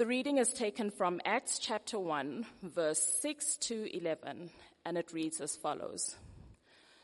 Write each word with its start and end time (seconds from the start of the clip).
The 0.00 0.06
reading 0.06 0.38
is 0.38 0.54
taken 0.54 0.90
from 0.90 1.20
Acts 1.26 1.58
chapter 1.58 1.98
1, 1.98 2.46
verse 2.62 3.06
6 3.20 3.58
to 3.58 3.94
11, 3.94 4.48
and 4.86 4.96
it 4.96 5.12
reads 5.12 5.42
as 5.42 5.56
follows. 5.56 6.16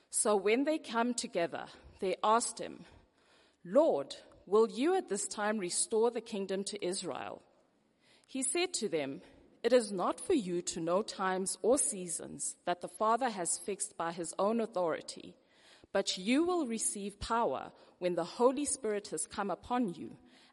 So 0.09 0.35
when 0.35 0.65
they 0.65 0.79
come 0.79 1.13
together, 1.13 1.67
they 2.01 2.17
asked 2.25 2.59
him, 2.59 2.87
Lord, 3.67 4.17
will 4.47 4.71
you 4.71 4.97
at 4.97 5.11
this 5.11 5.29
time 5.29 5.59
restore 5.59 6.11
the 6.11 6.23
kingdom 6.23 6.65
to 6.65 6.83
Israel? 6.83 7.43
He 8.27 8.43
said 8.43 8.73
to 8.73 8.89
them, 8.89 9.21
It 9.63 9.75
is 9.75 9.93
not 9.93 10.19
for 10.19 10.33
you 10.33 10.63
to 10.63 10.81
know 10.81 11.03
times 11.03 11.59
or 11.61 11.77
seasons 11.77 12.57
that 12.65 12.81
the 12.81 12.89
Father 12.89 13.29
has 13.29 13.59
fixed 13.59 13.99
by 13.99 14.13
his 14.13 14.33
own 14.39 14.59
authority, 14.59 15.37
but 15.93 16.17
you 16.17 16.45
will 16.45 16.67
receive 16.67 17.21
power 17.21 17.73
when 17.99 18.15
the 18.15 18.25
Holy 18.25 18.65
Spirit 18.65 19.09
has 19.09 19.27
come 19.27 19.51
upon 19.51 19.93
you, 19.93 20.17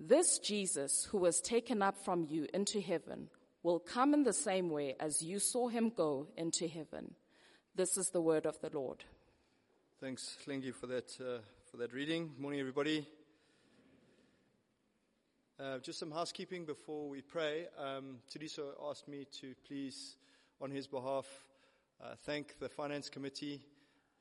This 0.00 0.38
Jesus 0.38 1.08
who 1.10 1.18
was 1.18 1.40
taken 1.40 1.82
up 1.82 1.96
from 2.04 2.24
you 2.24 2.46
into 2.54 2.80
heaven 2.80 3.28
will 3.64 3.80
come 3.80 4.14
in 4.14 4.22
the 4.22 4.32
same 4.32 4.70
way 4.70 4.94
as 5.00 5.22
you 5.22 5.40
saw 5.40 5.66
him 5.66 5.90
go 5.90 6.28
into 6.36 6.68
heaven. 6.68 7.16
This 7.74 7.96
is 7.96 8.10
the 8.10 8.20
word 8.20 8.46
of 8.46 8.60
the 8.60 8.70
Lord. 8.72 9.02
Thanks, 10.00 10.38
Lingy, 10.46 10.70
for 10.70 10.86
that, 10.86 11.18
uh, 11.20 11.40
for 11.68 11.78
that 11.78 11.92
reading. 11.92 12.30
Morning, 12.38 12.60
everybody. 12.60 13.08
Uh, 15.58 15.78
just 15.78 15.98
some 15.98 16.12
housekeeping 16.12 16.64
before 16.64 17.08
we 17.08 17.20
pray. 17.20 17.66
Um, 17.76 18.18
asked 18.88 19.08
me 19.08 19.26
to 19.40 19.52
please, 19.66 20.14
on 20.60 20.70
his 20.70 20.86
behalf, 20.86 21.26
uh, 22.00 22.14
thank 22.24 22.56
the 22.60 22.68
finance 22.68 23.10
committee 23.10 23.62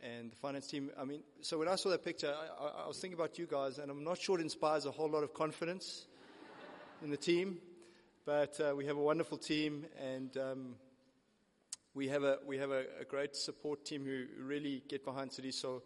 and 0.01 0.31
the 0.31 0.35
finance 0.35 0.67
team. 0.67 0.91
I 0.99 1.05
mean, 1.05 1.21
so 1.41 1.57
when 1.57 1.67
I 1.67 1.75
saw 1.75 1.89
that 1.89 2.03
picture, 2.03 2.33
I, 2.59 2.83
I, 2.83 2.87
was 2.87 2.99
thinking 2.99 3.17
about 3.17 3.37
you 3.37 3.47
guys, 3.47 3.79
and 3.79 3.89
I'm 3.89 4.03
not 4.03 4.17
sure 4.17 4.39
it 4.39 4.41
inspires 4.41 4.85
a 4.85 4.91
whole 4.91 5.09
lot 5.09 5.23
of 5.23 5.33
confidence 5.33 6.05
in 7.03 7.09
the 7.09 7.17
team, 7.17 7.57
but 8.25 8.59
uh, 8.59 8.75
we 8.75 8.85
have 8.85 8.97
a 8.97 9.01
wonderful 9.01 9.37
team, 9.37 9.85
and 9.99 10.35
um, 10.37 10.75
we 11.93 12.07
have 12.07 12.23
a 12.23 12.37
we 12.45 12.57
have 12.57 12.71
a, 12.71 12.85
a, 13.01 13.05
great 13.05 13.35
support 13.35 13.85
team 13.85 14.05
who 14.05 14.25
really 14.43 14.83
get 14.87 15.03
behind 15.03 15.31
Tudiso 15.31 15.81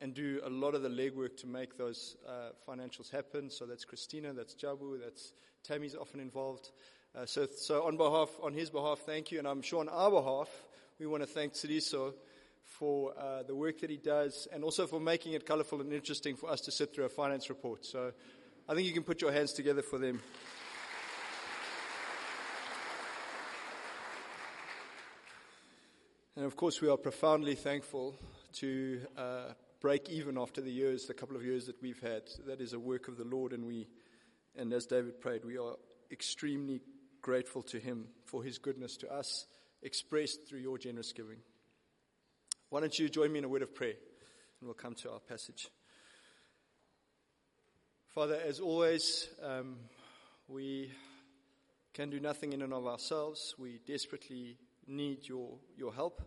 and 0.00 0.12
do 0.12 0.40
a 0.44 0.50
lot 0.50 0.74
of 0.74 0.82
the 0.82 0.88
legwork 0.88 1.36
to 1.38 1.46
make 1.46 1.78
those 1.78 2.16
uh, 2.28 2.50
financials 2.68 3.10
happen. 3.10 3.48
So 3.48 3.64
that's 3.64 3.84
Christina, 3.84 4.32
that's 4.32 4.54
Jabu, 4.54 5.00
that's 5.02 5.32
Tammy's 5.62 5.94
often 5.94 6.20
involved. 6.20 6.70
Uh, 7.16 7.24
so, 7.24 7.46
so 7.46 7.84
on 7.84 7.96
behalf, 7.96 8.28
on 8.42 8.52
his 8.52 8.70
behalf, 8.70 8.98
thank 9.06 9.30
you, 9.30 9.38
and 9.38 9.46
I'm 9.46 9.62
sure 9.62 9.78
on 9.80 9.88
our 9.88 10.10
behalf, 10.10 10.48
we 10.98 11.06
want 11.06 11.22
to 11.22 11.28
thank 11.28 11.52
Tudiso 11.52 12.14
for 12.64 13.12
uh, 13.18 13.42
the 13.42 13.54
work 13.54 13.80
that 13.80 13.90
he 13.90 13.96
does, 13.96 14.48
and 14.52 14.64
also 14.64 14.86
for 14.86 15.00
making 15.00 15.32
it 15.34 15.46
colourful 15.46 15.80
and 15.80 15.92
interesting 15.92 16.36
for 16.36 16.50
us 16.50 16.60
to 16.62 16.70
sit 16.70 16.94
through 16.94 17.04
a 17.04 17.08
finance 17.08 17.48
report. 17.48 17.84
So, 17.86 18.12
I 18.66 18.74
think 18.74 18.86
you 18.86 18.94
can 18.94 19.02
put 19.02 19.20
your 19.20 19.30
hands 19.30 19.52
together 19.52 19.82
for 19.82 19.98
them. 19.98 20.20
And 26.36 26.44
of 26.44 26.56
course, 26.56 26.80
we 26.80 26.88
are 26.88 26.96
profoundly 26.96 27.54
thankful 27.54 28.16
to 28.54 29.00
uh, 29.16 29.52
break 29.80 30.08
even 30.08 30.36
after 30.36 30.60
the 30.60 30.70
years, 30.70 31.06
the 31.06 31.14
couple 31.14 31.36
of 31.36 31.44
years 31.44 31.66
that 31.66 31.80
we've 31.80 32.00
had. 32.00 32.22
That 32.46 32.60
is 32.60 32.72
a 32.72 32.78
work 32.78 33.06
of 33.06 33.16
the 33.16 33.24
Lord, 33.24 33.52
and 33.52 33.66
we, 33.66 33.86
and 34.56 34.72
as 34.72 34.86
David 34.86 35.20
prayed, 35.20 35.44
we 35.44 35.58
are 35.58 35.76
extremely 36.10 36.80
grateful 37.20 37.62
to 37.64 37.78
Him 37.78 38.08
for 38.24 38.42
His 38.42 38.58
goodness 38.58 38.96
to 38.98 39.12
us, 39.12 39.46
expressed 39.82 40.48
through 40.48 40.60
your 40.60 40.78
generous 40.78 41.12
giving. 41.12 41.38
Why 42.74 42.80
don't 42.80 42.98
you 42.98 43.08
join 43.08 43.30
me 43.30 43.38
in 43.38 43.44
a 43.44 43.48
word 43.48 43.62
of 43.62 43.72
prayer, 43.72 43.92
and 43.92 44.66
we'll 44.66 44.74
come 44.74 44.96
to 44.96 45.12
our 45.12 45.20
passage. 45.20 45.68
Father, 48.08 48.36
as 48.44 48.58
always, 48.58 49.28
um, 49.44 49.76
we 50.48 50.90
can 51.92 52.10
do 52.10 52.18
nothing 52.18 52.52
in 52.52 52.62
and 52.62 52.72
of 52.72 52.84
ourselves. 52.84 53.54
We 53.60 53.78
desperately 53.86 54.58
need 54.88 55.28
your, 55.28 55.50
your 55.76 55.94
help. 55.94 56.20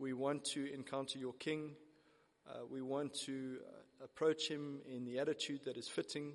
We 0.00 0.12
want 0.12 0.44
to 0.46 0.74
encounter 0.74 1.20
your 1.20 1.34
King. 1.34 1.76
Uh, 2.48 2.66
we 2.68 2.82
want 2.82 3.14
to 3.26 3.58
uh, 3.64 4.04
approach 4.06 4.48
him 4.48 4.80
in 4.92 5.04
the 5.04 5.20
attitude 5.20 5.60
that 5.66 5.76
is 5.76 5.86
fitting 5.86 6.32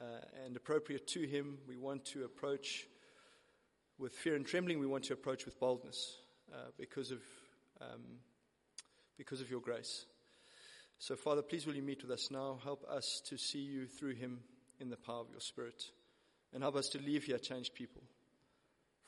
uh, 0.00 0.04
and 0.46 0.54
appropriate 0.54 1.08
to 1.08 1.26
him. 1.26 1.58
We 1.66 1.78
want 1.78 2.04
to 2.12 2.22
approach 2.22 2.86
with 3.98 4.12
fear 4.12 4.36
and 4.36 4.46
trembling. 4.46 4.78
We 4.78 4.86
want 4.86 5.02
to 5.06 5.14
approach 5.14 5.46
with 5.46 5.58
boldness 5.58 6.18
uh, 6.54 6.68
because 6.78 7.10
of 7.10 7.22
um, 7.80 8.20
because 9.22 9.40
of 9.40 9.52
your 9.52 9.60
grace. 9.60 10.04
So, 10.98 11.14
Father, 11.14 11.42
please 11.42 11.64
will 11.64 11.76
you 11.76 11.82
meet 11.82 12.02
with 12.02 12.10
us 12.10 12.28
now? 12.32 12.58
Help 12.64 12.84
us 12.90 13.22
to 13.26 13.36
see 13.36 13.60
you 13.60 13.86
through 13.86 14.16
him 14.16 14.40
in 14.80 14.90
the 14.90 14.96
power 14.96 15.20
of 15.20 15.30
your 15.30 15.38
Spirit, 15.38 15.80
and 16.52 16.60
help 16.60 16.74
us 16.74 16.88
to 16.88 16.98
leave 16.98 17.22
here 17.22 17.38
changed 17.38 17.72
people. 17.72 18.02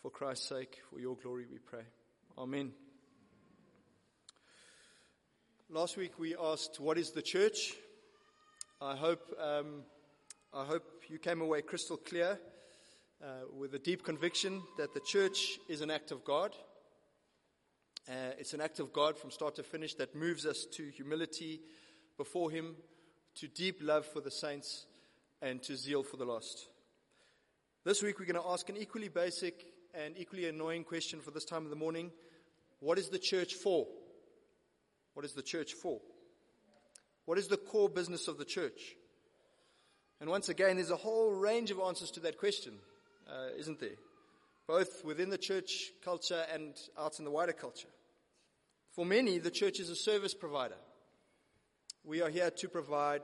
For 0.00 0.12
Christ's 0.12 0.48
sake, 0.48 0.78
for 0.88 1.00
your 1.00 1.16
glory, 1.16 1.47
we 1.50 1.58
pray. 1.58 1.82
Amen. 2.38 2.70
Last 5.69 5.97
week 5.97 6.16
we 6.16 6.36
asked, 6.41 6.78
What 6.78 6.96
is 6.96 7.10
the 7.10 7.22
church? 7.22 7.72
I 8.81 8.94
hope, 8.94 9.34
um, 9.41 9.82
I 10.52 10.64
hope 10.64 10.84
you 11.08 11.19
came 11.19 11.41
away 11.41 11.62
crystal 11.62 11.96
clear 11.96 12.38
uh, 13.20 13.26
with 13.58 13.75
a 13.75 13.81
deep 13.81 14.04
conviction 14.04 14.62
that 14.78 14.94
the 14.94 15.00
church 15.00 15.58
is 15.69 15.81
an 15.81 15.91
act 15.91 16.12
of 16.12 16.25
God. 16.25 16.54
Uh, 18.06 18.32
it's 18.38 18.53
an 18.53 18.60
act 18.60 18.81
of 18.81 18.92
God 18.92 19.16
from 19.16 19.31
start 19.31 19.54
to 19.54 19.62
finish 19.62 19.94
that 19.94 20.15
moves 20.15 20.44
us 20.44 20.66
to 20.72 20.91
humility 20.91 21.60
before 22.19 22.50
Him, 22.50 22.76
to 23.37 23.48
deep 23.48 23.78
love 23.81 24.04
for 24.04 24.20
the 24.20 24.31
saints, 24.31 24.84
and 25.41 25.62
to 25.62 25.75
zeal 25.75 26.03
for 26.03 26.19
the 26.19 26.26
lost. 26.26 26.66
This 27.82 28.03
week 28.03 28.19
we're 28.19 28.26
going 28.26 28.43
to 28.43 28.50
ask 28.50 28.69
an 28.69 28.76
equally 28.76 29.09
basic 29.09 29.64
and 29.94 30.19
equally 30.19 30.47
annoying 30.47 30.84
question 30.84 31.20
for 31.20 31.31
this 31.31 31.47
time 31.47 31.64
of 31.64 31.70
the 31.70 31.76
morning 31.76 32.10
What 32.81 32.98
is 32.98 33.09
the 33.09 33.19
church 33.19 33.54
for? 33.54 33.87
What 35.14 35.25
is 35.25 35.32
the 35.32 35.43
church 35.43 35.72
for? 35.72 35.98
What 37.25 37.38
is 37.38 37.48
the 37.48 37.56
core 37.56 37.88
business 37.88 38.28
of 38.28 38.37
the 38.37 38.44
church? 38.44 38.97
And 40.20 40.28
once 40.28 40.50
again, 40.50 40.76
there's 40.76 40.91
a 40.91 40.97
whole 40.97 41.32
range 41.32 41.70
of 41.70 41.81
answers 41.81 42.10
to 42.12 42.20
that 42.20 42.37
question, 42.37 42.75
uh, 43.26 43.56
isn't 43.59 43.81
there? 43.81 43.97
Both 44.66 45.04
within 45.04 45.30
the 45.30 45.38
church 45.38 45.92
culture 46.02 46.44
and 46.52 46.75
out 46.98 47.19
in 47.19 47.25
the 47.25 47.30
wider 47.30 47.52
culture. 47.52 47.88
For 48.92 49.04
many, 49.04 49.38
the 49.38 49.50
church 49.50 49.80
is 49.80 49.91
a 49.91 49.97
service 49.97 50.34
provider. 50.34 50.76
We 52.04 52.22
are 52.22 52.30
here 52.30 52.50
to 52.50 52.69
provide 52.69 53.22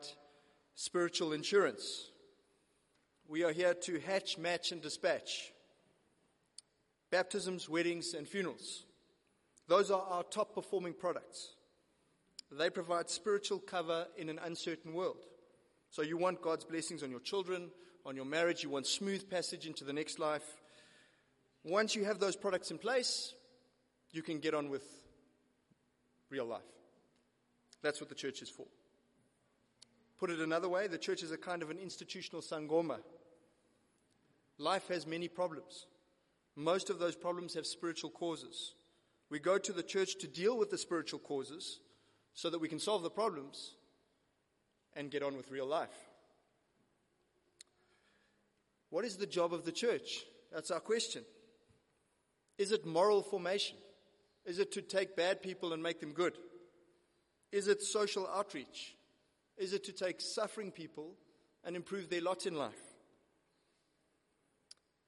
spiritual 0.74 1.32
insurance. 1.32 2.10
We 3.28 3.44
are 3.44 3.52
here 3.52 3.74
to 3.74 4.00
hatch, 4.00 4.38
match, 4.38 4.72
and 4.72 4.82
dispatch 4.82 5.52
baptisms, 7.10 7.68
weddings, 7.68 8.14
and 8.14 8.26
funerals. 8.26 8.84
Those 9.66 9.90
are 9.90 10.02
our 10.02 10.22
top 10.22 10.54
performing 10.54 10.94
products. 10.94 11.54
They 12.52 12.70
provide 12.70 13.10
spiritual 13.10 13.58
cover 13.58 14.06
in 14.16 14.28
an 14.28 14.40
uncertain 14.44 14.94
world. 14.94 15.24
So 15.90 16.02
you 16.02 16.16
want 16.16 16.42
God's 16.42 16.64
blessings 16.64 17.02
on 17.02 17.10
your 17.10 17.20
children, 17.20 17.70
on 18.06 18.16
your 18.16 18.24
marriage, 18.24 18.62
you 18.62 18.70
want 18.70 18.86
smooth 18.86 19.28
passage 19.28 19.66
into 19.66 19.84
the 19.84 19.92
next 19.92 20.18
life. 20.18 20.56
Once 21.64 21.94
you 21.94 22.04
have 22.04 22.18
those 22.18 22.36
products 22.36 22.70
in 22.70 22.78
place, 22.78 23.34
you 24.12 24.22
can 24.22 24.38
get 24.38 24.54
on 24.54 24.70
with 24.70 24.82
real 26.30 26.46
life. 26.46 26.60
That's 27.82 28.00
what 28.00 28.08
the 28.08 28.14
church 28.14 28.42
is 28.42 28.48
for. 28.48 28.66
Put 30.18 30.30
it 30.30 30.40
another 30.40 30.68
way, 30.68 30.86
the 30.86 30.98
church 30.98 31.22
is 31.22 31.32
a 31.32 31.38
kind 31.38 31.62
of 31.62 31.70
an 31.70 31.78
institutional 31.78 32.42
sangoma. 32.42 32.98
Life 34.58 34.88
has 34.88 35.06
many 35.06 35.28
problems. 35.28 35.86
Most 36.56 36.90
of 36.90 36.98
those 36.98 37.16
problems 37.16 37.54
have 37.54 37.66
spiritual 37.66 38.10
causes. 38.10 38.74
We 39.30 39.38
go 39.38 39.56
to 39.56 39.72
the 39.72 39.82
church 39.82 40.18
to 40.18 40.26
deal 40.26 40.58
with 40.58 40.70
the 40.70 40.78
spiritual 40.78 41.20
causes, 41.20 41.80
so 42.34 42.50
that 42.50 42.60
we 42.60 42.68
can 42.68 42.78
solve 42.78 43.02
the 43.02 43.10
problems 43.10 43.74
and 44.94 45.10
get 45.10 45.22
on 45.22 45.36
with 45.36 45.50
real 45.50 45.66
life. 45.66 45.88
What 48.90 49.04
is 49.04 49.16
the 49.16 49.26
job 49.26 49.54
of 49.54 49.64
the 49.64 49.72
church? 49.72 50.24
That's 50.52 50.70
our 50.70 50.80
question. 50.80 51.22
Is 52.60 52.72
it 52.72 52.84
moral 52.84 53.22
formation? 53.22 53.78
Is 54.44 54.58
it 54.58 54.70
to 54.72 54.82
take 54.82 55.16
bad 55.16 55.42
people 55.42 55.72
and 55.72 55.82
make 55.82 55.98
them 55.98 56.12
good? 56.12 56.34
Is 57.52 57.68
it 57.68 57.82
social 57.82 58.28
outreach? 58.28 58.94
Is 59.56 59.72
it 59.72 59.82
to 59.84 59.92
take 59.92 60.20
suffering 60.20 60.70
people 60.70 61.14
and 61.64 61.74
improve 61.74 62.10
their 62.10 62.20
lot 62.20 62.44
in 62.44 62.54
life? 62.54 62.82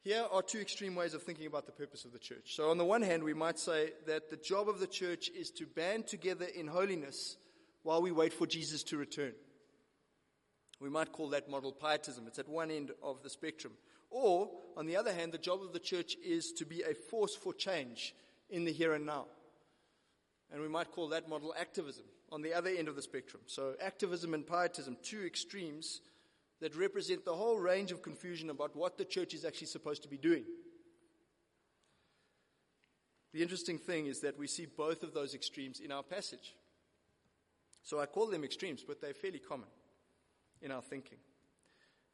Here 0.00 0.25
are 0.32 0.40
two 0.40 0.60
extreme 0.60 0.94
ways 0.94 1.12
of 1.12 1.25
thinking 1.25 1.46
about 1.46 1.66
the 1.66 1.72
purpose 1.72 2.06
of 2.06 2.12
the 2.14 2.19
church. 2.19 2.56
So, 2.56 2.70
on 2.70 2.78
the 2.78 2.87
one 2.87 3.02
hand, 3.02 3.22
we 3.22 3.34
might 3.34 3.58
say 3.58 3.90
that 4.06 4.31
the 4.31 4.38
job 4.38 4.70
of 4.70 4.81
the 4.81 4.87
church 4.87 5.28
is 5.28 5.50
to 5.50 5.66
band 5.66 6.06
together 6.06 6.46
in 6.46 6.66
holiness 6.66 7.37
while 7.82 8.00
we 8.00 8.12
wait 8.12 8.32
for 8.32 8.46
Jesus 8.46 8.82
to 8.84 8.96
return. 8.96 9.34
We 10.81 10.88
might 10.88 11.12
call 11.12 11.28
that 11.28 11.50
model 11.50 11.72
pietism. 11.72 12.25
It's 12.28 12.38
at 12.38 12.49
one 12.49 12.70
end 12.70 12.93
of 13.02 13.22
the 13.22 13.28
spectrum. 13.28 13.75
Or, 14.12 14.50
on 14.76 14.87
the 14.87 14.97
other 14.97 15.12
hand, 15.12 15.32
the 15.32 15.38
job 15.38 15.62
of 15.62 15.73
the 15.73 15.79
church 15.79 16.17
is 16.23 16.53
to 16.59 16.67
be 16.67 16.82
a 16.82 16.94
force 16.94 17.35
for 17.35 17.55
change 17.55 18.14
in 18.50 18.64
the 18.64 18.73
here 18.73 18.93
and 18.93 19.06
now. 19.06 19.26
And 20.53 20.61
we 20.61 20.69
might 20.69 20.93
call 20.93 21.09
that 21.09 21.29
model 21.29 21.55
activism 21.59 22.05
on 22.31 22.43
the 22.43 22.53
other 22.53 22.70
end 22.70 22.88
of 22.88 22.97
the 22.97 23.03
spectrum. 23.03 23.43
So, 23.47 23.75
activism 23.81 24.35
and 24.35 24.47
pietism, 24.47 24.99
two 25.03 25.25
extremes 25.25 26.03
that 26.61 26.76
represent 26.76 27.25
the 27.25 27.35
whole 27.35 27.59
range 27.59 27.91
of 27.91 28.03
confusion 28.03 28.50
about 28.50 28.76
what 28.76 28.99
the 28.99 29.05
church 29.05 29.35
is 29.35 29.44
actually 29.44 29.67
supposed 29.67 30.03
to 30.03 30.09
be 30.09 30.19
doing. 30.19 30.44
The 33.32 33.43
interesting 33.43 33.79
thing 33.79 34.06
is 34.06 34.20
that 34.20 34.38
we 34.38 34.47
see 34.47 34.67
both 34.67 35.03
of 35.03 35.14
those 35.14 35.35
extremes 35.35 35.81
in 35.81 35.91
our 35.91 36.03
passage. 36.03 36.55
So 37.82 37.99
I 37.99 38.06
call 38.06 38.26
them 38.26 38.44
extremes, 38.44 38.85
but 38.87 39.00
they're 39.00 39.14
fairly 39.14 39.38
common 39.38 39.69
in 40.61 40.70
our 40.70 40.82
thinking. 40.82 41.19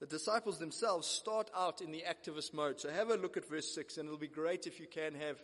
The 0.00 0.06
disciples 0.06 0.58
themselves 0.58 1.08
start 1.08 1.50
out 1.56 1.80
in 1.80 1.90
the 1.90 2.04
activist 2.08 2.54
mode. 2.54 2.80
So 2.80 2.88
have 2.88 3.10
a 3.10 3.16
look 3.16 3.36
at 3.36 3.48
verse 3.48 3.74
6, 3.74 3.96
and 3.98 4.06
it'll 4.06 4.18
be 4.18 4.28
great 4.28 4.66
if 4.66 4.78
you 4.78 4.86
can 4.86 5.14
have 5.14 5.42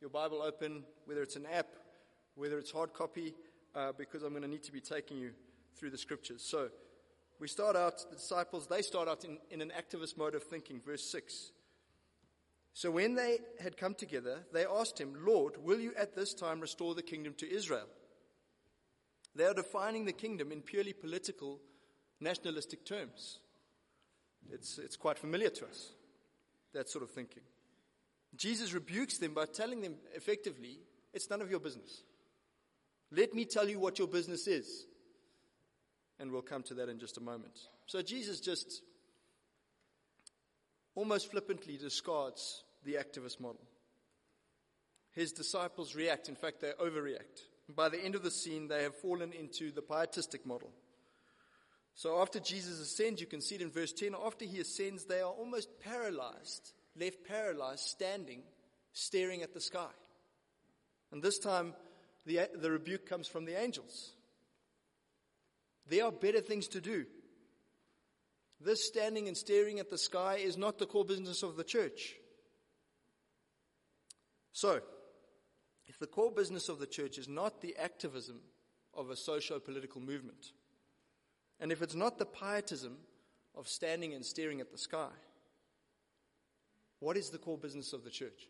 your 0.00 0.10
Bible 0.10 0.42
open, 0.42 0.84
whether 1.06 1.22
it's 1.22 1.34
an 1.34 1.46
app, 1.52 1.66
whether 2.36 2.58
it's 2.58 2.70
hard 2.70 2.92
copy, 2.92 3.34
uh, 3.74 3.92
because 3.98 4.22
I'm 4.22 4.30
going 4.30 4.42
to 4.42 4.48
need 4.48 4.62
to 4.64 4.72
be 4.72 4.80
taking 4.80 5.18
you 5.18 5.32
through 5.74 5.90
the 5.90 5.98
scriptures. 5.98 6.42
So 6.46 6.68
we 7.40 7.48
start 7.48 7.74
out, 7.74 8.04
the 8.08 8.16
disciples, 8.16 8.68
they 8.68 8.82
start 8.82 9.08
out 9.08 9.24
in, 9.24 9.38
in 9.50 9.60
an 9.60 9.72
activist 9.76 10.16
mode 10.16 10.36
of 10.36 10.44
thinking. 10.44 10.80
Verse 10.84 11.02
6. 11.10 11.50
So 12.74 12.90
when 12.90 13.14
they 13.14 13.38
had 13.60 13.76
come 13.76 13.94
together, 13.94 14.40
they 14.52 14.66
asked 14.66 15.00
him, 15.00 15.14
Lord, 15.26 15.54
will 15.64 15.80
you 15.80 15.92
at 15.98 16.14
this 16.14 16.32
time 16.32 16.60
restore 16.60 16.94
the 16.94 17.02
kingdom 17.02 17.34
to 17.38 17.50
Israel? 17.50 17.86
They 19.34 19.44
are 19.44 19.54
defining 19.54 20.04
the 20.04 20.12
kingdom 20.12 20.52
in 20.52 20.62
purely 20.62 20.92
political, 20.92 21.58
nationalistic 22.20 22.84
terms. 22.84 23.40
It's, 24.52 24.78
it's 24.78 24.96
quite 24.96 25.18
familiar 25.18 25.50
to 25.50 25.66
us, 25.66 25.92
that 26.72 26.88
sort 26.88 27.04
of 27.04 27.10
thinking. 27.10 27.42
Jesus 28.36 28.72
rebukes 28.72 29.18
them 29.18 29.34
by 29.34 29.46
telling 29.46 29.80
them 29.80 29.94
effectively, 30.14 30.78
it's 31.12 31.30
none 31.30 31.40
of 31.40 31.50
your 31.50 31.60
business. 31.60 32.02
Let 33.10 33.34
me 33.34 33.44
tell 33.44 33.68
you 33.68 33.78
what 33.78 33.98
your 33.98 34.08
business 34.08 34.46
is. 34.46 34.86
And 36.18 36.32
we'll 36.32 36.42
come 36.42 36.62
to 36.64 36.74
that 36.74 36.88
in 36.88 36.98
just 36.98 37.18
a 37.18 37.20
moment. 37.20 37.58
So 37.86 38.02
Jesus 38.02 38.40
just 38.40 38.82
almost 40.94 41.30
flippantly 41.30 41.76
discards 41.76 42.64
the 42.84 42.94
activist 42.94 43.38
model. 43.38 43.60
His 45.12 45.32
disciples 45.32 45.94
react, 45.94 46.28
in 46.28 46.34
fact, 46.34 46.60
they 46.60 46.72
overreact. 46.72 47.44
By 47.74 47.88
the 47.88 48.02
end 48.02 48.14
of 48.14 48.22
the 48.22 48.30
scene, 48.30 48.68
they 48.68 48.82
have 48.82 48.94
fallen 48.94 49.32
into 49.32 49.72
the 49.72 49.82
pietistic 49.82 50.46
model. 50.46 50.70
So 51.96 52.20
after 52.20 52.38
Jesus 52.38 52.78
ascends, 52.78 53.22
you 53.22 53.26
can 53.26 53.40
see 53.40 53.54
it 53.54 53.62
in 53.62 53.70
verse 53.70 53.90
10, 53.90 54.14
after 54.24 54.44
he 54.44 54.60
ascends, 54.60 55.06
they 55.06 55.22
are 55.22 55.30
almost 55.30 55.80
paralyzed, 55.80 56.74
left 56.94 57.24
paralyzed, 57.26 57.80
standing, 57.80 58.42
staring 58.92 59.42
at 59.42 59.54
the 59.54 59.62
sky. 59.62 59.88
And 61.10 61.22
this 61.22 61.38
time, 61.38 61.72
the, 62.26 62.50
the 62.54 62.70
rebuke 62.70 63.08
comes 63.08 63.26
from 63.26 63.46
the 63.46 63.58
angels. 63.58 64.12
There 65.88 66.04
are 66.04 66.12
better 66.12 66.40
things 66.40 66.68
to 66.68 66.82
do. 66.82 67.06
This 68.60 68.86
standing 68.86 69.26
and 69.26 69.36
staring 69.36 69.80
at 69.80 69.88
the 69.88 69.98
sky 69.98 70.36
is 70.36 70.58
not 70.58 70.78
the 70.78 70.86
core 70.86 71.04
business 71.04 71.42
of 71.42 71.56
the 71.56 71.64
church. 71.64 72.16
So, 74.52 74.80
if 75.86 75.98
the 75.98 76.06
core 76.06 76.32
business 76.32 76.68
of 76.68 76.78
the 76.78 76.86
church 76.86 77.16
is 77.16 77.28
not 77.28 77.62
the 77.62 77.76
activism 77.76 78.40
of 78.92 79.08
a 79.08 79.16
socio 79.16 79.58
political 79.60 80.02
movement, 80.02 80.52
and 81.60 81.72
if 81.72 81.82
it's 81.82 81.94
not 81.94 82.18
the 82.18 82.26
pietism 82.26 82.96
of 83.54 83.68
standing 83.68 84.14
and 84.14 84.24
staring 84.24 84.60
at 84.60 84.70
the 84.70 84.78
sky, 84.78 85.10
what 87.00 87.16
is 87.16 87.30
the 87.30 87.38
core 87.38 87.58
business 87.58 87.92
of 87.92 88.04
the 88.04 88.10
church? 88.10 88.48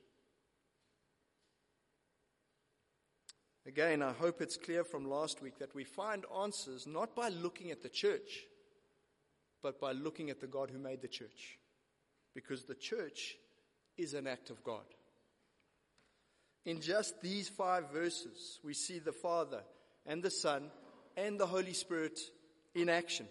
Again, 3.67 4.01
I 4.01 4.13
hope 4.13 4.41
it's 4.41 4.57
clear 4.57 4.85
from 4.85 5.11
last 5.11 5.43
week 5.43 5.59
that 5.59 5.75
we 5.75 5.83
find 5.83 6.25
answers 6.41 6.87
not 6.87 7.17
by 7.17 7.31
looking 7.31 7.73
at 7.73 7.83
the 7.83 7.89
church, 7.89 8.45
but 9.61 9.81
by 9.81 9.91
looking 9.91 10.31
at 10.31 10.41
the 10.41 10.47
God 10.47 10.71
who 10.71 10.79
made 10.79 11.03
the 11.03 11.09
church. 11.09 11.59
Because 12.33 12.63
the 12.63 12.77
church 12.77 13.37
is 13.97 14.15
an 14.15 14.29
act 14.29 14.51
of 14.51 14.63
God. 14.63 14.85
In 16.65 16.81
just 16.81 17.21
these 17.21 17.49
five 17.49 17.91
verses, 17.91 18.61
we 18.63 18.75
see 18.75 19.01
the 19.01 19.13
Father 19.13 19.63
and 20.05 20.23
the 20.23 20.31
Son 20.31 20.71
and 21.17 21.39
the 21.39 21.47
Holy 21.47 21.73
Spirit 21.73 22.21
in 22.77 22.89
action. 22.89 23.27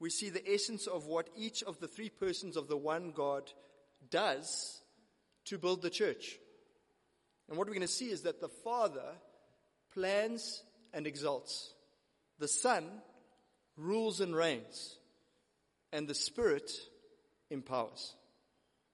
We 0.00 0.10
see 0.10 0.30
the 0.30 0.48
essence 0.48 0.86
of 0.86 1.06
what 1.06 1.28
each 1.36 1.62
of 1.62 1.80
the 1.80 1.88
three 1.88 2.10
persons 2.10 2.56
of 2.56 2.68
the 2.68 2.76
one 2.76 3.10
God 3.10 3.50
does 4.10 4.80
to 5.46 5.58
build 5.58 5.82
the 5.82 5.90
church. 5.90 6.38
And 7.48 7.56
what 7.56 7.66
we're 7.66 7.74
going 7.74 7.86
to 7.86 7.92
see 7.92 8.10
is 8.10 8.22
that 8.22 8.40
the 8.40 8.48
Father 8.48 9.16
plans 9.92 10.62
and 10.92 11.06
exalts, 11.06 11.72
the 12.38 12.48
Son 12.48 12.84
rules 13.76 14.20
and 14.20 14.36
reigns, 14.36 14.98
and 15.92 16.06
the 16.06 16.14
Spirit 16.14 16.70
empowers. 17.50 18.14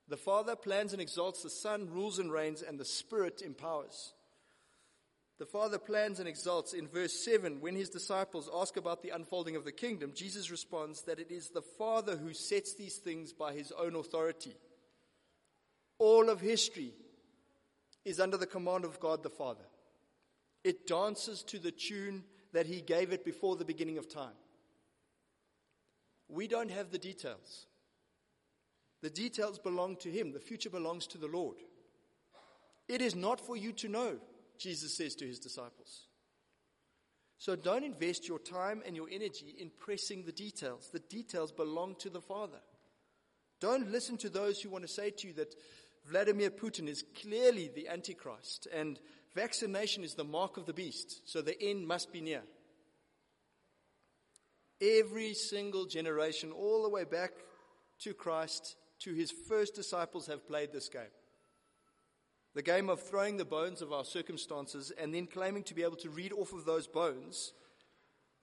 The 0.09 0.17
Father 0.17 0.55
plans 0.55 0.93
and 0.93 1.03
exalts, 1.03 1.43
the 1.43 1.51
Son 1.51 1.89
rules 1.91 2.19
and 2.19 2.31
reigns, 2.31 2.63
and 2.63 2.79
the 2.79 2.85
Spirit 2.85 3.43
empowers. 3.45 4.15
The 5.39 5.47
Father 5.47 5.79
plans 5.79 6.21
and 6.21 6.29
exalts 6.29 6.73
in 6.75 6.87
verse 6.87 7.25
7 7.25 7.61
when 7.61 7.75
his 7.75 7.91
disciples 7.91 8.49
ask 8.55 8.77
about 8.77 9.03
the 9.03 9.11
unfolding 9.11 9.57
of 9.57 9.65
the 9.65 9.73
kingdom. 9.73 10.13
Jesus 10.15 10.51
responds 10.51 11.03
that 11.03 11.19
it 11.19 11.31
is 11.31 11.49
the 11.49 11.63
Father 11.63 12.17
who 12.17 12.33
sets 12.33 12.75
these 12.75 12.97
things 12.97 13.33
by 13.33 13.53
his 13.53 13.73
own 13.73 13.97
authority. 13.97 14.55
All 15.99 16.29
of 16.29 16.41
history 16.41 16.93
is 18.05 18.21
under 18.21 18.37
the 18.37 18.47
command 18.47 18.85
of 18.85 19.01
God 19.01 19.23
the 19.23 19.31
Father. 19.31 19.65
It 20.63 20.87
dances 20.87 21.43
to 21.45 21.59
the 21.59 21.71
tune 21.71 22.25
that 22.53 22.67
He 22.67 22.81
gave 22.81 23.13
it 23.13 23.25
before 23.25 23.57
the 23.57 23.65
beginning 23.65 23.99
of 23.99 24.09
time. 24.09 24.33
We 26.29 26.49
don't 26.49 26.71
have 26.71 26.91
the 26.91 26.99
details. 26.99 27.67
The 29.03 29.11
details 29.11 29.59
belong 29.59 29.97
to 29.97 30.11
Him, 30.11 30.33
the 30.33 30.41
future 30.41 30.71
belongs 30.71 31.07
to 31.09 31.19
the 31.19 31.27
Lord. 31.27 31.57
It 32.89 33.03
is 33.03 33.15
not 33.15 33.41
for 33.41 33.57
you 33.57 33.73
to 33.73 33.89
know, 33.89 34.17
Jesus 34.59 34.97
says 34.97 35.15
to 35.17 35.27
His 35.27 35.39
disciples. 35.39 36.07
So 37.39 37.57
don't 37.57 37.85
invest 37.85 38.29
your 38.29 38.39
time 38.39 38.83
and 38.87 38.97
your 38.97 39.09
energy 39.11 39.55
in 39.59 39.71
pressing 39.79 40.25
the 40.25 40.33
details. 40.33 40.89
The 40.93 41.01
details 41.01 41.53
belong 41.53 41.97
to 41.97 42.09
the 42.09 42.21
Father. 42.21 42.61
Don't 43.61 43.91
listen 43.91 44.17
to 44.19 44.29
those 44.29 44.61
who 44.61 44.71
want 44.71 44.87
to 44.87 44.93
say 44.93 45.11
to 45.11 45.29
you 45.29 45.35
that 45.35 45.55
Vladimir 46.07 46.51
Putin 46.51 46.89
is 46.89 47.05
clearly 47.21 47.71
the 47.75 47.89
Antichrist, 47.89 48.69
and 48.73 48.99
vaccination 49.35 50.05
is 50.05 50.15
the 50.15 50.25
mark 50.25 50.57
of 50.57 50.67
the 50.67 50.75
beast, 50.75 51.23
so 51.25 51.41
the 51.41 51.61
end 51.63 51.87
must 51.87 52.13
be 52.13 52.21
near. 52.21 52.43
Every 54.81 55.33
single 55.35 55.87
generation, 55.87 56.53
all 56.53 56.83
the 56.83 56.91
way 56.91 57.05
back 57.05 57.33
to 58.01 58.13
Christ, 58.13 58.77
to 59.01 59.15
his 59.15 59.33
first 59.49 59.75
disciples, 59.75 60.27
have 60.27 60.47
played 60.47 60.73
this 60.73 60.89
game. 60.89 61.03
The 62.55 62.63
game 62.63 62.89
of 62.89 63.03
throwing 63.03 63.37
the 63.37 63.45
bones 63.45 63.83
of 63.83 63.93
our 63.93 64.05
circumstances 64.05 64.93
and 64.97 65.13
then 65.13 65.27
claiming 65.27 65.65
to 65.65 65.75
be 65.75 65.83
able 65.83 65.97
to 65.97 66.11
read 66.11 66.33
off 66.33 66.53
of 66.53 66.65
those 66.65 66.87
bones 66.87 67.53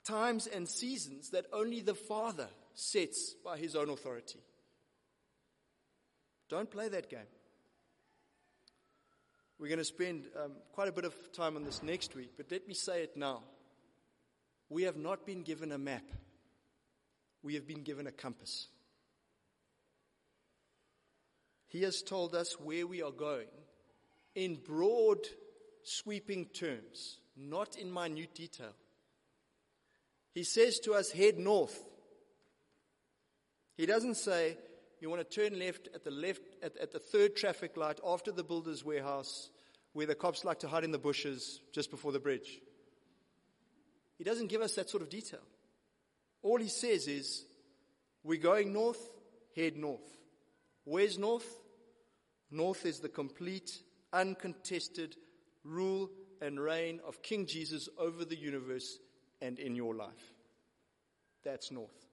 times 0.04 0.46
and 0.46 0.68
seasons 0.68 1.30
that 1.30 1.46
only 1.52 1.80
the 1.80 1.94
Father 1.94 2.48
sets 2.74 3.34
by 3.44 3.56
his 3.56 3.74
own 3.74 3.88
authority. 3.88 4.40
Don't 6.48 6.70
play 6.70 6.88
that 6.88 7.08
game. 7.08 7.20
We're 9.58 9.68
going 9.68 9.78
to 9.78 9.84
spend 9.84 10.26
um, 10.42 10.52
quite 10.72 10.88
a 10.88 10.92
bit 10.92 11.04
of 11.04 11.14
time 11.32 11.56
on 11.56 11.64
this 11.64 11.82
next 11.82 12.14
week, 12.14 12.32
but 12.36 12.50
let 12.50 12.66
me 12.66 12.74
say 12.74 13.04
it 13.04 13.16
now. 13.16 13.42
We 14.68 14.82
have 14.82 14.96
not 14.96 15.24
been 15.24 15.42
given 15.42 15.72
a 15.72 15.78
map, 15.78 16.04
we 17.42 17.54
have 17.54 17.66
been 17.66 17.82
given 17.82 18.06
a 18.06 18.12
compass. 18.12 18.68
He 21.68 21.82
has 21.84 22.02
told 22.02 22.34
us 22.34 22.60
where 22.60 22.86
we 22.86 23.02
are 23.02 23.10
going 23.10 23.48
in 24.34 24.56
broad, 24.56 25.18
sweeping 25.82 26.46
terms, 26.46 27.18
not 27.36 27.76
in 27.76 27.92
minute 27.92 28.34
detail. 28.34 28.74
He 30.34 30.44
says 30.44 30.78
to 30.80 30.94
us, 30.94 31.10
head 31.10 31.38
north. 31.38 31.78
He 33.76 33.86
doesn't 33.86 34.16
say, 34.16 34.56
you 35.00 35.10
want 35.10 35.28
to 35.28 35.36
turn 35.48 35.58
left 35.58 35.88
at 35.94 36.04
the 36.04 36.10
left 36.10 36.42
at, 36.62 36.76
at 36.76 36.92
the 36.92 36.98
third 36.98 37.36
traffic 37.36 37.76
light 37.76 38.00
after 38.06 38.30
the 38.30 38.44
builder's 38.44 38.84
warehouse, 38.84 39.50
where 39.92 40.06
the 40.06 40.14
cops 40.14 40.44
like 40.44 40.60
to 40.60 40.68
hide 40.68 40.84
in 40.84 40.92
the 40.92 40.98
bushes 40.98 41.60
just 41.72 41.90
before 41.90 42.12
the 42.12 42.20
bridge. 42.20 42.60
He 44.16 44.24
doesn't 44.24 44.48
give 44.48 44.62
us 44.62 44.74
that 44.74 44.88
sort 44.88 45.02
of 45.02 45.10
detail. 45.10 45.40
All 46.42 46.58
he 46.58 46.68
says 46.68 47.08
is, 47.08 47.44
we're 48.22 48.40
going 48.40 48.72
north, 48.72 49.10
head 49.56 49.76
north. 49.76 50.00
Where's 50.84 51.18
north? 51.18 51.46
North 52.50 52.86
is 52.86 53.00
the 53.00 53.08
complete, 53.08 53.70
uncontested 54.12 55.16
rule 55.64 56.10
and 56.40 56.60
reign 56.60 57.00
of 57.06 57.22
King 57.22 57.46
Jesus 57.46 57.88
over 57.98 58.24
the 58.24 58.36
universe 58.36 58.98
and 59.40 59.58
in 59.58 59.74
your 59.74 59.94
life. 59.94 60.34
That's 61.44 61.70
north. 61.70 62.06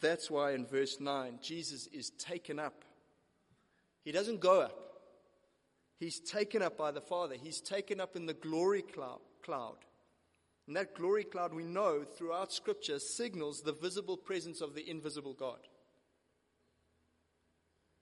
That's 0.00 0.30
why 0.30 0.52
in 0.52 0.66
verse 0.66 0.98
9, 1.00 1.38
Jesus 1.42 1.86
is 1.88 2.10
taken 2.10 2.58
up. 2.58 2.84
He 4.04 4.12
doesn't 4.12 4.40
go 4.40 4.60
up. 4.62 4.78
He's 5.98 6.18
taken 6.18 6.62
up 6.62 6.76
by 6.76 6.90
the 6.90 7.00
Father. 7.00 7.36
He's 7.40 7.60
taken 7.60 8.00
up 8.00 8.16
in 8.16 8.26
the 8.26 8.34
glory 8.34 8.82
cloud. 8.82 9.76
And 10.66 10.76
that 10.76 10.94
glory 10.94 11.24
cloud, 11.24 11.52
we 11.52 11.64
know 11.64 12.04
throughout 12.04 12.52
Scripture, 12.52 12.98
signals 12.98 13.60
the 13.60 13.72
visible 13.72 14.16
presence 14.16 14.60
of 14.60 14.74
the 14.74 14.88
invisible 14.88 15.34
God. 15.34 15.58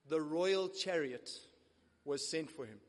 The 0.09 0.21
royal 0.21 0.69
chariot 0.69 1.29
was 2.05 2.29
sent 2.29 2.49
for 2.49 2.65
him. 2.65 2.79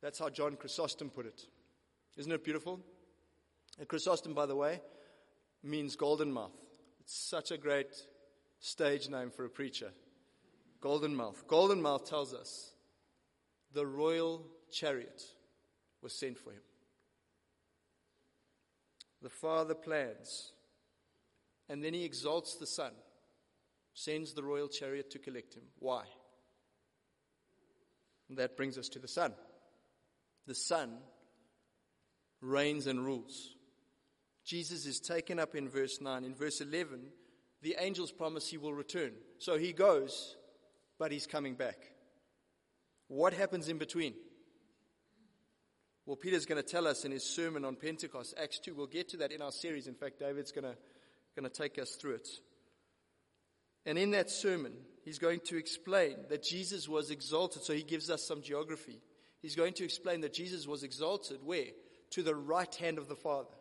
That's 0.00 0.18
how 0.18 0.28
John 0.30 0.56
Chrysostom 0.56 1.10
put 1.10 1.26
it. 1.26 1.42
Isn't 2.16 2.32
it 2.32 2.44
beautiful? 2.44 2.80
And 3.78 3.88
Chrysostom, 3.88 4.34
by 4.34 4.46
the 4.46 4.56
way, 4.56 4.80
means 5.62 5.96
golden 5.96 6.32
mouth. 6.32 6.56
It's 7.00 7.14
such 7.14 7.50
a 7.50 7.58
great 7.58 7.94
stage 8.60 9.08
name 9.08 9.30
for 9.30 9.44
a 9.44 9.50
preacher. 9.50 9.90
Golden 10.80 11.14
mouth. 11.14 11.44
Golden 11.46 11.82
mouth 11.82 12.08
tells 12.08 12.32
us 12.32 12.72
the 13.72 13.86
royal 13.86 14.46
chariot 14.72 15.22
was 16.02 16.12
sent 16.12 16.38
for 16.38 16.52
him. 16.52 16.62
The 19.22 19.28
Father 19.28 19.74
plans, 19.74 20.52
and 21.68 21.84
then 21.84 21.92
he 21.92 22.04
exalts 22.04 22.56
the 22.56 22.66
Son, 22.66 22.92
sends 23.94 24.32
the 24.32 24.42
royal 24.42 24.68
chariot 24.68 25.10
to 25.10 25.18
collect 25.18 25.54
him. 25.54 25.64
Why? 25.78 26.04
And 28.28 28.38
that 28.38 28.56
brings 28.56 28.78
us 28.78 28.88
to 28.90 28.98
the 28.98 29.08
Son. 29.08 29.32
The 30.46 30.54
Son 30.54 30.98
reigns 32.40 32.86
and 32.86 33.04
rules. 33.04 33.54
Jesus 34.44 34.86
is 34.86 35.00
taken 35.00 35.38
up 35.38 35.54
in 35.54 35.68
verse 35.68 36.00
9. 36.00 36.24
In 36.24 36.34
verse 36.34 36.60
11, 36.60 37.00
the 37.62 37.76
angels 37.78 38.10
promise 38.10 38.48
he 38.48 38.56
will 38.56 38.72
return. 38.72 39.12
So 39.38 39.58
he 39.58 39.72
goes, 39.72 40.36
but 40.98 41.12
he's 41.12 41.26
coming 41.26 41.54
back. 41.54 41.78
What 43.08 43.32
happens 43.32 43.68
in 43.68 43.78
between? 43.78 44.14
Well, 46.06 46.16
Peter's 46.16 46.46
going 46.46 46.62
to 46.62 46.68
tell 46.68 46.86
us 46.86 47.04
in 47.04 47.12
his 47.12 47.24
sermon 47.24 47.64
on 47.64 47.76
Pentecost, 47.76 48.34
Acts 48.40 48.58
2. 48.60 48.74
We'll 48.74 48.86
get 48.86 49.08
to 49.10 49.18
that 49.18 49.32
in 49.32 49.42
our 49.42 49.52
series. 49.52 49.86
In 49.86 49.94
fact, 49.94 50.18
David's 50.18 50.52
going 50.52 50.64
to, 50.64 50.76
going 51.36 51.48
to 51.48 51.50
take 51.50 51.78
us 51.78 51.92
through 51.92 52.14
it. 52.14 52.28
And 53.86 53.98
in 53.98 54.10
that 54.10 54.30
sermon, 54.30 54.72
he's 55.04 55.18
going 55.18 55.40
to 55.46 55.56
explain 55.56 56.16
that 56.28 56.42
Jesus 56.42 56.88
was 56.88 57.10
exalted. 57.10 57.62
So 57.62 57.72
he 57.72 57.82
gives 57.82 58.10
us 58.10 58.26
some 58.26 58.42
geography. 58.42 59.00
He's 59.40 59.56
going 59.56 59.72
to 59.74 59.84
explain 59.84 60.20
that 60.20 60.34
Jesus 60.34 60.66
was 60.66 60.82
exalted 60.82 61.38
where? 61.42 61.68
To 62.10 62.22
the 62.22 62.34
right 62.34 62.74
hand 62.74 62.98
of 62.98 63.08
the 63.08 63.16
Father. 63.16 63.54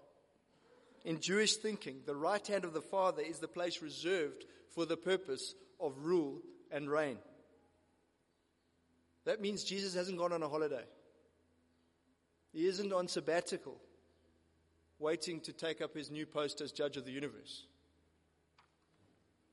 In 1.06 1.22
Jewish 1.22 1.56
thinking, 1.56 2.02
the 2.06 2.16
right 2.16 2.46
hand 2.46 2.66
of 2.66 2.74
the 2.74 2.82
Father 2.82 3.22
is 3.22 3.40
the 3.40 3.48
place 3.48 3.82
reserved 3.82 4.46
for 4.76 4.86
the 4.86 4.98
purpose 4.98 5.56
of 5.80 5.94
rule 6.00 6.42
and 6.72 6.90
reign. 6.90 7.18
That 9.26 9.42
means 9.42 9.64
Jesus 9.64 9.94
hasn't 9.94 10.18
gone 10.18 10.34
on 10.34 10.44
a 10.44 10.50
holiday. 10.50 10.84
He 12.52 12.68
isn't 12.68 12.92
on 12.92 13.08
sabbatical, 13.08 13.78
waiting 14.98 15.40
to 15.42 15.54
take 15.54 15.82
up 15.82 15.96
his 15.96 16.12
new 16.12 16.26
post 16.26 16.62
as 16.62 16.72
judge 16.72 16.98
of 16.98 17.06
the 17.06 17.12
universe. 17.12 17.66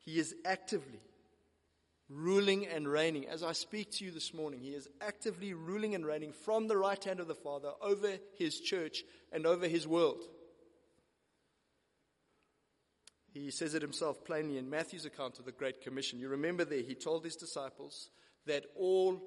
He 0.07 0.21
is 0.21 0.35
actively 0.45 1.01
ruling 2.09 2.65
and 2.67 2.87
reigning. 2.87 3.27
As 3.27 3.43
I 3.43 3.53
speak 3.53 3.91
to 3.93 4.05
you 4.05 4.13
this 4.13 4.33
morning, 4.33 4.61
he 4.61 4.71
is 4.71 4.89
actively 5.01 5.53
ruling 5.53 5.97
and 5.97 6.07
reigning 6.07 6.33
from 6.33 6.69
the 6.69 6.77
right 6.77 7.03
hand 7.03 7.19
of 7.19 7.27
the 7.27 7.35
Father 7.35 7.73
over 7.83 8.13
his 8.39 8.61
church 8.61 9.03
and 9.33 9.45
over 9.47 9.67
his 9.67 9.87
world. 9.87 10.23
He 13.33 13.51
says 13.51 13.75
it 13.75 13.83
himself 13.83 14.25
plainly 14.25 14.57
in 14.59 14.71
Matthew's 14.71 15.05
account 15.05 15.41
of 15.41 15.45
the 15.45 15.53
Great 15.53 15.83
Commission. 15.83 16.21
You 16.21 16.29
remember 16.29 16.65
there, 16.65 16.83
he 16.83 16.95
told 16.95 17.25
his 17.25 17.37
disciples 17.37 18.09
that 18.47 18.65
all 18.77 19.21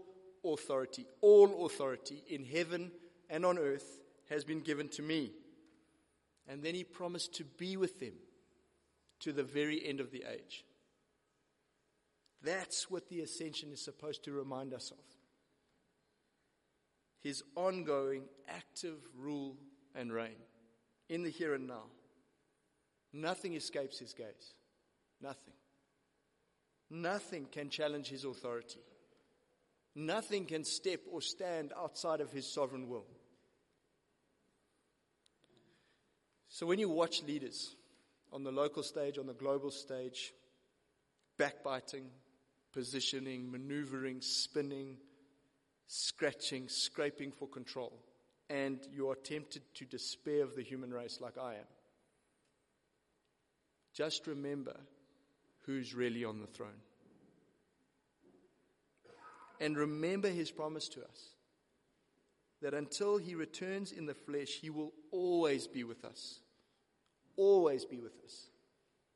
authority, 0.46 1.06
all 1.20 1.66
authority 1.66 2.24
in 2.28 2.46
heaven 2.46 2.92
and 3.30 3.46
on 3.46 3.60
earth 3.60 4.00
has 4.30 4.46
been 4.46 4.62
given 4.62 4.88
to 4.90 5.02
me. 5.02 5.34
And 6.48 6.64
then 6.64 6.74
he 6.74 6.86
promised 6.86 7.36
to 7.36 7.44
be 7.44 7.76
with 7.76 8.00
them 8.00 8.14
to 9.20 9.34
the 9.34 9.44
very 9.44 9.86
end 9.86 10.00
of 10.00 10.12
the 10.12 10.24
age. 10.32 10.64
That's 12.43 12.89
what 12.89 13.10
the 13.10 13.22
ascension 13.22 13.72
is 13.72 13.81
supposed 13.81 14.24
to 14.24 14.31
remind 14.31 14.74
us 14.74 14.91
of. 14.91 15.03
His 17.22 17.43
ongoing 17.55 18.24
active 18.48 18.98
rule 19.17 19.58
and 19.93 20.12
reign 20.12 20.38
in 21.10 21.24
the 21.24 21.29
here 21.29 21.53
and 21.53 21.67
now. 21.67 21.84
Nothing 23.12 23.55
escapes 23.55 24.00
his 24.00 24.13
gaze. 24.13 24.53
Nothing. 25.22 25.53
Nothing 26.89 27.48
can 27.51 27.69
challenge 27.69 28.08
his 28.08 28.24
authority. 28.24 28.79
Nothing 29.96 30.46
can 30.46 30.63
step 30.63 31.01
or 31.12 31.22
stand 31.22 31.74
outside 31.77 32.22
of 32.22 32.31
his 32.31 32.51
sovereign 32.51 32.88
will. 32.88 33.05
So 36.48 36.65
when 36.65 36.79
you 36.79 36.89
watch 36.89 37.22
leaders 37.24 37.75
on 38.31 38.43
the 38.43 38.51
local 38.51 38.84
stage, 38.84 39.17
on 39.17 39.27
the 39.27 39.34
global 39.34 39.72
stage, 39.72 40.34
backbiting, 41.38 42.10
positioning, 42.72 43.52
maneuvering, 43.52 44.22
spinning, 44.22 44.98
scratching, 45.88 46.68
scraping 46.68 47.32
for 47.32 47.48
control, 47.48 47.94
and 48.50 48.80
you 48.92 49.10
are 49.10 49.16
tempted 49.16 49.62
to 49.76 49.86
despair 49.86 50.44
of 50.44 50.56
the 50.56 50.64
human 50.64 50.94
race 50.94 51.20
like 51.22 51.38
I 51.38 51.56
am, 51.56 51.68
just 53.94 54.28
remember 54.28 54.76
who's 55.66 55.94
really 55.94 56.24
on 56.24 56.40
the 56.40 56.48
throne. 56.48 56.82
And 59.60 59.78
remember 59.78 60.30
his 60.30 60.52
promise 60.52 60.88
to 60.90 61.02
us 61.02 61.36
that 62.62 62.74
until 62.74 63.18
he 63.18 63.36
returns 63.36 63.92
in 63.92 64.06
the 64.06 64.14
flesh, 64.14 64.60
he 64.62 64.70
will 64.70 64.94
always 65.12 65.68
be 65.68 65.84
with 65.84 66.06
us. 66.06 66.40
Always 67.36 67.86
be 67.86 68.00
with 68.00 68.14
us 68.24 68.50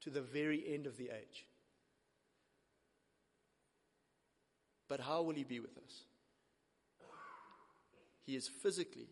to 0.01 0.09
the 0.09 0.21
very 0.21 0.63
end 0.67 0.85
of 0.85 0.97
the 0.97 1.09
age. 1.09 1.45
But 4.93 4.99
how 4.99 5.23
will 5.23 5.33
he 5.33 5.43
be 5.43 5.59
with 5.59 5.75
us? 5.75 6.03
He 8.27 8.35
is 8.35 8.47
physically 8.47 9.07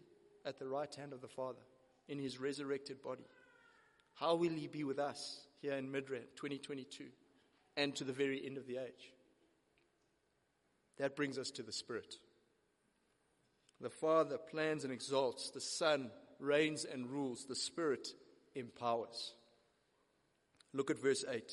at 0.46 0.60
the 0.60 0.68
right 0.68 0.94
hand 0.94 1.12
of 1.12 1.22
the 1.22 1.28
Father 1.28 1.64
in 2.08 2.20
his 2.20 2.40
resurrected 2.40 3.02
body. 3.02 3.26
How 4.14 4.36
will 4.36 4.52
he 4.52 4.68
be 4.68 4.84
with 4.84 5.00
us 5.00 5.42
here 5.60 5.74
in 5.74 5.92
Midrand 5.92 6.36
2022 6.36 7.06
and 7.78 7.96
to 7.96 8.04
the 8.04 8.14
very 8.14 8.46
end 8.46 8.60
of 8.60 8.68
the 8.68 8.78
age? 8.78 9.12
That 11.00 11.16
brings 11.16 11.40
us 11.40 11.50
to 11.50 11.64
the 11.64 11.74
Spirit. 11.74 12.14
The 13.80 13.90
Father 13.90 14.38
plans 14.38 14.84
and 14.84 14.94
exalts, 14.94 15.50
the 15.50 15.62
Son 15.62 16.12
reigns 16.38 16.86
and 16.86 17.10
rules, 17.10 17.46
the 17.46 17.56
Spirit 17.56 18.08
empowers. 18.54 19.34
Look 20.76 20.92
at 20.92 21.02
verse 21.02 21.26
8. 21.28 21.52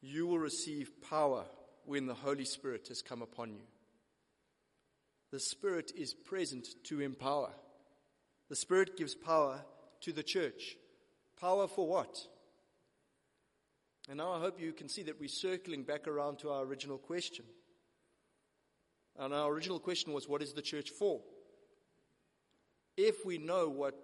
You 0.00 0.26
will 0.26 0.40
receive 0.40 0.90
power 1.08 1.44
when 1.84 2.06
the 2.06 2.14
Holy 2.14 2.44
Spirit 2.44 2.88
has 2.88 3.02
come 3.02 3.22
upon 3.22 3.52
you. 3.52 3.62
The 5.32 5.40
Spirit 5.40 5.92
is 5.96 6.12
present 6.12 6.66
to 6.84 7.00
empower. 7.00 7.50
The 8.48 8.56
Spirit 8.56 8.96
gives 8.96 9.14
power 9.14 9.64
to 10.02 10.12
the 10.12 10.22
church. 10.22 10.76
Power 11.40 11.68
for 11.68 11.86
what? 11.86 12.16
And 14.08 14.18
now 14.18 14.32
I 14.32 14.40
hope 14.40 14.60
you 14.60 14.72
can 14.72 14.88
see 14.88 15.04
that 15.04 15.20
we're 15.20 15.28
circling 15.28 15.84
back 15.84 16.08
around 16.08 16.40
to 16.40 16.50
our 16.50 16.64
original 16.64 16.98
question. 16.98 17.44
And 19.18 19.32
our 19.32 19.50
original 19.50 19.78
question 19.78 20.12
was, 20.12 20.28
what 20.28 20.42
is 20.42 20.52
the 20.52 20.62
church 20.62 20.90
for? 20.90 21.20
If 22.96 23.24
we 23.24 23.38
know 23.38 23.68
what 23.68 23.94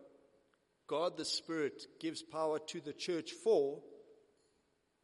God 0.86 1.16
the 1.16 1.24
Spirit 1.24 1.82
gives 2.00 2.22
power 2.22 2.58
to 2.68 2.80
the 2.80 2.92
church 2.92 3.32
for, 3.32 3.80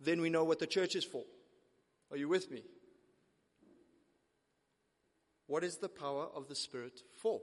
then 0.00 0.20
we 0.20 0.30
know 0.30 0.44
what 0.44 0.58
the 0.58 0.66
church 0.66 0.94
is 0.94 1.04
for. 1.04 1.24
Are 2.12 2.18
you 2.18 2.28
with 2.28 2.50
me? 2.50 2.62
What 5.46 5.64
is 5.64 5.78
the 5.78 5.88
power 5.88 6.26
of 6.34 6.46
the 6.46 6.54
Spirit 6.54 7.00
for? 7.22 7.40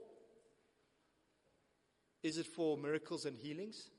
Is 2.22 2.38
it 2.38 2.46
for 2.46 2.76
miracles 2.76 3.24
and 3.24 3.36
healings? 3.36 3.90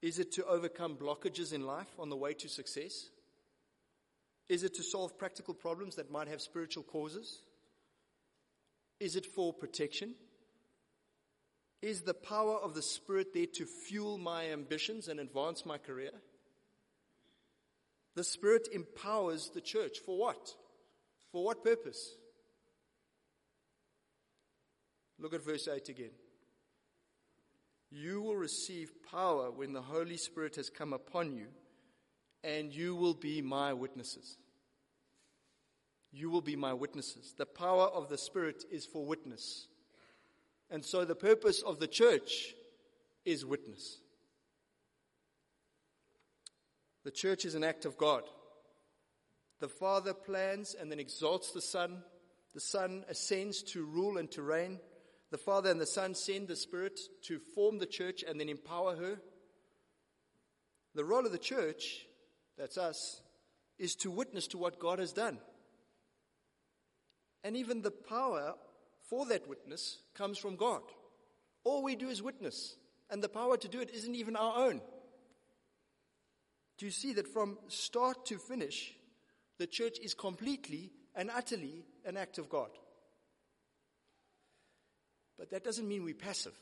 Is 0.00 0.18
it 0.18 0.32
to 0.32 0.46
overcome 0.46 0.96
blockages 0.96 1.52
in 1.52 1.66
life 1.66 1.98
on 1.98 2.08
the 2.08 2.16
way 2.16 2.32
to 2.34 2.48
success? 2.48 3.10
Is 4.48 4.62
it 4.62 4.74
to 4.76 4.82
solve 4.82 5.18
practical 5.18 5.52
problems 5.52 5.96
that 5.96 6.10
might 6.10 6.28
have 6.28 6.40
spiritual 6.40 6.84
causes? 6.84 7.42
Is 9.00 9.16
it 9.16 9.26
for 9.26 9.52
protection? 9.52 10.14
Is 11.82 12.02
the 12.02 12.14
power 12.14 12.56
of 12.56 12.74
the 12.74 12.82
Spirit 12.82 13.34
there 13.34 13.46
to 13.54 13.66
fuel 13.66 14.16
my 14.16 14.50
ambitions 14.50 15.08
and 15.08 15.20
advance 15.20 15.66
my 15.66 15.76
career? 15.76 16.12
The 18.18 18.24
Spirit 18.24 18.66
empowers 18.72 19.48
the 19.54 19.60
church. 19.60 19.98
For 20.04 20.18
what? 20.18 20.56
For 21.30 21.44
what 21.44 21.62
purpose? 21.62 22.16
Look 25.20 25.34
at 25.34 25.44
verse 25.44 25.68
8 25.68 25.88
again. 25.88 26.10
You 27.92 28.20
will 28.20 28.34
receive 28.34 28.90
power 29.08 29.52
when 29.52 29.72
the 29.72 29.82
Holy 29.82 30.16
Spirit 30.16 30.56
has 30.56 30.68
come 30.68 30.92
upon 30.92 31.32
you, 31.32 31.46
and 32.42 32.74
you 32.74 32.96
will 32.96 33.14
be 33.14 33.40
my 33.40 33.72
witnesses. 33.72 34.36
You 36.10 36.28
will 36.28 36.40
be 36.40 36.56
my 36.56 36.74
witnesses. 36.74 37.34
The 37.38 37.46
power 37.46 37.84
of 37.84 38.08
the 38.08 38.18
Spirit 38.18 38.64
is 38.68 38.84
for 38.84 39.06
witness. 39.06 39.68
And 40.72 40.84
so 40.84 41.04
the 41.04 41.14
purpose 41.14 41.62
of 41.62 41.78
the 41.78 41.86
church 41.86 42.56
is 43.24 43.46
witness. 43.46 44.00
The 47.08 47.12
church 47.12 47.46
is 47.46 47.54
an 47.54 47.64
act 47.64 47.86
of 47.86 47.96
God. 47.96 48.24
The 49.60 49.68
Father 49.70 50.12
plans 50.12 50.76
and 50.78 50.92
then 50.92 51.00
exalts 51.00 51.52
the 51.52 51.62
Son. 51.62 52.02
The 52.52 52.60
Son 52.60 53.02
ascends 53.08 53.62
to 53.72 53.82
rule 53.86 54.18
and 54.18 54.30
to 54.32 54.42
reign. 54.42 54.78
The 55.30 55.38
Father 55.38 55.70
and 55.70 55.80
the 55.80 55.86
Son 55.86 56.14
send 56.14 56.48
the 56.48 56.54
Spirit 56.54 57.00
to 57.22 57.38
form 57.54 57.78
the 57.78 57.86
church 57.86 58.22
and 58.28 58.38
then 58.38 58.50
empower 58.50 58.94
her. 58.96 59.22
The 60.94 61.04
role 61.06 61.24
of 61.24 61.32
the 61.32 61.38
church, 61.38 62.04
that's 62.58 62.76
us, 62.76 63.22
is 63.78 63.96
to 63.96 64.10
witness 64.10 64.46
to 64.48 64.58
what 64.58 64.78
God 64.78 64.98
has 64.98 65.14
done. 65.14 65.38
And 67.42 67.56
even 67.56 67.80
the 67.80 67.90
power 67.90 68.52
for 69.08 69.24
that 69.28 69.48
witness 69.48 69.96
comes 70.12 70.36
from 70.36 70.56
God. 70.56 70.82
All 71.64 71.82
we 71.82 71.96
do 71.96 72.10
is 72.10 72.22
witness, 72.22 72.76
and 73.08 73.22
the 73.22 73.30
power 73.30 73.56
to 73.56 73.68
do 73.68 73.80
it 73.80 73.94
isn't 73.94 74.14
even 74.14 74.36
our 74.36 74.58
own. 74.68 74.82
You 76.80 76.90
see 76.90 77.12
that 77.14 77.26
from 77.26 77.58
start 77.66 78.26
to 78.26 78.38
finish, 78.38 78.94
the 79.58 79.66
church 79.66 79.98
is 79.98 80.14
completely 80.14 80.92
and 81.14 81.30
utterly 81.30 81.84
an 82.04 82.16
act 82.16 82.38
of 82.38 82.48
God? 82.48 82.70
But 85.38 85.50
that 85.50 85.64
doesn't 85.64 85.88
mean 85.88 86.04
we're 86.04 86.14
passive. 86.14 86.56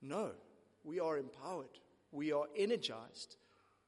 No, 0.00 0.30
we 0.84 1.00
are 1.00 1.18
empowered, 1.18 1.78
we 2.12 2.32
are 2.32 2.46
energized, 2.56 3.36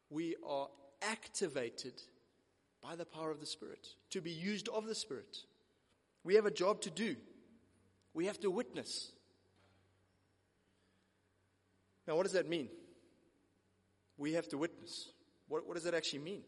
we 0.08 0.36
are 0.46 0.68
activated 1.02 1.94
by 2.82 2.96
the 2.96 3.04
power 3.04 3.30
of 3.30 3.40
the 3.40 3.46
Spirit 3.46 3.86
to 4.10 4.20
be 4.20 4.30
used 4.30 4.68
of 4.68 4.86
the 4.86 4.94
Spirit. 4.94 5.38
We 6.24 6.34
have 6.34 6.46
a 6.46 6.50
job 6.50 6.80
to 6.82 6.90
do, 6.90 7.16
we 8.12 8.26
have 8.26 8.40
to 8.40 8.50
witness. 8.50 9.12
Now, 12.08 12.16
what 12.16 12.24
does 12.24 12.32
that 12.32 12.48
mean? 12.48 12.68
We 14.20 14.34
have 14.34 14.48
to 14.48 14.58
witness. 14.58 15.08
What, 15.48 15.66
what 15.66 15.74
does 15.74 15.84
that 15.84 15.94
actually 15.94 16.18
mean? 16.18 16.42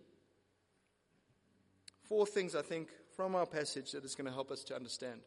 Four 2.02 2.26
things, 2.26 2.54
I 2.54 2.60
think, 2.60 2.90
from 3.16 3.34
our 3.34 3.46
passage 3.46 3.92
that 3.92 4.04
is 4.04 4.14
going 4.14 4.26
to 4.26 4.32
help 4.32 4.50
us 4.50 4.62
to 4.64 4.76
understand. 4.76 5.20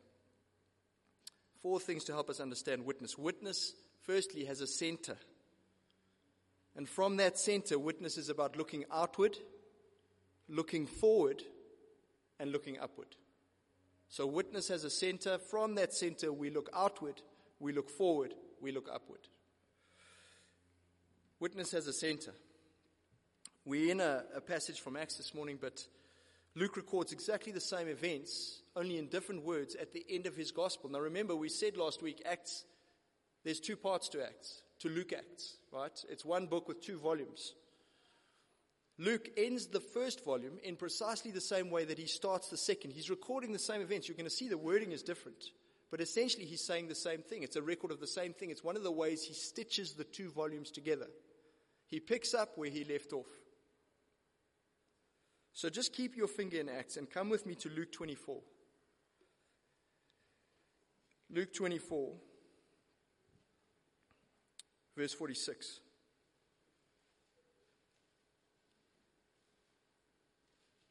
Four 1.63 1.79
things 1.79 2.03
to 2.03 2.13
help 2.13 2.29
us 2.29 2.39
understand 2.39 2.85
witness. 2.85 3.17
Witness, 3.17 3.73
firstly, 4.03 4.45
has 4.45 4.61
a 4.61 4.67
center. 4.67 5.17
And 6.75 6.87
from 6.87 7.17
that 7.17 7.39
center, 7.39 7.79
witness 7.79 8.15
is 8.15 8.29
about 8.29 8.55
looking 8.55 8.85
outward, 8.93 9.35
looking 10.47 10.85
forward, 10.85 11.41
and 12.39 12.51
looking 12.51 12.77
upward. 12.77 13.07
So, 14.07 14.27
witness 14.27 14.67
has 14.67 14.83
a 14.83 14.91
center. 14.91 15.39
From 15.39 15.73
that 15.75 15.95
center, 15.95 16.31
we 16.31 16.51
look 16.51 16.69
outward, 16.75 17.23
we 17.59 17.73
look 17.73 17.89
forward, 17.89 18.35
we 18.61 18.71
look 18.71 18.87
upward. 18.93 19.21
Witness 21.45 21.73
has 21.73 21.85
a 21.85 21.93
center. 21.93 22.33
We're 23.65 23.91
in 23.91 23.99
a, 23.99 24.23
a 24.35 24.41
passage 24.41 24.81
from 24.81 24.97
Acts 24.97 25.17
this 25.17 25.35
morning, 25.35 25.59
but 25.61 25.85
Luke 26.55 26.75
records 26.75 27.11
exactly 27.11 27.51
the 27.51 27.61
same 27.61 27.87
events, 27.87 28.63
only 28.75 28.97
in 28.97 29.09
different 29.09 29.45
words, 29.45 29.75
at 29.75 29.93
the 29.93 30.03
end 30.09 30.25
of 30.25 30.35
his 30.35 30.49
gospel. 30.49 30.89
Now 30.89 31.01
remember, 31.01 31.35
we 31.35 31.49
said 31.49 31.77
last 31.77 32.01
week, 32.01 32.19
Acts, 32.25 32.65
there's 33.43 33.59
two 33.59 33.75
parts 33.75 34.09
to 34.09 34.23
Acts, 34.23 34.63
to 34.79 34.89
Luke 34.89 35.13
Acts, 35.13 35.57
right? 35.71 35.91
It's 36.09 36.25
one 36.25 36.47
book 36.47 36.67
with 36.67 36.81
two 36.81 36.97
volumes. 36.97 37.53
Luke 38.97 39.29
ends 39.37 39.67
the 39.67 39.79
first 39.79 40.25
volume 40.25 40.57
in 40.63 40.75
precisely 40.75 41.29
the 41.29 41.39
same 41.39 41.69
way 41.69 41.85
that 41.85 41.99
he 41.99 42.07
starts 42.07 42.49
the 42.49 42.57
second. 42.57 42.89
He's 42.89 43.11
recording 43.11 43.53
the 43.53 43.59
same 43.59 43.81
events. 43.81 44.07
You're 44.07 44.17
going 44.17 44.25
to 44.25 44.35
see 44.35 44.49
the 44.49 44.57
wording 44.57 44.93
is 44.93 45.03
different. 45.03 45.51
But 45.91 46.01
essentially, 46.01 46.45
he's 46.45 46.65
saying 46.65 46.87
the 46.87 46.95
same 46.95 47.21
thing. 47.21 47.43
It's 47.43 47.55
a 47.55 47.61
record 47.61 47.91
of 47.91 47.99
the 47.99 48.07
same 48.07 48.33
thing. 48.33 48.49
It's 48.49 48.63
one 48.63 48.75
of 48.75 48.81
the 48.81 48.91
ways 48.91 49.23
he 49.23 49.35
stitches 49.35 49.93
the 49.93 50.05
two 50.05 50.31
volumes 50.31 50.71
together. 50.71 51.05
He 51.95 52.01
picks 52.01 52.33
up 52.33 52.57
where 52.57 52.69
he 52.69 52.83
left 52.83 53.13
off. 53.13 53.29
So 55.53 55.69
just 55.69 55.93
keep 55.93 56.17
your 56.17 56.27
finger 56.27 56.59
in 56.59 56.67
Acts 56.67 56.97
and 56.97 57.09
come 57.09 57.29
with 57.29 57.45
me 57.45 57.55
to 57.55 57.69
Luke 57.69 57.93
24. 57.93 58.35
Luke 61.29 61.53
24, 61.53 62.11
verse 64.97 65.13
46. 65.13 65.79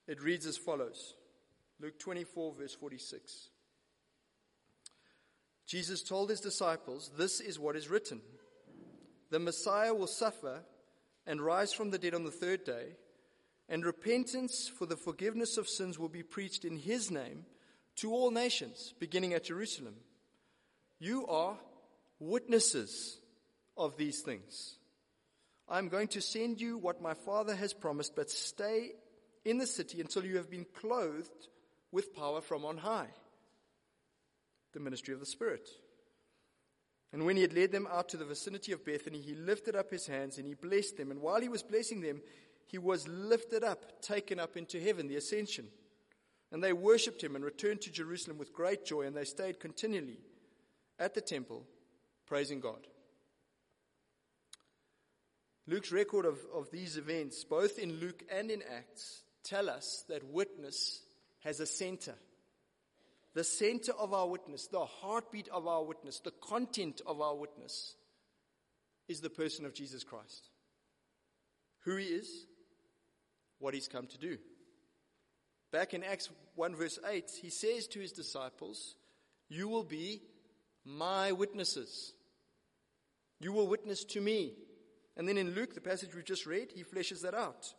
It 0.09 0.23
reads 0.23 0.47
as 0.47 0.57
follows 0.57 1.17
Luke 1.83 1.99
24, 1.99 2.55
verse 2.55 2.75
46. 2.75 3.51
Jesus 5.67 6.03
told 6.03 6.31
his 6.31 6.41
disciples, 6.41 7.11
This 7.19 7.41
is 7.41 7.59
what 7.59 7.77
is 7.77 7.91
written 7.91 8.23
The 9.31 9.39
Messiah 9.39 9.93
will 9.93 10.07
suffer 10.07 10.63
and 11.27 11.41
rise 11.41 11.73
from 11.73 11.91
the 11.91 11.99
dead 11.99 12.15
on 12.15 12.25
the 12.25 12.31
third 12.31 12.65
day 12.65 12.97
and 13.69 13.85
repentance 13.85 14.69
for 14.69 14.87
the 14.87 14.97
forgiveness 14.97 15.57
of 15.57 15.69
sins 15.69 15.99
will 15.99 16.09
be 16.09 16.23
preached 16.23 16.65
in 16.65 16.77
his 16.77 17.11
name 17.11 17.45
to 17.97 18.13
all 18.13 18.31
nations, 18.31 18.93
beginning 18.99 19.33
at 19.33 19.45
Jerusalem. 19.45 19.95
You 20.99 21.27
are 21.27 21.57
witnesses 22.19 23.19
of 23.77 23.97
these 23.97 24.21
things. 24.21 24.77
I'm 25.69 25.89
going 25.89 26.09
to 26.09 26.21
send 26.21 26.61
you 26.61 26.77
what 26.77 27.01
my 27.01 27.15
Father 27.15 27.55
has 27.55 27.73
promised, 27.73 28.15
but 28.15 28.31
stay 28.31 28.93
in 29.45 29.59
the 29.59 29.67
city 29.67 30.01
until 30.01 30.25
you 30.25 30.37
have 30.37 30.51
been 30.51 30.67
clothed 30.75 31.49
with 31.91 32.15
power 32.15 32.41
from 32.41 32.65
on 32.65 32.77
high. 32.77 33.09
The 34.73 34.81
ministry 34.81 35.15
of 35.15 35.21
the 35.21 35.27
Spirit. 35.27 35.69
And 37.15 37.25
when 37.25 37.37
he 37.37 37.43
had 37.43 37.55
led 37.55 37.71
them 37.71 37.87
out 37.93 38.09
to 38.09 38.17
the 38.17 38.25
vicinity 38.25 38.73
of 38.73 38.85
Bethany, 38.85 39.21
he 39.21 39.37
lifted 39.37 39.77
up 39.77 39.89
his 39.89 40.09
hands 40.09 40.37
and 40.37 40.49
he 40.49 40.55
blessed 40.55 40.97
them. 40.97 41.13
And 41.13 41.23
while 41.23 41.41
he 41.41 41.49
was 41.49 41.63
blessing 41.63 42.01
them, 42.01 42.21
he 42.67 42.77
was 42.77 43.07
lifted 43.07 43.63
up, 43.63 44.03
taken 44.03 44.41
up 44.41 44.57
into 44.57 44.81
heaven, 44.81 45.07
the 45.07 45.15
ascension. 45.15 45.69
And 46.51 46.63
they 46.63 46.73
worshipped 46.73 47.23
him 47.23 47.37
and 47.37 47.45
returned 47.45 47.83
to 47.83 47.93
Jerusalem 47.93 48.37
with 48.37 48.53
great 48.53 48.85
joy, 48.85 49.03
and 49.03 49.17
they 49.17 49.23
stayed 49.23 49.61
continually 49.61 50.19
at 50.99 51.15
the 51.15 51.21
temple, 51.21 51.65
praising 52.27 52.59
God. 52.59 52.85
Luke's 55.69 55.93
record 55.93 56.27
of, 56.27 56.41
of 56.53 56.69
these 56.73 56.97
events, 56.97 57.45
both 57.45 57.79
in 57.79 58.01
Luke 58.01 58.25
and 58.29 58.51
in 58.51 58.61
Acts, 58.77 59.23
tell 59.45 59.71
us 59.71 60.05
that 60.09 60.25
witness 60.25 61.01
has 61.45 61.61
a 61.61 61.67
center. 61.67 62.17
The 63.35 63.45
center 63.45 63.93
of 63.93 64.15
our 64.15 64.29
witness, 64.29 64.69
the 64.69 64.85
heartbeat 64.85 65.49
of 65.49 65.67
our 65.67 65.83
witness, 65.83 66.21
the 66.21 66.31
content 66.31 67.01
of 67.05 67.21
our 67.21 67.35
witness 67.35 67.97
is 69.09 69.21
the 69.21 69.31
person 69.31 69.67
of 69.67 69.75
Jesus 69.75 70.05
Christ. 70.05 70.51
Who 71.85 71.97
he 71.97 72.07
is, 72.07 72.47
what 73.59 73.75
he's 73.75 73.89
come 73.89 74.07
to 74.07 74.19
do. 74.19 74.39
Back 75.73 75.95
in 75.95 76.05
Acts 76.05 76.31
1 76.55 76.77
verse 76.77 77.01
8, 77.05 77.31
he 77.43 77.51
says 77.51 77.89
to 77.89 77.99
his 77.99 78.13
disciples, 78.13 78.95
You 79.49 79.69
will 79.69 79.83
be 79.83 80.23
my 80.85 81.33
witnesses. 81.33 82.13
You 83.41 83.53
will 83.53 83.67
witness 83.67 84.05
to 84.05 84.21
me. 84.21 84.55
And 85.17 85.29
then 85.29 85.37
in 85.37 85.55
Luke, 85.55 85.75
the 85.75 85.81
passage 85.81 86.15
we 86.15 86.23
just 86.23 86.47
read, 86.47 86.69
he 86.73 86.85
fleshes 86.85 87.23
that 87.23 87.35
out. 87.35 87.75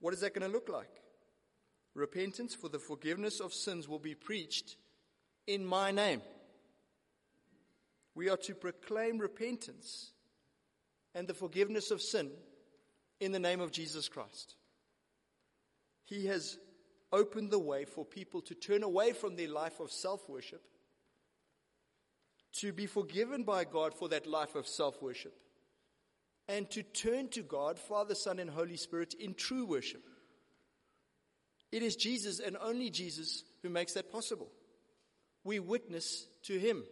What 0.00 0.14
is 0.14 0.20
that 0.20 0.34
going 0.34 0.50
to 0.50 0.52
look 0.52 0.70
like? 0.70 1.03
Repentance 1.94 2.54
for 2.54 2.68
the 2.68 2.78
forgiveness 2.78 3.40
of 3.40 3.54
sins 3.54 3.88
will 3.88 3.98
be 3.98 4.14
preached 4.14 4.76
in 5.46 5.64
my 5.64 5.90
name. 5.90 6.22
We 8.14 8.28
are 8.28 8.36
to 8.38 8.54
proclaim 8.54 9.18
repentance 9.18 10.12
and 11.14 11.28
the 11.28 11.34
forgiveness 11.34 11.90
of 11.90 12.02
sin 12.02 12.30
in 13.20 13.32
the 13.32 13.38
name 13.38 13.60
of 13.60 13.70
Jesus 13.70 14.08
Christ. 14.08 14.56
He 16.04 16.26
has 16.26 16.58
opened 17.12 17.50
the 17.50 17.58
way 17.58 17.84
for 17.84 18.04
people 18.04 18.40
to 18.42 18.54
turn 18.54 18.82
away 18.82 19.12
from 19.12 19.36
their 19.36 19.48
life 19.48 19.80
of 19.80 19.90
self 19.90 20.28
worship, 20.28 20.62
to 22.54 22.72
be 22.72 22.86
forgiven 22.86 23.44
by 23.44 23.64
God 23.64 23.94
for 23.94 24.08
that 24.08 24.26
life 24.26 24.56
of 24.56 24.66
self 24.66 25.00
worship, 25.00 25.34
and 26.48 26.68
to 26.70 26.82
turn 26.82 27.28
to 27.28 27.42
God, 27.42 27.78
Father, 27.78 28.14
Son, 28.14 28.38
and 28.40 28.50
Holy 28.50 28.76
Spirit 28.76 29.14
in 29.14 29.34
true 29.34 29.64
worship. 29.64 30.02
It 31.72 31.82
is 31.82 31.96
Jesus 31.96 32.40
and 32.40 32.56
only 32.62 32.90
Jesus 32.90 33.44
who 33.62 33.68
makes 33.68 33.94
that 33.94 34.12
possible. 34.12 34.50
We 35.42 35.58
witness 35.58 36.26
to 36.44 36.58
Him. 36.58 36.84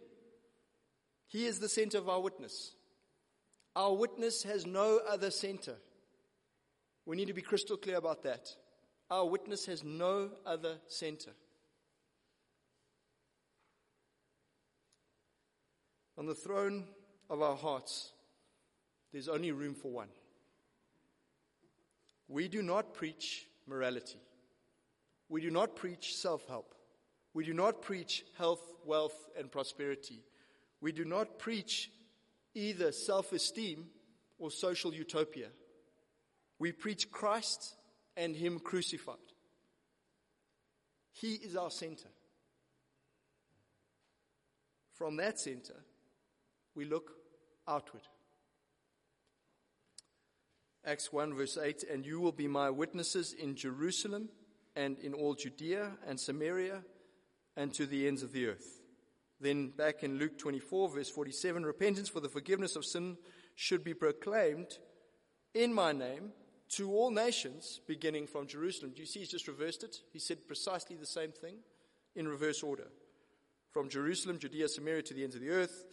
He 1.27 1.45
is 1.45 1.59
the 1.59 1.69
center 1.69 1.97
of 1.97 2.09
our 2.09 2.21
witness. 2.21 2.73
Our 3.75 3.93
witness 3.93 4.43
has 4.43 4.65
no 4.65 4.99
other 5.09 5.31
center. 5.31 5.75
We 7.05 7.15
need 7.15 7.27
to 7.27 7.33
be 7.33 7.41
crystal 7.41 7.77
clear 7.77 7.97
about 7.97 8.23
that. 8.23 8.49
Our 9.09 9.25
witness 9.25 9.65
has 9.65 9.83
no 9.83 10.29
other 10.45 10.77
center. 10.87 11.31
On 16.17 16.25
the 16.25 16.35
throne 16.35 16.85
of 17.29 17.41
our 17.41 17.55
hearts, 17.55 18.11
there's 19.11 19.27
only 19.27 19.51
room 19.51 19.73
for 19.73 19.91
one. 19.91 20.09
We 22.27 22.47
do 22.47 22.61
not 22.61 22.93
preach 22.93 23.47
morality. 23.67 24.19
We 25.29 25.41
do 25.41 25.51
not 25.51 25.75
preach 25.75 26.15
self 26.15 26.47
help. 26.47 26.73
We 27.33 27.45
do 27.45 27.53
not 27.53 27.81
preach 27.81 28.23
health, 28.37 28.61
wealth, 28.85 29.15
and 29.37 29.51
prosperity. 29.51 30.23
We 30.81 30.91
do 30.91 31.05
not 31.05 31.39
preach 31.39 31.89
either 32.53 32.91
self 32.91 33.31
esteem 33.31 33.85
or 34.37 34.51
social 34.51 34.93
utopia. 34.93 35.47
We 36.59 36.71
preach 36.71 37.11
Christ 37.11 37.75
and 38.15 38.35
Him 38.35 38.59
crucified. 38.59 39.17
He 41.11 41.33
is 41.35 41.55
our 41.55 41.71
center. 41.71 42.09
From 44.93 45.17
that 45.17 45.39
center, 45.39 45.75
we 46.75 46.85
look 46.85 47.11
outward. 47.67 48.03
Acts 50.85 51.11
1, 51.11 51.33
verse 51.33 51.57
8 51.57 51.83
And 51.83 52.05
you 52.05 52.19
will 52.19 52.31
be 52.31 52.47
my 52.47 52.69
witnesses 52.69 53.33
in 53.33 53.55
Jerusalem 53.55 54.29
and 54.75 54.97
in 54.99 55.13
all 55.13 55.35
Judea 55.35 55.91
and 56.07 56.19
Samaria 56.19 56.83
and 57.55 57.73
to 57.73 57.85
the 57.85 58.07
ends 58.07 58.23
of 58.23 58.31
the 58.31 58.47
earth. 58.47 58.81
Then 59.39 59.69
back 59.69 60.03
in 60.03 60.17
Luke 60.17 60.37
24, 60.37 60.89
verse 60.89 61.09
47 61.09 61.65
repentance 61.65 62.09
for 62.09 62.19
the 62.19 62.29
forgiveness 62.29 62.75
of 62.75 62.85
sin 62.85 63.17
should 63.55 63.83
be 63.83 63.93
proclaimed 63.93 64.77
in 65.53 65.73
my 65.73 65.91
name 65.91 66.31
to 66.69 66.91
all 66.91 67.11
nations, 67.11 67.81
beginning 67.87 68.25
from 68.25 68.47
Jerusalem. 68.47 68.93
Do 68.95 69.01
you 69.01 69.05
see 69.05 69.19
he's 69.19 69.29
just 69.29 69.47
reversed 69.47 69.83
it? 69.83 69.97
He 70.11 70.19
said 70.19 70.47
precisely 70.47 70.95
the 70.95 71.05
same 71.05 71.31
thing 71.31 71.57
in 72.15 72.27
reverse 72.27 72.63
order. 72.63 72.87
From 73.71 73.89
Jerusalem, 73.89 74.39
Judea, 74.39 74.67
Samaria 74.67 75.03
to 75.03 75.13
the 75.13 75.23
ends 75.23 75.35
of 75.35 75.41
the 75.41 75.49
earth, 75.49 75.83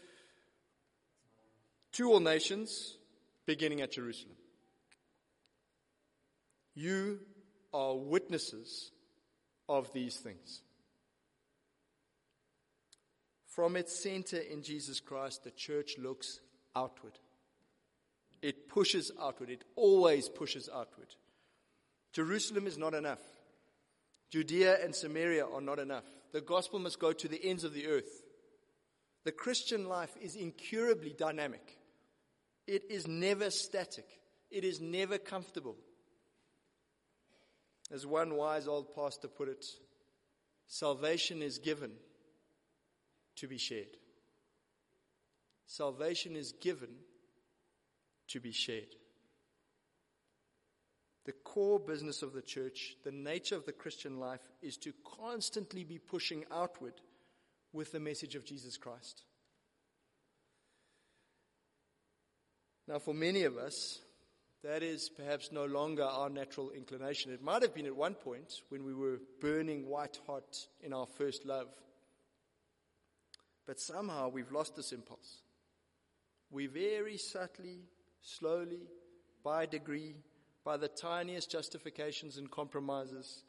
to 1.92 2.10
all 2.10 2.20
nations, 2.20 2.96
beginning 3.46 3.80
at 3.80 3.92
Jerusalem. 3.92 4.36
You 6.74 7.20
are 7.72 7.96
witnesses 7.96 8.90
of 9.68 9.92
these 9.92 10.16
things. 10.16 10.62
From 13.46 13.76
its 13.76 14.02
center 14.02 14.38
in 14.38 14.62
Jesus 14.62 15.00
Christ, 15.00 15.44
the 15.44 15.50
church 15.50 15.96
looks 15.98 16.40
outward. 16.74 17.18
It 18.42 18.68
pushes 18.68 19.10
outward. 19.20 19.50
It 19.50 19.64
always 19.76 20.28
pushes 20.28 20.68
outward. 20.72 21.08
Jerusalem 22.12 22.66
is 22.66 22.78
not 22.78 22.94
enough. 22.94 23.20
Judea 24.30 24.82
and 24.82 24.94
Samaria 24.94 25.46
are 25.46 25.60
not 25.60 25.78
enough. 25.78 26.04
The 26.32 26.40
gospel 26.40 26.78
must 26.78 27.00
go 27.00 27.12
to 27.12 27.28
the 27.28 27.44
ends 27.44 27.64
of 27.64 27.74
the 27.74 27.88
earth. 27.88 28.22
The 29.24 29.32
Christian 29.32 29.88
life 29.88 30.16
is 30.20 30.36
incurably 30.36 31.12
dynamic. 31.12 31.76
It 32.66 32.84
is 32.88 33.06
never 33.06 33.50
static. 33.50 34.06
It 34.50 34.64
is 34.64 34.80
never 34.80 35.18
comfortable. 35.18 35.76
As 37.92 38.06
one 38.06 38.36
wise 38.36 38.68
old 38.68 38.94
pastor 38.94 39.28
put 39.28 39.48
it, 39.48 39.66
salvation 40.66 41.42
is 41.42 41.58
given 41.58 41.92
to 43.36 43.48
be 43.48 43.58
shared. 43.58 43.96
Salvation 45.66 46.36
is 46.36 46.52
given 46.52 46.90
to 48.28 48.40
be 48.40 48.52
shared. 48.52 48.94
The 51.24 51.32
core 51.32 51.78
business 51.78 52.22
of 52.22 52.32
the 52.32 52.42
church, 52.42 52.96
the 53.04 53.12
nature 53.12 53.54
of 53.54 53.66
the 53.66 53.72
Christian 53.72 54.18
life, 54.18 54.40
is 54.62 54.76
to 54.78 54.92
constantly 55.04 55.84
be 55.84 55.98
pushing 55.98 56.44
outward 56.50 56.94
with 57.72 57.92
the 57.92 58.00
message 58.00 58.34
of 58.34 58.44
Jesus 58.44 58.76
Christ. 58.76 59.22
Now, 62.88 62.98
for 62.98 63.14
many 63.14 63.44
of 63.44 63.56
us, 63.56 64.00
that 64.62 64.82
is 64.82 65.08
perhaps 65.08 65.50
no 65.52 65.64
longer 65.64 66.04
our 66.04 66.28
natural 66.28 66.70
inclination. 66.70 67.32
It 67.32 67.42
might 67.42 67.62
have 67.62 67.74
been 67.74 67.86
at 67.86 67.96
one 67.96 68.14
point 68.14 68.52
when 68.68 68.84
we 68.84 68.92
were 68.92 69.20
burning 69.40 69.86
white 69.86 70.18
hot 70.26 70.56
in 70.82 70.92
our 70.92 71.06
first 71.06 71.46
love. 71.46 71.68
But 73.66 73.80
somehow 73.80 74.28
we've 74.28 74.52
lost 74.52 74.76
this 74.76 74.92
impulse. 74.92 75.42
We 76.50 76.66
very 76.66 77.16
subtly, 77.16 77.84
slowly, 78.20 78.82
by 79.42 79.66
degree, 79.66 80.16
by 80.64 80.76
the 80.76 80.88
tiniest 80.88 81.50
justifications 81.50 82.36
and 82.36 82.50
compromises, 82.50 83.44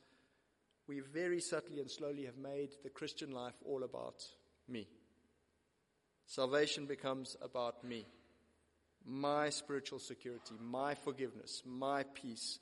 we 0.87 1.01
very 1.13 1.41
subtly 1.41 1.79
and 1.79 1.91
slowly 1.91 2.25
have 2.25 2.37
made 2.37 2.69
the 2.83 2.89
Christian 2.89 3.31
life 3.31 3.55
all 3.65 3.83
about 3.83 4.23
me. 4.67 4.87
Salvation 6.25 6.85
becomes 6.85 7.35
about 7.41 7.83
me 7.83 8.05
my 9.05 9.49
spiritual 9.49 9.99
security, 9.99 10.55
my 10.61 10.93
forgiveness, 10.95 11.63
my 11.65 12.03
peace, 12.03 12.59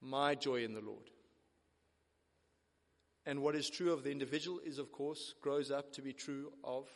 my 0.00 0.34
joy 0.34 0.64
in 0.64 0.74
the 0.74 0.80
Lord. 0.80 1.10
And 3.26 3.42
what 3.42 3.54
is 3.54 3.70
true 3.70 3.92
of 3.92 4.04
the 4.04 4.10
individual 4.10 4.60
is, 4.64 4.78
of 4.78 4.92
course, 4.92 5.34
grows 5.40 5.70
up 5.70 5.92
to 5.92 6.02
be 6.02 6.12
true 6.12 6.52
of 6.62 6.88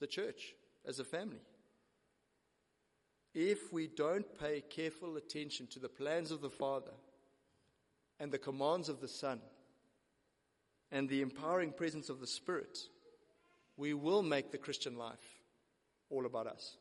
the 0.00 0.06
church 0.06 0.54
as 0.86 0.98
a 0.98 1.04
family. 1.04 1.42
If 3.34 3.72
we 3.72 3.88
don't 3.88 4.26
pay 4.38 4.62
careful 4.62 5.16
attention 5.16 5.66
to 5.68 5.78
the 5.80 5.88
plans 5.88 6.30
of 6.30 6.40
the 6.40 6.50
Father 6.50 6.92
and 8.20 8.30
the 8.30 8.38
commands 8.38 8.88
of 8.88 9.00
the 9.00 9.08
Son 9.08 9.40
and 10.92 11.08
the 11.08 11.20
empowering 11.20 11.72
presence 11.72 12.08
of 12.08 12.20
the 12.20 12.26
Spirit, 12.26 12.78
we 13.76 13.92
will 13.92 14.22
make 14.22 14.52
the 14.52 14.58
Christian 14.58 14.96
life 14.96 15.40
all 16.10 16.26
about 16.26 16.46
us. 16.46 16.76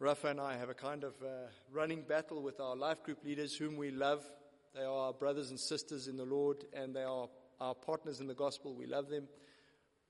Rafa 0.00 0.28
and 0.28 0.40
I 0.40 0.56
have 0.56 0.68
a 0.68 0.74
kind 0.74 1.02
of 1.02 1.14
uh, 1.20 1.48
running 1.72 2.02
battle 2.02 2.40
with 2.40 2.60
our 2.60 2.76
life 2.76 3.02
group 3.02 3.24
leaders, 3.24 3.56
whom 3.56 3.76
we 3.76 3.90
love. 3.90 4.24
They 4.72 4.82
are 4.82 5.06
our 5.06 5.12
brothers 5.12 5.50
and 5.50 5.58
sisters 5.58 6.06
in 6.06 6.16
the 6.16 6.24
Lord, 6.24 6.58
and 6.72 6.94
they 6.94 7.02
are 7.02 7.28
our 7.60 7.74
partners 7.74 8.20
in 8.20 8.28
the 8.28 8.34
gospel. 8.34 8.76
We 8.76 8.86
love 8.86 9.08
them. 9.08 9.26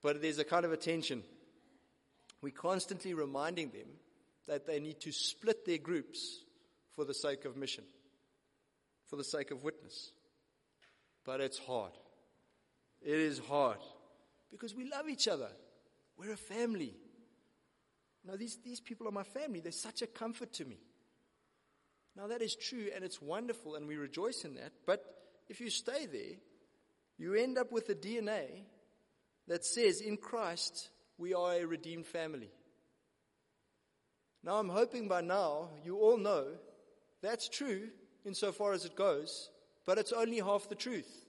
But 0.03 0.20
there's 0.20 0.38
a 0.38 0.44
kind 0.44 0.66
of 0.66 0.72
a 0.72 0.77
tension. 0.77 1.22
We're 2.42 2.53
constantly 2.53 3.14
reminding 3.14 3.70
them 3.70 3.88
that 4.46 4.66
they 4.66 4.79
need 4.79 5.01
to 5.01 5.12
split 5.12 5.64
their 5.64 5.79
groups 5.79 6.44
for 6.94 7.07
the 7.07 7.14
sake 7.14 7.46
of 7.46 7.57
mission, 7.57 7.85
for 9.07 9.16
the 9.16 9.24
sake 9.24 9.51
of 9.53 9.64
witness. 9.64 10.12
But 11.24 11.40
it's 11.40 11.59
hard. 11.59 11.92
It 13.01 13.18
is 13.18 13.38
hard 13.38 13.79
because 14.51 14.74
we 14.74 14.85
love 14.85 15.09
each 15.09 15.29
other. 15.29 15.48
We're 16.18 16.33
a 16.33 16.37
family. 16.37 16.94
No, 18.29 18.37
these, 18.37 18.59
these 18.62 18.81
people 18.81 19.09
are 19.09 19.12
my 19.12 19.23
family. 19.23 19.61
They're 19.61 19.73
such 19.73 20.03
a 20.03 20.07
comfort 20.07 20.53
to 20.55 20.67
me. 20.67 20.77
Now, 22.14 22.27
that 22.27 22.43
is 22.43 22.55
true 22.55 22.88
and 22.95 23.03
it's 23.03 23.23
wonderful 23.23 23.75
and 23.75 23.88
we 23.88 23.97
rejoice 23.97 24.45
in 24.45 24.55
that. 24.57 24.73
But 24.87 25.03
if 25.49 25.62
you 25.62 25.71
stay 25.71 26.05
there, 26.05 26.37
you 27.17 27.35
end 27.35 27.57
up 27.57 27.73
with 27.73 27.88
a 27.88 27.95
DNA 27.95 28.64
that 29.47 29.64
says 29.64 30.03
in 30.03 30.19
Christ 30.19 30.91
we 31.17 31.33
are 31.33 31.55
a 31.55 31.64
redeemed 31.67 32.07
family. 32.07 32.51
Now, 34.45 34.57
I'm 34.57 34.69
hoping 34.69 35.09
by 35.09 35.23
now 35.23 35.71
you 35.83 35.97
all 35.97 36.19
know 36.19 36.49
that's 37.23 37.49
true 37.49 37.88
insofar 38.27 38.75
as 38.75 38.85
it 38.85 38.95
goes, 38.95 39.49
but 39.87 39.97
it's 39.97 40.12
only 40.12 40.38
half 40.38 40.69
the 40.69 40.75
truth. 40.75 41.25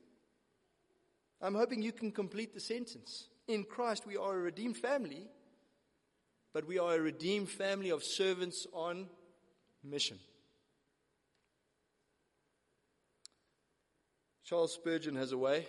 I'm 1.41 1.55
hoping 1.55 1.81
you 1.81 1.93
can 1.93 2.11
complete 2.11 2.53
the 2.53 2.59
sentence. 2.59 3.29
In 3.47 3.63
Christ 3.63 4.05
we 4.05 4.17
are 4.17 4.35
a 4.35 4.41
redeemed 4.41 4.75
family 4.75 5.29
but 6.53 6.67
we 6.67 6.79
are 6.79 6.95
a 6.95 7.01
redeemed 7.01 7.49
family 7.49 7.89
of 7.89 8.03
servants 8.03 8.65
on 8.73 9.07
mission. 9.83 10.19
Charles 14.43 14.73
Spurgeon 14.73 15.15
has 15.15 15.31
a 15.31 15.37
way 15.37 15.67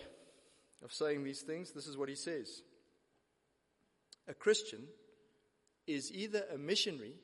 of 0.83 0.91
saying 0.91 1.23
these 1.23 1.41
things. 1.41 1.71
This 1.71 1.85
is 1.85 1.97
what 1.97 2.09
he 2.09 2.15
says 2.15 2.63
A 4.27 4.33
Christian 4.33 4.87
is 5.85 6.11
either 6.11 6.43
a 6.53 6.57
missionary 6.57 7.15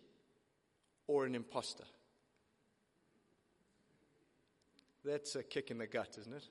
or 1.07 1.25
an 1.25 1.33
impostor. 1.33 1.85
That's 5.03 5.35
a 5.35 5.43
kick 5.43 5.71
in 5.71 5.77
the 5.77 5.87
gut, 5.87 6.17
isn't 6.19 6.33
it? 6.33 6.43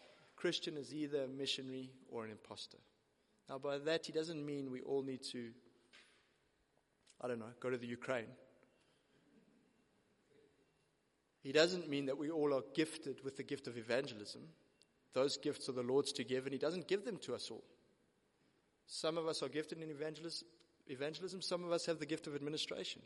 A 0.00 0.40
Christian 0.40 0.76
is 0.76 0.94
either 0.94 1.24
a 1.24 1.28
missionary 1.28 1.90
or 2.10 2.24
an 2.24 2.30
impostor. 2.30 2.78
Now, 3.48 3.58
by 3.58 3.78
that, 3.78 4.06
he 4.06 4.12
doesn't 4.12 4.44
mean 4.44 4.70
we 4.70 4.82
all 4.82 5.02
need 5.02 5.22
to, 5.32 5.50
I 7.20 7.28
don't 7.28 7.38
know, 7.38 7.46
go 7.60 7.70
to 7.70 7.78
the 7.78 7.86
Ukraine. 7.86 8.26
He 11.40 11.52
doesn't 11.52 11.88
mean 11.88 12.06
that 12.06 12.18
we 12.18 12.30
all 12.30 12.52
are 12.54 12.62
gifted 12.74 13.24
with 13.24 13.36
the 13.36 13.42
gift 13.42 13.66
of 13.66 13.78
evangelism. 13.78 14.42
Those 15.14 15.38
gifts 15.38 15.68
are 15.68 15.72
the 15.72 15.82
Lord's 15.82 16.12
to 16.12 16.24
give, 16.24 16.44
and 16.44 16.52
He 16.52 16.58
doesn't 16.58 16.88
give 16.88 17.04
them 17.04 17.16
to 17.18 17.34
us 17.34 17.50
all. 17.50 17.64
Some 18.86 19.16
of 19.16 19.26
us 19.26 19.42
are 19.42 19.48
gifted 19.48 19.82
in 19.82 19.90
evangelism, 19.90 21.42
some 21.42 21.64
of 21.64 21.72
us 21.72 21.86
have 21.86 21.98
the 21.98 22.06
gift 22.06 22.26
of 22.26 22.34
administration. 22.34 23.02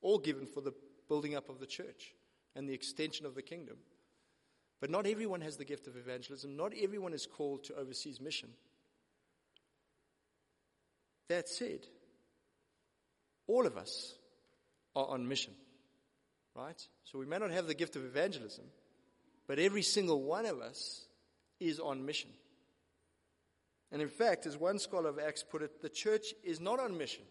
all 0.00 0.18
given 0.18 0.46
for 0.46 0.60
the 0.60 0.72
building 1.08 1.34
up 1.34 1.48
of 1.48 1.58
the 1.58 1.66
church 1.66 2.14
and 2.54 2.68
the 2.68 2.74
extension 2.74 3.26
of 3.26 3.34
the 3.34 3.42
kingdom. 3.42 3.76
But 4.80 4.90
not 4.90 5.06
everyone 5.06 5.40
has 5.40 5.56
the 5.56 5.64
gift 5.64 5.86
of 5.86 5.96
evangelism. 5.96 6.56
Not 6.56 6.72
everyone 6.80 7.14
is 7.14 7.26
called 7.26 7.64
to 7.64 7.74
overseas 7.76 8.20
mission. 8.20 8.50
That 11.28 11.48
said, 11.48 11.80
all 13.46 13.66
of 13.66 13.76
us 13.76 14.14
are 14.94 15.06
on 15.06 15.28
mission, 15.28 15.54
right? 16.54 16.80
So 17.04 17.18
we 17.18 17.26
may 17.26 17.38
not 17.38 17.50
have 17.50 17.66
the 17.66 17.74
gift 17.74 17.96
of 17.96 18.04
evangelism, 18.04 18.64
but 19.46 19.58
every 19.58 19.82
single 19.82 20.22
one 20.22 20.46
of 20.46 20.60
us 20.60 21.06
is 21.60 21.80
on 21.80 22.04
mission. 22.04 22.30
And 23.92 24.02
in 24.02 24.08
fact, 24.08 24.46
as 24.46 24.56
one 24.56 24.78
scholar 24.78 25.10
of 25.10 25.18
Acts 25.18 25.44
put 25.44 25.62
it, 25.62 25.82
the 25.82 25.88
church 25.88 26.34
is 26.42 26.60
not 26.60 26.80
on 26.80 26.98
mission. 26.98 27.22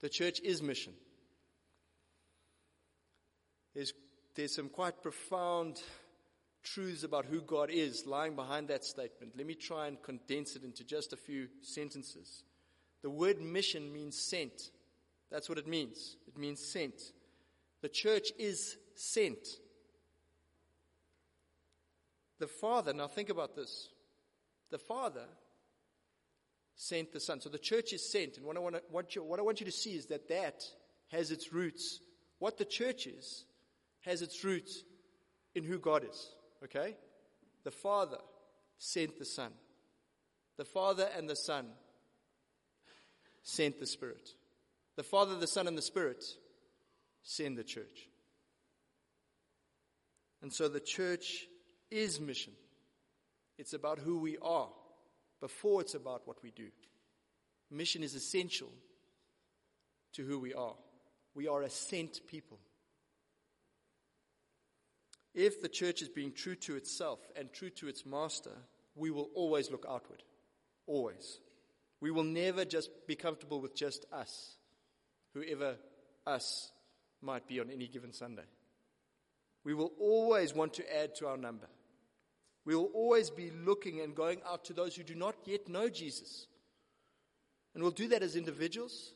The 0.00 0.08
church 0.08 0.40
is 0.40 0.62
mission. 0.62 0.92
There's, 3.74 3.92
there's 4.34 4.54
some 4.54 4.68
quite 4.68 5.02
profound 5.02 5.80
truths 6.62 7.04
about 7.04 7.26
who 7.26 7.40
God 7.40 7.70
is 7.70 8.06
lying 8.06 8.34
behind 8.34 8.68
that 8.68 8.84
statement. 8.84 9.34
Let 9.36 9.46
me 9.46 9.54
try 9.54 9.86
and 9.86 10.02
condense 10.02 10.56
it 10.56 10.64
into 10.64 10.84
just 10.84 11.12
a 11.12 11.16
few 11.16 11.48
sentences. 11.62 12.42
The 13.02 13.10
word 13.10 13.40
mission 13.40 13.92
means 13.92 14.16
sent. 14.18 14.70
That's 15.30 15.48
what 15.48 15.58
it 15.58 15.66
means. 15.66 16.16
It 16.26 16.36
means 16.38 16.60
sent. 16.60 17.00
The 17.82 17.88
church 17.88 18.30
is 18.38 18.76
sent. 18.94 19.46
The 22.38 22.46
Father, 22.46 22.92
now 22.92 23.06
think 23.06 23.30
about 23.30 23.54
this. 23.54 23.88
The 24.70 24.78
Father 24.78 25.24
sent 26.74 27.12
the 27.12 27.20
Son. 27.20 27.40
So 27.40 27.48
the 27.48 27.58
church 27.58 27.92
is 27.92 28.10
sent. 28.10 28.36
And 28.36 28.46
what 28.46 28.56
I 28.56 28.80
want, 28.90 29.14
you, 29.14 29.22
what 29.22 29.38
I 29.38 29.42
want 29.42 29.60
you 29.60 29.66
to 29.66 29.72
see 29.72 29.94
is 29.94 30.06
that 30.06 30.28
that 30.28 30.64
has 31.08 31.30
its 31.30 31.52
roots. 31.52 32.00
What 32.38 32.56
the 32.56 32.64
church 32.64 33.06
is 33.06 33.44
has 34.00 34.22
its 34.22 34.42
roots 34.44 34.82
in 35.54 35.64
who 35.64 35.78
God 35.78 36.04
is. 36.08 36.30
Okay? 36.64 36.96
The 37.64 37.70
Father 37.70 38.18
sent 38.78 39.18
the 39.18 39.24
Son. 39.24 39.52
The 40.56 40.64
Father 40.64 41.08
and 41.16 41.28
the 41.28 41.36
Son 41.36 41.66
sent 43.42 43.78
the 43.78 43.86
Spirit. 43.86 44.30
The 44.96 45.02
Father, 45.02 45.36
the 45.36 45.46
Son, 45.46 45.66
and 45.66 45.76
the 45.76 45.82
Spirit 45.82 46.24
send 47.22 47.56
the 47.56 47.64
church. 47.64 48.08
And 50.42 50.52
so 50.52 50.68
the 50.68 50.80
church 50.80 51.46
is 51.90 52.20
mission. 52.20 52.52
It's 53.58 53.74
about 53.74 53.98
who 53.98 54.18
we 54.18 54.38
are 54.38 54.68
before 55.40 55.80
it's 55.80 55.94
about 55.94 56.26
what 56.26 56.42
we 56.42 56.50
do. 56.50 56.68
Mission 57.70 58.02
is 58.02 58.14
essential 58.14 58.70
to 60.14 60.24
who 60.24 60.38
we 60.38 60.54
are. 60.54 60.74
We 61.34 61.46
are 61.46 61.62
a 61.62 61.70
sent 61.70 62.20
people. 62.26 62.58
If 65.34 65.62
the 65.62 65.68
church 65.68 66.02
is 66.02 66.08
being 66.08 66.32
true 66.32 66.56
to 66.56 66.74
itself 66.76 67.20
and 67.36 67.52
true 67.52 67.70
to 67.70 67.88
its 67.88 68.04
master, 68.04 68.50
we 68.96 69.10
will 69.10 69.28
always 69.34 69.70
look 69.70 69.86
outward. 69.88 70.22
Always. 70.86 71.38
We 72.00 72.10
will 72.10 72.24
never 72.24 72.64
just 72.64 72.90
be 73.06 73.14
comfortable 73.14 73.60
with 73.60 73.74
just 73.74 74.06
us, 74.12 74.56
whoever 75.34 75.76
us 76.26 76.70
might 77.20 77.46
be 77.46 77.60
on 77.60 77.70
any 77.70 77.88
given 77.88 78.12
Sunday. 78.12 78.44
We 79.64 79.74
will 79.74 79.92
always 80.00 80.54
want 80.54 80.74
to 80.74 80.98
add 80.98 81.14
to 81.16 81.28
our 81.28 81.36
number. 81.36 81.68
We 82.64 82.74
will 82.74 82.90
always 82.94 83.30
be 83.30 83.50
looking 83.50 84.00
and 84.00 84.14
going 84.14 84.40
out 84.48 84.64
to 84.66 84.72
those 84.72 84.94
who 84.96 85.02
do 85.02 85.14
not 85.14 85.34
yet 85.44 85.68
know 85.68 85.88
Jesus. 85.88 86.46
And 87.74 87.82
we'll 87.82 87.92
do 87.92 88.08
that 88.08 88.22
as 88.22 88.36
individuals, 88.36 89.12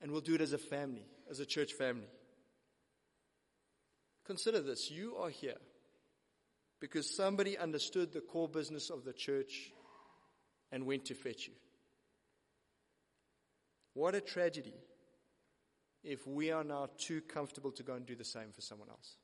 and 0.00 0.10
we'll 0.10 0.20
do 0.20 0.34
it 0.34 0.40
as 0.40 0.52
a 0.52 0.58
family, 0.58 1.06
as 1.30 1.40
a 1.40 1.46
church 1.46 1.72
family. 1.72 2.08
Consider 4.24 4.60
this 4.60 4.90
you 4.90 5.16
are 5.16 5.30
here 5.30 5.56
because 6.80 7.14
somebody 7.14 7.56
understood 7.56 8.12
the 8.12 8.20
core 8.20 8.48
business 8.48 8.90
of 8.90 9.04
the 9.04 9.12
church 9.12 9.72
and 10.72 10.86
went 10.86 11.04
to 11.04 11.14
fetch 11.14 11.46
you. 11.46 11.52
What 13.94 14.14
a 14.14 14.20
tragedy 14.20 14.74
if 16.02 16.26
we 16.26 16.50
are 16.50 16.64
now 16.64 16.88
too 16.98 17.20
comfortable 17.20 17.70
to 17.72 17.82
go 17.82 17.94
and 17.94 18.06
do 18.06 18.16
the 18.16 18.24
same 18.24 18.50
for 18.52 18.62
someone 18.62 18.88
else. 18.88 19.16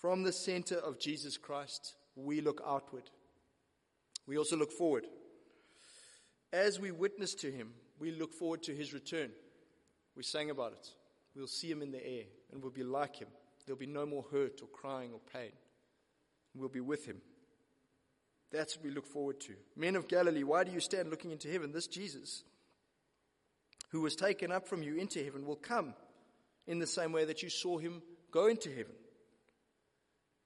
From 0.00 0.22
the 0.22 0.32
center 0.32 0.76
of 0.76 0.98
Jesus 0.98 1.36
Christ, 1.36 1.94
we 2.16 2.40
look 2.40 2.60
outward. 2.66 3.10
We 4.26 4.38
also 4.38 4.56
look 4.56 4.72
forward. 4.72 5.06
As 6.52 6.80
we 6.80 6.90
witness 6.90 7.34
to 7.36 7.50
him, 7.50 7.72
we 7.98 8.10
look 8.10 8.32
forward 8.32 8.62
to 8.64 8.74
his 8.74 8.92
return. 8.92 9.30
We 10.16 10.22
sang 10.22 10.50
about 10.50 10.72
it. 10.72 10.88
We'll 11.34 11.46
see 11.46 11.70
him 11.70 11.82
in 11.82 11.92
the 11.92 12.04
air 12.04 12.24
and 12.50 12.62
we'll 12.62 12.72
be 12.72 12.82
like 12.82 13.16
him. 13.16 13.28
There'll 13.64 13.78
be 13.78 13.86
no 13.86 14.06
more 14.06 14.24
hurt 14.30 14.62
or 14.62 14.68
crying 14.68 15.10
or 15.12 15.20
pain. 15.32 15.52
We'll 16.54 16.68
be 16.68 16.80
with 16.80 17.04
him. 17.04 17.20
That's 18.52 18.76
what 18.76 18.84
we 18.84 18.90
look 18.90 19.06
forward 19.06 19.40
to. 19.40 19.54
Men 19.76 19.96
of 19.96 20.08
Galilee, 20.08 20.44
why 20.44 20.64
do 20.64 20.72
you 20.72 20.80
stand 20.80 21.10
looking 21.10 21.32
into 21.32 21.50
heaven? 21.50 21.72
This 21.72 21.86
Jesus, 21.86 22.42
who 23.90 24.00
was 24.00 24.16
taken 24.16 24.52
up 24.52 24.68
from 24.68 24.82
you 24.82 24.96
into 24.96 25.22
heaven, 25.22 25.46
will 25.46 25.56
come 25.56 25.94
in 26.66 26.78
the 26.78 26.86
same 26.86 27.12
way 27.12 27.24
that 27.24 27.42
you 27.42 27.50
saw 27.50 27.78
him 27.78 28.02
go 28.30 28.46
into 28.46 28.68
heaven. 28.68 28.94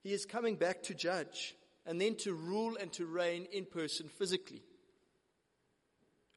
He 0.02 0.12
is 0.12 0.24
coming 0.24 0.56
back 0.56 0.82
to 0.84 0.94
judge 0.94 1.54
and 1.84 2.00
then 2.00 2.14
to 2.16 2.32
rule 2.32 2.76
and 2.80 2.92
to 2.94 3.06
reign 3.06 3.46
in 3.52 3.66
person 3.66 4.08
physically. 4.08 4.62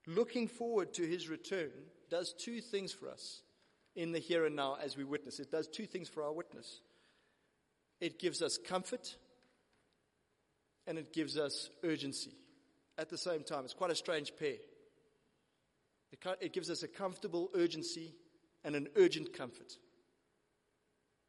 Looking 0.06 0.48
forward 0.48 0.94
to 0.96 1.08
his 1.08 1.30
return 1.30 1.72
does 2.10 2.34
two 2.34 2.60
things 2.60 2.92
for 2.92 3.10
us 3.10 3.42
in 3.96 4.12
the 4.12 4.20
here 4.20 4.46
and 4.46 4.56
now 4.56 4.78
as 4.84 4.98
we 4.98 5.06
witness. 5.06 5.40
It 5.40 5.52
does 5.52 5.68
two 5.68 5.86
things 5.86 6.10
for 6.10 6.24
our 6.24 6.34
witness 6.34 6.82
it 8.04 8.20
gives 8.20 8.42
us 8.42 8.58
comfort 8.58 9.16
and 10.88 10.98
it 10.98 11.14
gives 11.14 11.38
us 11.38 11.70
urgency 11.84 12.34
at 12.98 13.10
the 13.10 13.18
same 13.18 13.44
time. 13.44 13.66
It's 13.66 13.74
quite 13.74 13.92
a 13.92 13.96
strange 13.96 14.34
pair. 14.38 14.56
It, 16.42 16.54
gives 16.54 16.70
us 16.70 16.84
a 16.84 16.88
comfortable 16.88 17.50
urgency 17.56 18.14
and 18.64 18.76
an 18.76 18.88
urgent 18.96 19.34
comfort. 19.34 19.74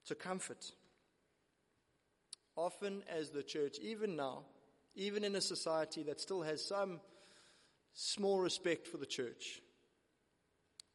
So, 0.02 0.14
comfort. 0.14 0.72
Often, 2.54 3.02
as 3.08 3.30
the 3.30 3.42
church, 3.42 3.78
even 3.80 4.14
now, 4.14 4.42
even 4.94 5.24
in 5.24 5.34
a 5.36 5.40
society 5.40 6.02
that 6.04 6.20
still 6.20 6.42
has 6.42 6.64
some 6.64 7.00
small 7.94 8.38
respect 8.40 8.86
for 8.86 8.98
the 8.98 9.06
church, 9.06 9.62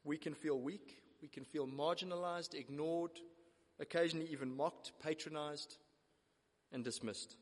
we 0.04 0.18
can 0.18 0.36
feel 0.36 0.60
weak, 0.60 1.02
we 1.22 1.28
can 1.28 1.44
feel 1.44 1.68
marginalized, 1.68 2.54
ignored, 2.54 3.20
occasionally 3.80 4.28
even 4.32 4.56
mocked, 4.56 4.92
patronized, 5.02 5.78
and 6.72 6.84
dismissed. 6.84 7.36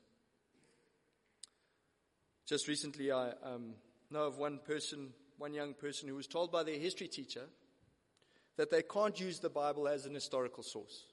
Just 2.47 2.69
recently, 2.69 3.11
I 3.11 3.31
um, 3.43 3.73
know 4.09 4.23
of 4.23 4.37
one 4.37 4.59
person, 4.65 5.09
one 5.37 5.53
young 5.53 5.73
person, 5.73 6.07
who 6.07 6.15
was 6.15 6.27
told 6.27 6.49
by 6.49 6.63
their 6.63 6.79
history 6.79 7.09
teacher 7.09 7.43
that 8.55 8.71
they 8.71 8.81
can't 8.81 9.19
use 9.19 9.39
the 9.39 9.49
Bible 9.49 9.87
as 9.87 10.05
an 10.05 10.13
historical 10.13 10.63
source. 10.63 11.07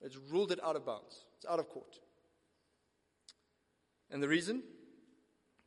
It's 0.00 0.16
ruled 0.16 0.52
it 0.52 0.62
out 0.62 0.76
of 0.76 0.86
bounds, 0.86 1.24
it's 1.36 1.46
out 1.46 1.58
of 1.58 1.68
court. 1.68 1.98
And 4.10 4.22
the 4.22 4.28
reason? 4.28 4.62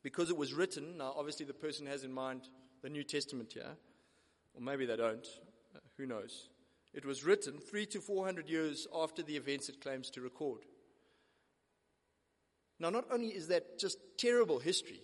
Because 0.04 0.30
it 0.30 0.38
was 0.38 0.54
written, 0.54 0.98
now 0.98 1.14
obviously 1.18 1.46
the 1.46 1.54
person 1.54 1.86
has 1.88 2.06
in 2.06 2.14
mind 2.14 2.44
the 2.82 2.90
New 2.90 3.04
Testament 3.04 3.52
here, 3.52 3.76
or 4.54 4.62
maybe 4.62 4.86
they 4.86 4.96
don't. 4.96 5.28
Who 5.98 6.06
knows? 6.06 6.48
It 6.94 7.06
was 7.06 7.26
written 7.26 7.60
three 7.60 7.86
to 7.88 8.00
four 8.00 8.24
hundred 8.24 8.48
years 8.48 8.88
after 8.96 9.22
the 9.22 9.36
events 9.36 9.68
it 9.68 9.82
claims 9.82 10.10
to 10.12 10.22
record. 10.22 10.60
Now, 12.80 12.90
not 12.90 13.06
only 13.12 13.28
is 13.28 13.48
that 13.48 13.80
just 13.80 13.98
terrible 14.18 14.60
history, 14.60 15.02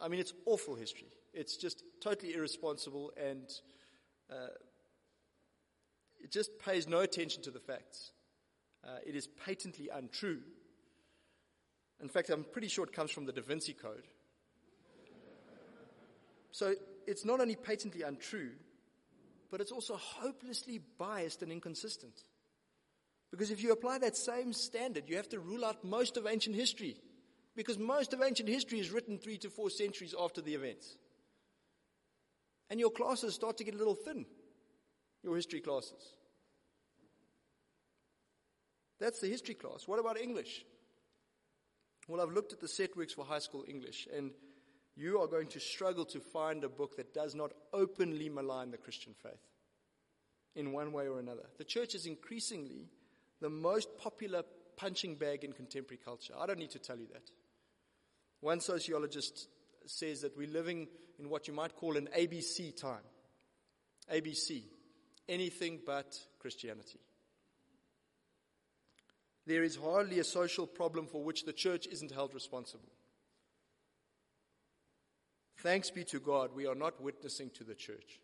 I 0.00 0.08
mean, 0.08 0.20
it's 0.20 0.32
awful 0.46 0.74
history. 0.74 1.08
It's 1.34 1.56
just 1.56 1.82
totally 2.02 2.34
irresponsible 2.34 3.12
and 3.22 3.48
uh, 4.30 4.48
it 6.22 6.30
just 6.30 6.58
pays 6.58 6.88
no 6.88 7.00
attention 7.00 7.42
to 7.42 7.50
the 7.50 7.60
facts. 7.60 8.12
Uh, 8.84 8.98
it 9.06 9.14
is 9.14 9.28
patently 9.44 9.88
untrue. 9.92 10.40
In 12.00 12.08
fact, 12.08 12.30
I'm 12.30 12.44
pretty 12.44 12.68
sure 12.68 12.84
it 12.84 12.92
comes 12.92 13.10
from 13.10 13.26
the 13.26 13.32
Da 13.32 13.42
Vinci 13.42 13.72
Code. 13.72 14.06
So 16.52 16.74
it's 17.06 17.24
not 17.24 17.40
only 17.40 17.56
patently 17.56 18.02
untrue, 18.02 18.52
but 19.50 19.60
it's 19.60 19.72
also 19.72 19.96
hopelessly 19.96 20.80
biased 20.98 21.42
and 21.42 21.52
inconsistent. 21.52 22.14
Because 23.30 23.50
if 23.50 23.62
you 23.62 23.72
apply 23.72 23.98
that 23.98 24.16
same 24.16 24.52
standard, 24.52 25.04
you 25.08 25.16
have 25.16 25.28
to 25.30 25.40
rule 25.40 25.64
out 25.64 25.84
most 25.84 26.16
of 26.16 26.26
ancient 26.26 26.56
history. 26.56 26.96
Because 27.54 27.78
most 27.78 28.12
of 28.12 28.22
ancient 28.22 28.48
history 28.48 28.78
is 28.78 28.90
written 28.90 29.18
three 29.18 29.38
to 29.38 29.50
four 29.50 29.70
centuries 29.70 30.14
after 30.18 30.40
the 30.40 30.54
events. 30.54 30.96
And 32.70 32.78
your 32.78 32.90
classes 32.90 33.34
start 33.34 33.58
to 33.58 33.64
get 33.64 33.74
a 33.74 33.78
little 33.78 33.94
thin, 33.94 34.26
your 35.22 35.36
history 35.36 35.60
classes. 35.60 36.14
That's 38.98 39.20
the 39.20 39.28
history 39.28 39.54
class. 39.54 39.86
What 39.86 39.98
about 39.98 40.18
English? 40.18 40.64
Well, 42.08 42.20
I've 42.20 42.32
looked 42.32 42.52
at 42.52 42.60
the 42.60 42.68
set 42.68 42.96
works 42.96 43.12
for 43.12 43.24
high 43.24 43.40
school 43.40 43.64
English, 43.68 44.08
and 44.14 44.30
you 44.94 45.20
are 45.20 45.26
going 45.26 45.48
to 45.48 45.60
struggle 45.60 46.04
to 46.06 46.20
find 46.20 46.64
a 46.64 46.68
book 46.68 46.96
that 46.96 47.12
does 47.12 47.34
not 47.34 47.52
openly 47.72 48.28
malign 48.28 48.70
the 48.70 48.78
Christian 48.78 49.14
faith 49.22 49.42
in 50.54 50.72
one 50.72 50.92
way 50.92 51.08
or 51.08 51.18
another. 51.18 51.46
The 51.58 51.64
church 51.64 51.94
is 51.94 52.06
increasingly 52.06 52.88
the 53.40 53.50
most 53.50 53.88
popular 53.98 54.42
punching 54.76 55.16
bag 55.16 55.44
in 55.44 55.52
contemporary 55.52 56.00
culture. 56.02 56.34
I 56.38 56.46
don't 56.46 56.58
need 56.58 56.70
to 56.70 56.78
tell 56.78 56.98
you 56.98 57.06
that. 57.12 57.30
One 58.40 58.60
sociologist 58.60 59.48
says 59.86 60.20
that 60.20 60.36
we're 60.36 60.48
living 60.48 60.88
in 61.18 61.30
what 61.30 61.48
you 61.48 61.54
might 61.54 61.76
call 61.76 61.96
an 61.96 62.08
ABC 62.16 62.78
time. 62.80 63.04
ABC, 64.12 64.62
anything 65.28 65.80
but 65.84 66.18
Christianity. 66.38 67.00
There 69.46 69.62
is 69.62 69.76
hardly 69.76 70.18
a 70.18 70.24
social 70.24 70.66
problem 70.66 71.06
for 71.06 71.22
which 71.22 71.44
the 71.44 71.52
church 71.52 71.86
isn't 71.86 72.12
held 72.12 72.34
responsible. 72.34 72.90
Thanks 75.58 75.90
be 75.90 76.04
to 76.04 76.20
God, 76.20 76.50
we 76.54 76.66
are 76.66 76.74
not 76.74 77.00
witnessing 77.00 77.50
to 77.54 77.64
the 77.64 77.74
church, 77.74 78.20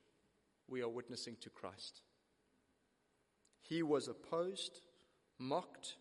we 0.68 0.82
are 0.82 0.88
witnessing 0.88 1.36
to 1.40 1.50
Christ. 1.50 2.02
He 3.62 3.82
was 3.82 4.08
opposed, 4.08 4.80
mocked, 5.42 5.96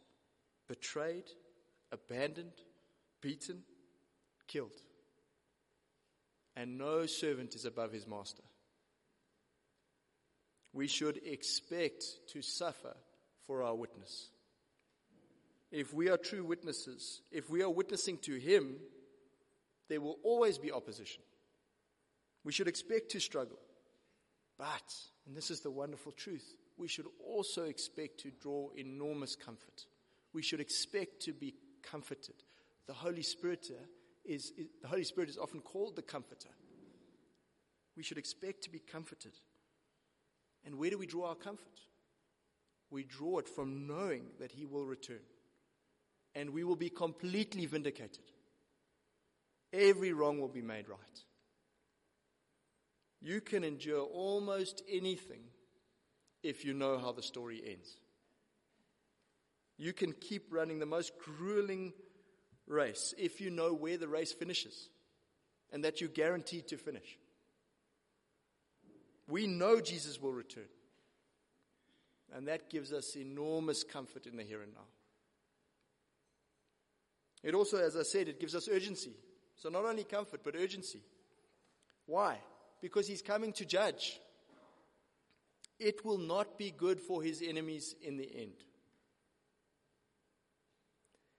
betrayed, 0.68 1.30
abandoned, 1.92 2.54
beaten, 3.22 3.64
killed. 4.48 4.72
And 6.56 6.78
no 6.78 7.06
servant 7.06 7.56
is 7.56 7.66
above 7.66 7.92
his 7.92 8.08
master. 8.08 8.44
We 10.74 10.88
should 10.88 11.20
expect 11.26 12.04
to 12.30 12.42
suffer 12.42 12.96
for 13.46 13.64
our 13.64 13.76
witness. 13.76 14.30
If 15.72 15.94
we 15.94 16.10
are 16.10 16.18
true 16.18 16.44
witnesses, 16.44 17.22
if 17.32 17.50
we 17.50 17.64
are 17.64 17.70
witnessing 17.70 18.18
to 18.20 18.36
him, 18.36 18.76
there 19.90 20.02
will 20.02 20.18
always 20.24 20.58
be 20.58 20.72
opposition. 20.72 21.24
We 22.44 22.52
should 22.52 22.68
expect 22.68 23.12
to 23.12 23.20
struggle. 23.20 23.60
But, 24.58 24.94
and 25.26 25.36
this 25.36 25.52
is 25.52 25.62
the 25.62 25.72
wonderful 25.72 26.12
truth, 26.12 26.56
we 26.82 26.88
should 26.88 27.06
also 27.24 27.66
expect 27.66 28.20
to 28.22 28.32
draw 28.32 28.70
enormous 28.76 29.36
comfort. 29.36 29.86
We 30.34 30.42
should 30.42 30.60
expect 30.60 31.22
to 31.22 31.32
be 31.32 31.54
comforted. 31.84 32.34
The 32.88 32.94
Holy 32.94 33.22
Spirit 33.22 33.68
uh, 33.70 33.84
is, 34.26 34.52
is, 34.58 34.68
the 34.82 34.88
Holy 34.88 35.04
Spirit 35.04 35.30
is 35.30 35.38
often 35.38 35.62
called 35.62 35.96
the 35.96 36.02
comforter. 36.02 36.50
We 37.96 38.02
should 38.02 38.18
expect 38.18 38.64
to 38.64 38.72
be 38.72 38.80
comforted. 38.80 39.34
And 40.66 40.76
where 40.76 40.90
do 40.90 40.98
we 40.98 41.06
draw 41.06 41.30
our 41.30 41.36
comfort? 41.36 41.80
We 42.90 43.04
draw 43.04 43.38
it 43.38 43.48
from 43.48 43.86
knowing 43.86 44.24
that 44.40 44.52
He 44.52 44.66
will 44.66 44.86
return. 44.86 45.22
And 46.34 46.50
we 46.50 46.64
will 46.64 46.76
be 46.76 46.90
completely 46.90 47.68
vindicated. 47.68 48.24
Every 49.72 50.14
wrong 50.14 50.40
will 50.40 50.50
be 50.50 50.64
made 50.64 50.90
right. 50.90 51.00
You 53.22 53.40
can 53.40 53.64
endure 53.64 54.02
almost 54.02 54.82
anything 54.90 55.42
if 56.44 56.66
you 56.66 56.74
know 56.74 56.98
how 56.98 57.12
the 57.12 57.22
story 57.22 57.62
ends. 57.66 57.98
You 59.78 59.94
can 59.94 60.14
keep 60.14 60.54
running 60.54 60.80
the 60.80 60.86
most 60.86 61.14
grueling 61.18 61.94
race 62.68 63.14
if 63.18 63.42
you 63.42 63.50
know 63.50 63.74
where 63.74 63.98
the 63.98 64.08
race 64.08 64.32
finishes 64.32 64.90
and 65.72 65.84
that 65.84 66.02
you're 66.02 66.10
guaranteed 66.10 66.68
to 66.68 66.78
finish. 66.78 67.18
We 69.28 69.48
know 69.48 69.80
Jesus 69.80 70.22
will 70.22 70.34
return. 70.34 70.68
And 72.34 72.48
that 72.48 72.70
gives 72.70 72.94
us 72.94 73.16
enormous 73.16 73.84
comfort 73.84 74.26
in 74.26 74.38
the 74.38 74.44
here 74.44 74.62
and 74.62 74.74
now. 74.74 74.88
It 77.44 77.56
also, 77.56 77.78
as 77.78 77.96
I 77.96 78.04
said, 78.04 78.28
it 78.28 78.40
gives 78.40 78.56
us 78.56 78.70
urgency. 78.72 79.14
So 79.56 79.70
not 79.70 79.86
only 79.86 80.04
comfort, 80.04 80.42
but 80.44 80.56
urgency. 80.56 81.02
Why? 82.06 82.38
Because 82.82 83.08
he's 83.08 83.22
coming 83.22 83.52
to 83.54 83.66
judge. 83.66 84.20
It 85.82 86.06
will 86.06 86.20
not 86.20 86.60
be 86.60 86.70
good 86.70 87.02
for 87.02 87.24
his 87.24 87.42
enemies 87.42 87.96
in 88.04 88.18
the 88.18 88.30
end. 88.34 88.54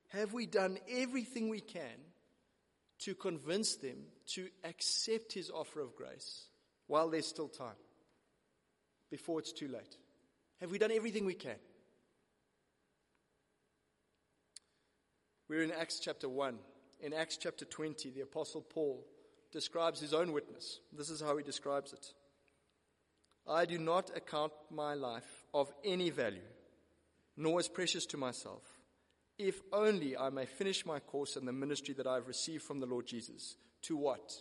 Have 0.09 0.33
we 0.33 0.47
done 0.47 0.79
everything 0.91 1.49
we 1.49 1.61
can 1.61 2.01
to 3.01 3.15
convince 3.15 3.77
them 3.77 3.99
to 4.35 4.49
accept 4.65 5.33
his 5.33 5.49
offer 5.49 5.81
of 5.81 5.95
grace 5.95 6.49
while 6.89 7.09
there's 7.09 7.27
still 7.27 7.47
time, 7.47 7.79
before 9.13 9.39
it's 9.39 9.53
too 9.53 9.69
late? 9.69 9.97
Have 10.61 10.73
we 10.73 10.79
done 10.79 10.91
everything 10.91 11.25
we 11.25 11.35
can? 11.35 11.57
We're 15.49 15.63
in 15.63 15.71
Acts 15.71 16.01
chapter 16.01 16.29
1 16.29 16.59
in 17.03 17.13
Acts 17.13 17.37
chapter 17.37 17.65
20, 17.65 18.11
the 18.11 18.21
Apostle 18.23 18.61
Paul 18.61 19.05
describes 19.51 20.01
his 20.01 20.15
own 20.15 20.33
witness. 20.33 20.81
This 20.97 21.11
is 21.11 21.21
how 21.21 21.37
he 21.37 21.43
describes 21.43 21.93
it 21.93 22.13
I 23.49 23.65
do 23.65 23.79
not 23.79 24.11
account 24.17 24.53
my 24.71 24.95
life 24.95 25.45
of 25.53 25.73
any 25.85 26.11
value, 26.11 26.41
nor 27.37 27.59
as 27.59 27.69
precious 27.69 28.07
to 28.07 28.17
myself, 28.17 28.63
if 29.39 29.61
only 29.73 30.17
I 30.17 30.31
may 30.31 30.47
finish 30.47 30.87
my 30.87 31.01
course 31.01 31.37
in 31.37 31.45
the 31.45 31.53
ministry 31.53 31.95
that 31.95 32.07
I 32.07 32.15
have 32.15 32.29
received 32.29 32.63
from 32.63 32.81
the 32.81 32.87
Lord 32.87 33.07
Jesus. 33.07 33.57
To 33.83 33.97
what? 33.97 34.33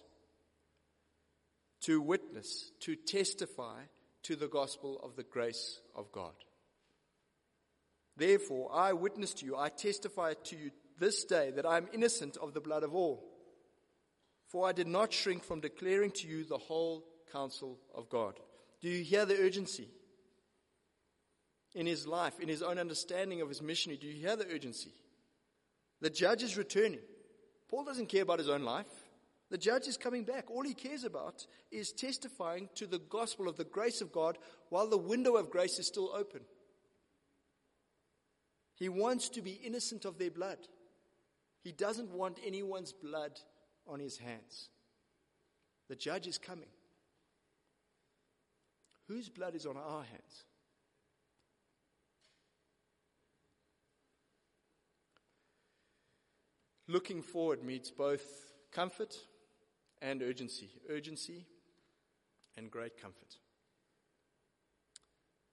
To 1.81 1.99
witness, 1.99 2.71
to 2.81 2.95
testify 2.95 3.81
to 4.23 4.35
the 4.35 4.47
gospel 4.47 4.99
of 5.03 5.15
the 5.15 5.23
grace 5.23 5.79
of 5.95 6.11
God. 6.11 6.33
Therefore, 8.17 8.69
I 8.71 8.93
witness 8.93 9.33
to 9.35 9.45
you, 9.45 9.57
I 9.57 9.69
testify 9.69 10.33
to 10.33 10.55
you 10.55 10.71
this 10.99 11.23
day 11.23 11.51
that 11.55 11.65
I 11.65 11.77
am 11.77 11.87
innocent 11.91 12.37
of 12.37 12.53
the 12.53 12.61
blood 12.61 12.83
of 12.83 12.93
all. 12.93 13.23
For 14.49 14.67
I 14.67 14.73
did 14.73 14.87
not 14.87 15.11
shrink 15.11 15.43
from 15.43 15.61
declaring 15.61 16.11
to 16.11 16.27
you 16.27 16.43
the 16.43 16.57
whole 16.57 17.03
counsel 17.31 17.79
of 17.95 18.09
God. 18.09 18.39
Do 18.81 18.89
you 18.89 19.03
hear 19.03 19.25
the 19.25 19.37
urgency? 19.37 19.87
In 21.73 21.85
his 21.85 22.05
life, 22.05 22.39
in 22.39 22.49
his 22.49 22.61
own 22.61 22.77
understanding 22.77 23.41
of 23.41 23.47
his 23.47 23.61
missionary, 23.61 23.97
do 23.97 24.07
you 24.07 24.13
hear 24.13 24.35
the 24.35 24.47
urgency? 24.53 24.91
The 26.01 26.09
judge 26.09 26.43
is 26.43 26.57
returning. 26.57 26.99
Paul 27.69 27.85
doesn't 27.85 28.09
care 28.09 28.23
about 28.23 28.39
his 28.39 28.49
own 28.49 28.63
life. 28.63 28.87
The 29.49 29.57
judge 29.57 29.87
is 29.87 29.97
coming 29.97 30.23
back. 30.23 30.49
All 30.49 30.63
he 30.63 30.73
cares 30.73 31.03
about 31.03 31.45
is 31.71 31.91
testifying 31.91 32.69
to 32.75 32.87
the 32.87 32.99
gospel 32.99 33.47
of 33.47 33.57
the 33.57 33.63
grace 33.63 34.01
of 34.01 34.11
God 34.11 34.37
while 34.69 34.87
the 34.87 34.97
window 34.97 35.35
of 35.35 35.49
grace 35.49 35.77
is 35.77 35.87
still 35.87 36.11
open. 36.15 36.41
He 38.75 38.89
wants 38.89 39.29
to 39.29 39.41
be 39.41 39.61
innocent 39.63 40.05
of 40.05 40.17
their 40.17 40.31
blood. 40.31 40.57
He 41.63 41.71
doesn't 41.71 42.11
want 42.11 42.39
anyone's 42.45 42.93
blood 42.93 43.39
on 43.87 43.99
his 43.99 44.17
hands. 44.17 44.69
The 45.87 45.95
judge 45.95 46.27
is 46.27 46.37
coming. 46.37 46.69
Whose 49.11 49.27
blood 49.27 49.55
is 49.55 49.65
on 49.65 49.75
our 49.75 50.03
hands? 50.03 50.45
Looking 56.87 57.21
forward 57.21 57.61
meets 57.61 57.91
both 57.91 58.23
comfort 58.71 59.13
and 60.01 60.23
urgency. 60.23 60.69
Urgency 60.89 61.45
and 62.55 62.71
great 62.71 62.97
comfort. 63.01 63.35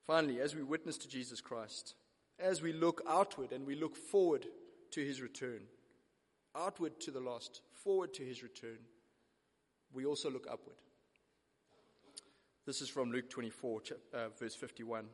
Finally, 0.07 0.41
as 0.41 0.55
we 0.55 0.63
witness 0.63 0.97
to 0.99 1.09
Jesus 1.09 1.41
Christ, 1.41 1.97
as 2.39 2.63
we 2.63 2.73
look 2.73 3.03
outward 3.09 3.51
and 3.51 3.67
we 3.67 3.75
look 3.75 3.97
forward 3.97 4.47
to 4.93 5.05
his 5.05 5.21
return, 5.21 5.63
outward 6.55 7.01
to 7.01 7.11
the 7.11 7.19
lost, 7.19 7.63
forward 7.73 8.15
to 8.15 8.23
his 8.23 8.41
return, 8.41 8.79
we 9.93 10.07
also 10.07 10.31
look 10.31 10.47
upward. 10.49 10.77
This 12.69 12.83
is 12.83 12.91
from 12.91 13.11
Luke 13.11 13.31
24, 13.31 13.81
uh, 14.13 14.29
verse 14.39 14.55
51. 14.55 15.07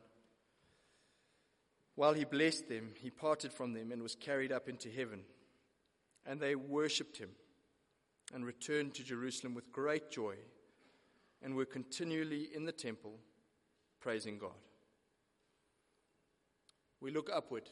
While 1.95 2.11
he 2.11 2.25
blessed 2.25 2.67
them, 2.67 2.89
he 2.99 3.09
parted 3.09 3.53
from 3.53 3.71
them 3.71 3.93
and 3.93 4.03
was 4.03 4.13
carried 4.13 4.51
up 4.51 4.67
into 4.67 4.91
heaven. 4.91 5.21
And 6.25 6.41
they 6.41 6.55
worshipped 6.55 7.17
him 7.17 7.29
and 8.33 8.45
returned 8.45 8.93
to 8.95 9.05
Jerusalem 9.05 9.53
with 9.53 9.71
great 9.71 10.11
joy 10.11 10.35
and 11.41 11.55
were 11.55 11.63
continually 11.63 12.49
in 12.53 12.65
the 12.65 12.73
temple 12.73 13.13
praising 14.01 14.37
God. 14.37 14.59
We 16.99 17.11
look 17.11 17.29
upward 17.33 17.69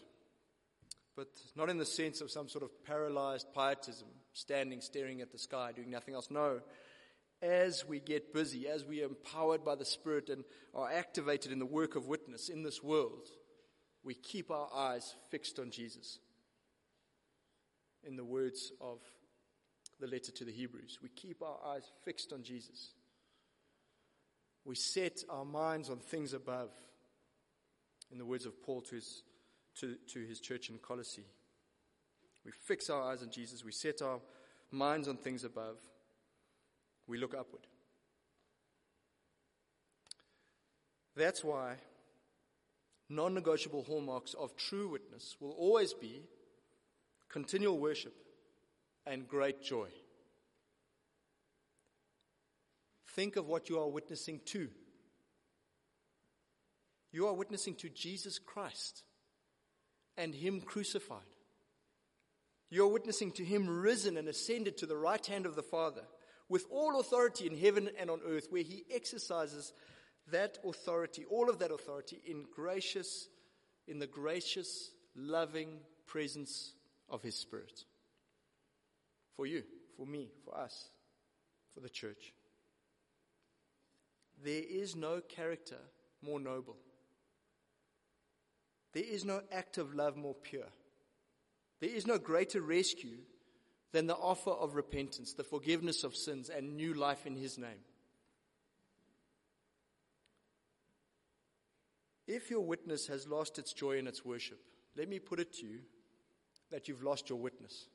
but 1.15 1.27
not 1.55 1.69
in 1.69 1.77
the 1.77 1.86
sense 1.86 2.21
of 2.21 2.31
some 2.31 2.47
sort 2.47 2.63
of 2.63 2.84
paralyzed 2.86 3.47
pietism, 3.53 4.07
standing, 4.34 4.81
staring 4.81 5.21
at 5.21 5.31
the 5.31 5.38
sky, 5.38 5.71
doing 5.75 5.91
nothing 5.91 6.15
else. 6.15 6.31
No. 6.31 6.61
As 7.43 7.85
we 7.85 7.99
get 7.99 8.33
busy, 8.33 8.69
as 8.69 8.85
we 8.85 9.01
are 9.01 9.07
empowered 9.07 9.65
by 9.65 9.75
the 9.75 9.83
Spirit 9.83 10.29
and 10.29 10.45
are 10.73 10.89
activated 10.89 11.51
in 11.51 11.59
the 11.59 11.65
work 11.65 11.97
of 11.97 12.07
witness 12.07 12.47
in 12.47 12.63
this 12.63 12.81
world, 12.81 13.27
we 14.01 14.13
keep 14.13 14.49
our 14.49 14.69
eyes 14.73 15.15
fixed 15.29 15.59
on 15.59 15.69
Jesus. 15.69 16.19
In 18.05 18.15
the 18.15 18.23
words 18.23 18.71
of 18.79 18.99
the 19.99 20.07
letter 20.07 20.31
to 20.31 20.45
the 20.45 20.51
Hebrews, 20.51 20.99
we 21.03 21.09
keep 21.09 21.41
our 21.41 21.57
eyes 21.65 21.83
fixed 22.05 22.31
on 22.31 22.43
Jesus. 22.43 22.93
We 24.63 24.75
set 24.75 25.23
our 25.29 25.45
minds 25.45 25.89
on 25.89 25.97
things 25.97 26.33
above. 26.33 26.71
In 28.09 28.17
the 28.17 28.25
words 28.25 28.45
of 28.45 28.61
Paul 28.63 28.81
to 28.81 28.95
his 28.95 29.23
to, 29.79 29.95
to 30.09 30.19
his 30.19 30.39
church 30.39 30.69
in 30.69 30.77
Colossae. 30.77 31.25
We 32.45 32.51
fix 32.51 32.89
our 32.89 33.01
eyes 33.01 33.21
on 33.21 33.31
Jesus, 33.31 33.63
we 33.63 33.71
set 33.71 34.01
our 34.01 34.19
minds 34.71 35.07
on 35.07 35.17
things 35.17 35.43
above, 35.43 35.77
we 37.07 37.17
look 37.17 37.33
upward. 37.33 37.67
That's 41.15 41.43
why 41.43 41.75
non 43.09 43.33
negotiable 43.33 43.83
hallmarks 43.83 44.33
of 44.33 44.55
true 44.55 44.89
witness 44.89 45.35
will 45.39 45.51
always 45.51 45.93
be 45.93 46.23
continual 47.29 47.77
worship 47.77 48.13
and 49.05 49.27
great 49.27 49.61
joy. 49.61 49.89
Think 53.15 53.35
of 53.35 53.47
what 53.47 53.69
you 53.69 53.79
are 53.79 53.87
witnessing 53.87 54.41
to. 54.45 54.69
You 57.11 57.27
are 57.27 57.33
witnessing 57.33 57.75
to 57.75 57.89
Jesus 57.89 58.39
Christ 58.39 59.03
and 60.17 60.33
Him 60.33 60.61
crucified. 60.61 61.19
You 62.71 62.85
are 62.85 62.91
witnessing 62.91 63.31
to 63.33 63.45
Him 63.45 63.69
risen 63.69 64.17
and 64.17 64.27
ascended 64.27 64.77
to 64.77 64.87
the 64.87 64.97
right 64.97 65.23
hand 65.23 65.45
of 65.45 65.55
the 65.55 65.61
Father 65.61 66.01
with 66.53 66.67
all 66.69 66.99
authority 66.99 67.47
in 67.47 67.57
heaven 67.57 67.89
and 67.99 68.11
on 68.11 68.19
earth, 68.27 68.45
where 68.51 68.61
He 68.61 68.85
exercises 68.93 69.73
that 70.31 70.59
authority, 70.63 71.25
all 71.25 71.49
of 71.49 71.57
that 71.57 71.71
authority, 71.71 72.21
in 72.27 72.45
gracious, 72.55 73.27
in 73.87 73.97
the 73.97 74.05
gracious, 74.05 74.91
loving 75.15 75.79
presence 76.05 76.73
of 77.09 77.23
His 77.23 77.33
Spirit. 77.33 77.85
For 79.35 79.47
you, 79.47 79.63
for 79.97 80.05
me, 80.05 80.29
for 80.45 80.55
us, 80.55 80.89
for 81.73 81.79
the 81.79 81.89
church. 81.89 82.35
There 84.43 84.61
is 84.69 84.95
no 84.95 85.21
character 85.21 85.79
more 86.21 86.39
noble. 86.39 86.77
There 88.93 89.03
is 89.03 89.25
no 89.25 89.41
act 89.51 89.79
of 89.79 89.95
love 89.95 90.15
more 90.15 90.35
pure. 90.35 90.69
There 91.79 91.89
is 91.89 92.05
no 92.05 92.19
greater 92.19 92.61
rescue 92.61 93.17
than 93.93 94.07
the 94.07 94.15
offer 94.15 94.49
of 94.49 94.75
repentance, 94.75 95.33
the 95.33 95.43
forgiveness 95.43 96.03
of 96.03 96.15
sins, 96.15 96.49
and 96.49 96.75
new 96.75 96.93
life 96.93 97.25
in 97.25 97.35
His 97.35 97.57
name. 97.57 97.79
If 102.27 102.49
your 102.49 102.61
witness 102.61 103.07
has 103.07 103.27
lost 103.27 103.59
its 103.59 103.71
joy 103.71 103.97
in 103.97 104.07
its 104.07 104.25
worship, 104.25 104.59
let 104.97 105.07
me 105.07 105.19
put 105.19 105.39
it 105.39 105.53
to 105.53 105.65
you 105.65 105.79
that 106.71 106.87
you've 106.87 107.03
lost 107.03 107.29
your 107.29 107.37
witness. 107.37 107.85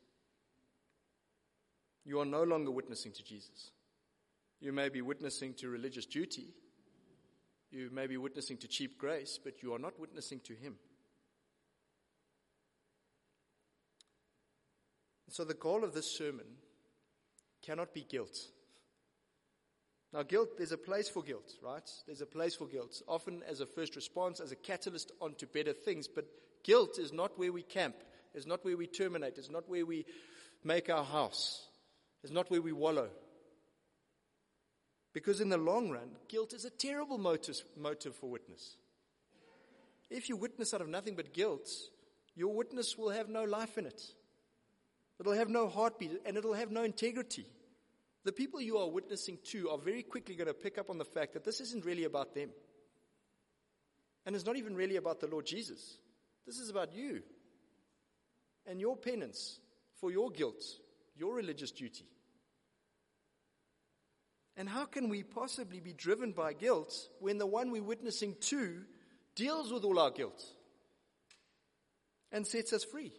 You 2.05 2.20
are 2.20 2.26
no 2.26 2.44
longer 2.44 2.70
witnessing 2.70 3.12
to 3.12 3.24
Jesus. 3.24 3.72
You 4.61 4.72
may 4.72 4.88
be 4.88 5.03
witnessing 5.03 5.55
to 5.55 5.68
religious 5.68 6.07
duty. 6.07 6.49
You 7.70 7.90
may 7.92 8.07
be 8.07 8.16
witnessing 8.16 8.57
to 8.59 8.68
cheap 8.68 8.99
grace, 8.99 9.38
but 9.42 9.62
you 9.62 9.74
are 9.74 9.78
not 9.78 9.99
witnessing 9.99 10.40
to 10.44 10.55
Him. 10.55 10.76
So, 15.39 15.45
the 15.45 15.55
goal 15.55 15.84
of 15.84 15.95
this 15.95 16.11
sermon 16.11 16.47
cannot 17.64 17.95
be 17.95 18.01
guilt. 18.01 18.36
Now, 20.12 20.24
guilt, 20.24 20.57
there's 20.57 20.72
a 20.72 20.76
place 20.76 21.09
for 21.09 21.22
guilt, 21.22 21.53
right? 21.62 21.89
There's 22.07 22.20
a 22.20 22.26
place 22.26 22.57
for 22.57 22.66
guilt, 22.66 23.01
often 23.07 23.45
as 23.49 23.61
a 23.61 23.66
first 23.66 23.95
response, 23.95 24.41
as 24.41 24.51
a 24.51 24.57
catalyst 24.57 25.12
onto 25.20 25.47
better 25.47 25.72
things. 25.72 26.09
But 26.09 26.24
guilt 26.64 26.99
is 26.99 27.12
not 27.12 27.39
where 27.39 27.53
we 27.53 27.62
camp, 27.62 27.95
it's 28.34 28.47
not 28.47 28.64
where 28.64 28.76
we 28.76 28.89
terminate, 28.89 29.39
it's 29.39 29.49
not 29.49 29.68
where 29.68 29.86
we 29.86 30.07
make 30.64 30.91
our 30.91 31.05
house, 31.05 31.68
it's 32.24 32.32
not 32.32 32.51
where 32.51 32.61
we 32.61 32.72
wallow. 32.72 33.09
Because 35.14 35.41
in 35.41 35.51
the 35.51 35.57
long 35.57 35.89
run, 35.89 36.16
guilt 36.26 36.53
is 36.53 36.64
a 36.64 36.70
terrible 36.70 37.16
motive, 37.16 37.62
motive 37.76 38.16
for 38.16 38.28
witness. 38.28 38.74
If 40.11 40.28
you 40.28 40.36
witness 40.36 40.74
out 40.74 40.80
of 40.80 40.89
nothing 40.89 41.14
but 41.14 41.32
guilt, 41.32 41.70
your 42.34 42.53
witness 42.53 42.99
will 42.99 43.11
have 43.11 43.28
no 43.28 43.45
life 43.45 43.78
in 43.78 43.86
it. 43.86 44.03
It'll 45.21 45.33
have 45.33 45.49
no 45.49 45.69
heartbeat 45.69 46.23
and 46.25 46.37
it'll 46.37 46.55
have 46.55 46.71
no 46.71 46.83
integrity. 46.83 47.47
The 48.25 48.33
people 48.33 48.61
you 48.61 48.79
are 48.79 48.89
witnessing 48.89 49.39
to 49.47 49.71
are 49.71 49.79
very 49.79 50.03
quickly 50.03 50.35
going 50.35 50.49
to 50.49 50.55
pick 50.55 50.79
up 50.79 50.91
on 50.91 50.99
the 50.99 51.05
fact 51.05 51.35
that 51.35 51.45
this 51.45 51.61
isn't 51.61 51.85
really 51.85 52.05
about 52.05 52.35
them. 52.35 52.51
And 54.27 54.37
it's 54.37 54.45
not 54.45 54.57
even 54.57 54.77
really 54.77 54.97
about 54.97 55.21
the 55.21 55.27
Lord 55.27 55.47
Jesus. 55.47 55.99
This 56.47 56.59
is 56.59 56.71
about 56.71 56.95
you 56.95 57.23
and 58.66 58.81
your 58.81 58.97
penance 58.97 59.59
for 60.01 60.11
your 60.11 60.31
guilt, 60.31 60.62
your 61.16 61.35
religious 61.35 61.71
duty. 61.71 62.05
And 64.57 64.69
how 64.69 64.85
can 64.85 65.09
we 65.09 65.23
possibly 65.23 65.81
be 65.81 65.93
driven 65.93 66.33
by 66.33 66.53
guilt 66.53 67.09
when 67.21 67.39
the 67.39 67.47
one 67.47 67.71
we're 67.71 67.83
witnessing 67.83 68.35
to 68.41 68.83
deals 69.35 69.73
with 69.73 69.85
all 69.85 69.99
our 69.99 70.11
guilt 70.11 70.45
and 72.33 72.47
sets 72.47 72.73
us 72.73 72.85
free? 72.85 73.12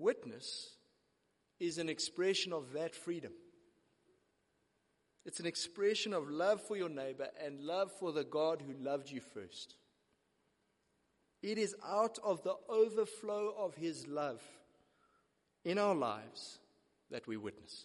Witness 0.00 0.70
is 1.58 1.76
an 1.76 1.90
expression 1.90 2.54
of 2.54 2.72
that 2.72 2.94
freedom. 2.94 3.32
It's 5.26 5.40
an 5.40 5.46
expression 5.46 6.14
of 6.14 6.30
love 6.30 6.62
for 6.62 6.74
your 6.74 6.88
neighbor 6.88 7.28
and 7.44 7.60
love 7.60 7.92
for 7.92 8.10
the 8.10 8.24
God 8.24 8.62
who 8.66 8.82
loved 8.82 9.10
you 9.10 9.20
first. 9.20 9.74
It 11.42 11.58
is 11.58 11.76
out 11.86 12.18
of 12.24 12.42
the 12.42 12.54
overflow 12.70 13.54
of 13.58 13.74
his 13.74 14.06
love 14.06 14.42
in 15.66 15.76
our 15.76 15.94
lives 15.94 16.60
that 17.10 17.26
we 17.26 17.36
witness. 17.36 17.84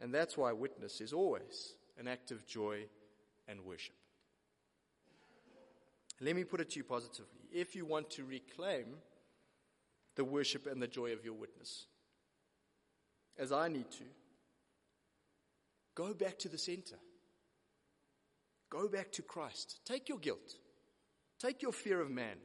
And 0.00 0.14
that's 0.14 0.38
why 0.38 0.52
witness 0.52 1.02
is 1.02 1.12
always 1.12 1.74
an 1.98 2.08
act 2.08 2.30
of 2.30 2.46
joy 2.46 2.86
and 3.46 3.66
worship. 3.66 3.96
Let 6.20 6.36
me 6.36 6.44
put 6.44 6.60
it 6.60 6.70
to 6.70 6.76
you 6.78 6.84
positively. 6.84 7.40
If 7.52 7.74
you 7.74 7.84
want 7.84 8.10
to 8.10 8.24
reclaim 8.24 8.86
the 10.16 10.24
worship 10.24 10.66
and 10.66 10.80
the 10.80 10.86
joy 10.86 11.12
of 11.12 11.24
your 11.24 11.34
witness, 11.34 11.86
as 13.38 13.52
I 13.52 13.68
need 13.68 13.90
to, 13.92 14.04
go 15.94 16.14
back 16.14 16.38
to 16.40 16.48
the 16.48 16.58
center. 16.58 16.96
Go 18.70 18.88
back 18.88 19.12
to 19.12 19.22
Christ. 19.22 19.80
Take 19.84 20.08
your 20.08 20.18
guilt. 20.18 20.56
Take 21.40 21.62
your 21.62 21.72
fear 21.72 22.00
of 22.00 22.10
man. 22.10 22.36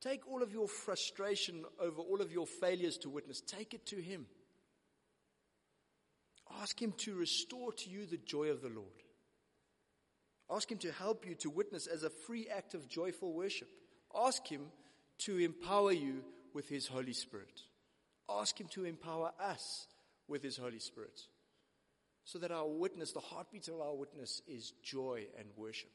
Take 0.00 0.26
all 0.26 0.42
of 0.42 0.52
your 0.52 0.66
frustration 0.66 1.64
over 1.80 2.00
all 2.00 2.20
of 2.20 2.32
your 2.32 2.46
failures 2.46 2.96
to 2.98 3.10
witness. 3.10 3.40
Take 3.40 3.74
it 3.74 3.86
to 3.86 3.96
Him. 3.96 4.26
Ask 6.60 6.80
Him 6.80 6.92
to 6.98 7.14
restore 7.14 7.72
to 7.72 7.90
you 7.90 8.06
the 8.06 8.16
joy 8.16 8.46
of 8.48 8.62
the 8.62 8.68
Lord. 8.68 8.86
Ask 10.50 10.70
Him 10.70 10.78
to 10.78 10.92
help 10.92 11.26
you 11.26 11.34
to 11.36 11.50
witness 11.50 11.86
as 11.86 12.02
a 12.02 12.10
free 12.10 12.48
act 12.48 12.74
of 12.74 12.88
joyful 12.88 13.32
worship. 13.32 13.68
Ask 14.14 14.46
Him 14.46 14.62
to 15.18 15.38
empower 15.38 15.92
you 15.92 16.24
with 16.52 16.68
His 16.68 16.86
Holy 16.86 17.12
Spirit. 17.12 17.62
Ask 18.28 18.60
Him 18.60 18.66
to 18.72 18.84
empower 18.84 19.32
us 19.40 19.86
with 20.26 20.42
His 20.42 20.56
Holy 20.56 20.80
Spirit 20.80 21.20
so 22.24 22.38
that 22.38 22.52
our 22.52 22.66
witness, 22.66 23.12
the 23.12 23.20
heartbeat 23.20 23.68
of 23.68 23.80
our 23.80 23.94
witness, 23.94 24.42
is 24.46 24.72
joy 24.82 25.26
and 25.38 25.48
worship. 25.56 25.90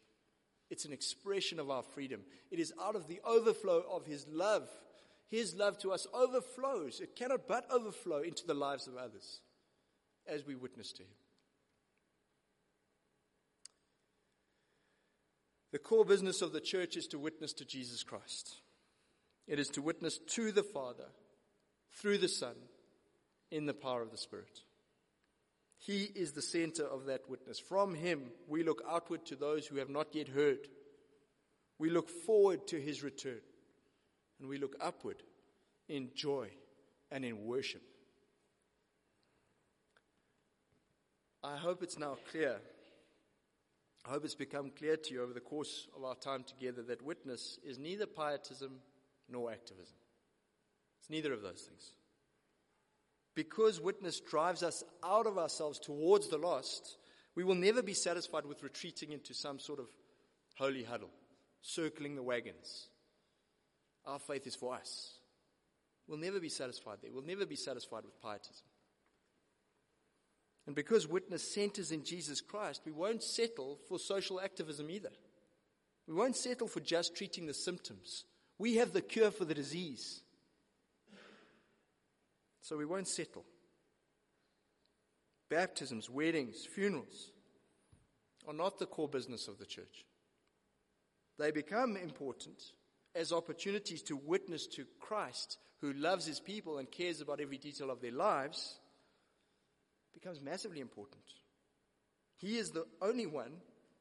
It's 0.69 0.85
an 0.85 0.93
expression 0.93 1.59
of 1.59 1.69
our 1.69 1.83
freedom. 1.83 2.21
It 2.51 2.59
is 2.59 2.73
out 2.81 2.95
of 2.95 3.07
the 3.07 3.21
overflow 3.25 3.83
of 3.89 4.05
His 4.05 4.25
love. 4.27 4.69
His 5.29 5.55
love 5.55 5.77
to 5.79 5.91
us 5.91 6.07
overflows. 6.13 6.99
It 6.99 7.15
cannot 7.15 7.47
but 7.47 7.69
overflow 7.71 8.21
into 8.21 8.45
the 8.45 8.53
lives 8.53 8.87
of 8.87 8.95
others 8.95 9.41
as 10.27 10.45
we 10.45 10.55
witness 10.55 10.91
to 10.93 11.03
Him. 11.03 11.09
The 15.75 15.79
core 15.79 16.05
business 16.05 16.41
of 16.41 16.53
the 16.53 16.61
church 16.61 16.95
is 16.95 17.05
to 17.07 17.19
witness 17.19 17.51
to 17.51 17.65
Jesus 17.65 18.01
Christ. 18.01 18.59
It 19.45 19.59
is 19.59 19.67
to 19.71 19.81
witness 19.81 20.19
to 20.27 20.53
the 20.53 20.63
Father 20.63 21.07
through 21.91 22.19
the 22.19 22.29
Son 22.29 22.55
in 23.51 23.65
the 23.65 23.73
power 23.73 24.01
of 24.01 24.09
the 24.09 24.17
Spirit. 24.17 24.61
He 25.77 26.03
is 26.15 26.31
the 26.31 26.41
center 26.41 26.85
of 26.85 27.07
that 27.07 27.29
witness. 27.29 27.59
From 27.59 27.93
Him, 27.93 28.31
we 28.47 28.63
look 28.63 28.83
outward 28.89 29.25
to 29.25 29.35
those 29.35 29.67
who 29.67 29.75
have 29.75 29.89
not 29.89 30.15
yet 30.15 30.29
heard. 30.29 30.59
We 31.77 31.89
look 31.89 32.07
forward 32.07 32.67
to 32.67 32.79
His 32.79 33.03
return. 33.03 33.41
And 34.39 34.47
we 34.47 34.57
look 34.57 34.77
upward 34.79 35.23
in 35.89 36.11
joy 36.15 36.51
and 37.11 37.25
in 37.25 37.43
worship. 37.43 37.83
I 41.43 41.57
hope 41.57 41.83
it's 41.83 41.99
now 41.99 42.15
clear. 42.31 42.61
I 44.05 44.11
hope 44.11 44.23
it's 44.23 44.35
become 44.35 44.71
clear 44.77 44.97
to 44.97 45.13
you 45.13 45.23
over 45.23 45.33
the 45.33 45.39
course 45.39 45.87
of 45.95 46.03
our 46.03 46.15
time 46.15 46.43
together 46.43 46.83
that 46.83 47.01
witness 47.01 47.57
is 47.65 47.79
neither 47.79 48.05
pietism 48.05 48.79
nor 49.27 49.51
activism. 49.51 49.97
It's 50.99 51.09
neither 51.09 51.33
of 51.33 51.41
those 51.41 51.61
things. 51.61 51.93
Because 53.33 53.81
witness 53.81 54.19
drives 54.19 54.61
us 54.63 54.83
out 55.03 55.25
of 55.25 55.37
ourselves 55.37 55.79
towards 55.79 56.29
the 56.29 56.37
lost, 56.37 56.97
we 57.35 57.43
will 57.43 57.55
never 57.55 57.81
be 57.81 57.93
satisfied 57.93 58.45
with 58.45 58.63
retreating 58.63 59.11
into 59.11 59.33
some 59.33 59.59
sort 59.59 59.79
of 59.79 59.87
holy 60.55 60.83
huddle, 60.83 61.09
circling 61.61 62.15
the 62.15 62.23
wagons. 62.23 62.87
Our 64.05 64.19
faith 64.19 64.45
is 64.45 64.55
for 64.55 64.75
us. 64.75 65.17
We'll 66.07 66.19
never 66.19 66.39
be 66.39 66.49
satisfied 66.49 66.99
there. 67.01 67.11
We'll 67.11 67.23
never 67.23 67.45
be 67.45 67.55
satisfied 67.55 68.03
with 68.05 68.21
pietism. 68.21 68.67
And 70.67 70.75
because 70.75 71.07
witness 71.07 71.53
centers 71.53 71.91
in 71.91 72.03
Jesus 72.03 72.41
Christ, 72.41 72.81
we 72.85 72.91
won't 72.91 73.23
settle 73.23 73.79
for 73.87 73.99
social 73.99 74.41
activism 74.41 74.89
either. 74.89 75.11
We 76.07 76.13
won't 76.13 76.35
settle 76.35 76.67
for 76.67 76.79
just 76.79 77.15
treating 77.15 77.45
the 77.45 77.53
symptoms. 77.53 78.25
We 78.57 78.75
have 78.75 78.93
the 78.93 79.01
cure 79.01 79.31
for 79.31 79.45
the 79.45 79.53
disease. 79.53 80.21
So 82.61 82.77
we 82.77 82.85
won't 82.85 83.07
settle. 83.07 83.45
Baptisms, 85.49 86.09
weddings, 86.09 86.65
funerals 86.65 87.31
are 88.47 88.53
not 88.53 88.79
the 88.79 88.87
core 88.87 89.07
business 89.07 89.47
of 89.47 89.59
the 89.59 89.65
church. 89.65 90.05
They 91.37 91.51
become 91.51 91.95
important 91.95 92.61
as 93.13 93.31
opportunities 93.31 94.01
to 94.03 94.15
witness 94.15 94.67
to 94.67 94.85
Christ, 94.99 95.57
who 95.81 95.93
loves 95.93 96.25
his 96.25 96.39
people 96.39 96.79
and 96.79 96.89
cares 96.89 97.21
about 97.21 97.39
every 97.39 97.57
detail 97.57 97.91
of 97.91 98.01
their 98.01 98.11
lives, 98.11 98.79
becomes 100.15 100.41
massively 100.41 100.79
important. 100.79 101.23
He 102.37 102.57
is 102.57 102.71
the 102.71 102.85
only 103.01 103.27
one 103.27 103.51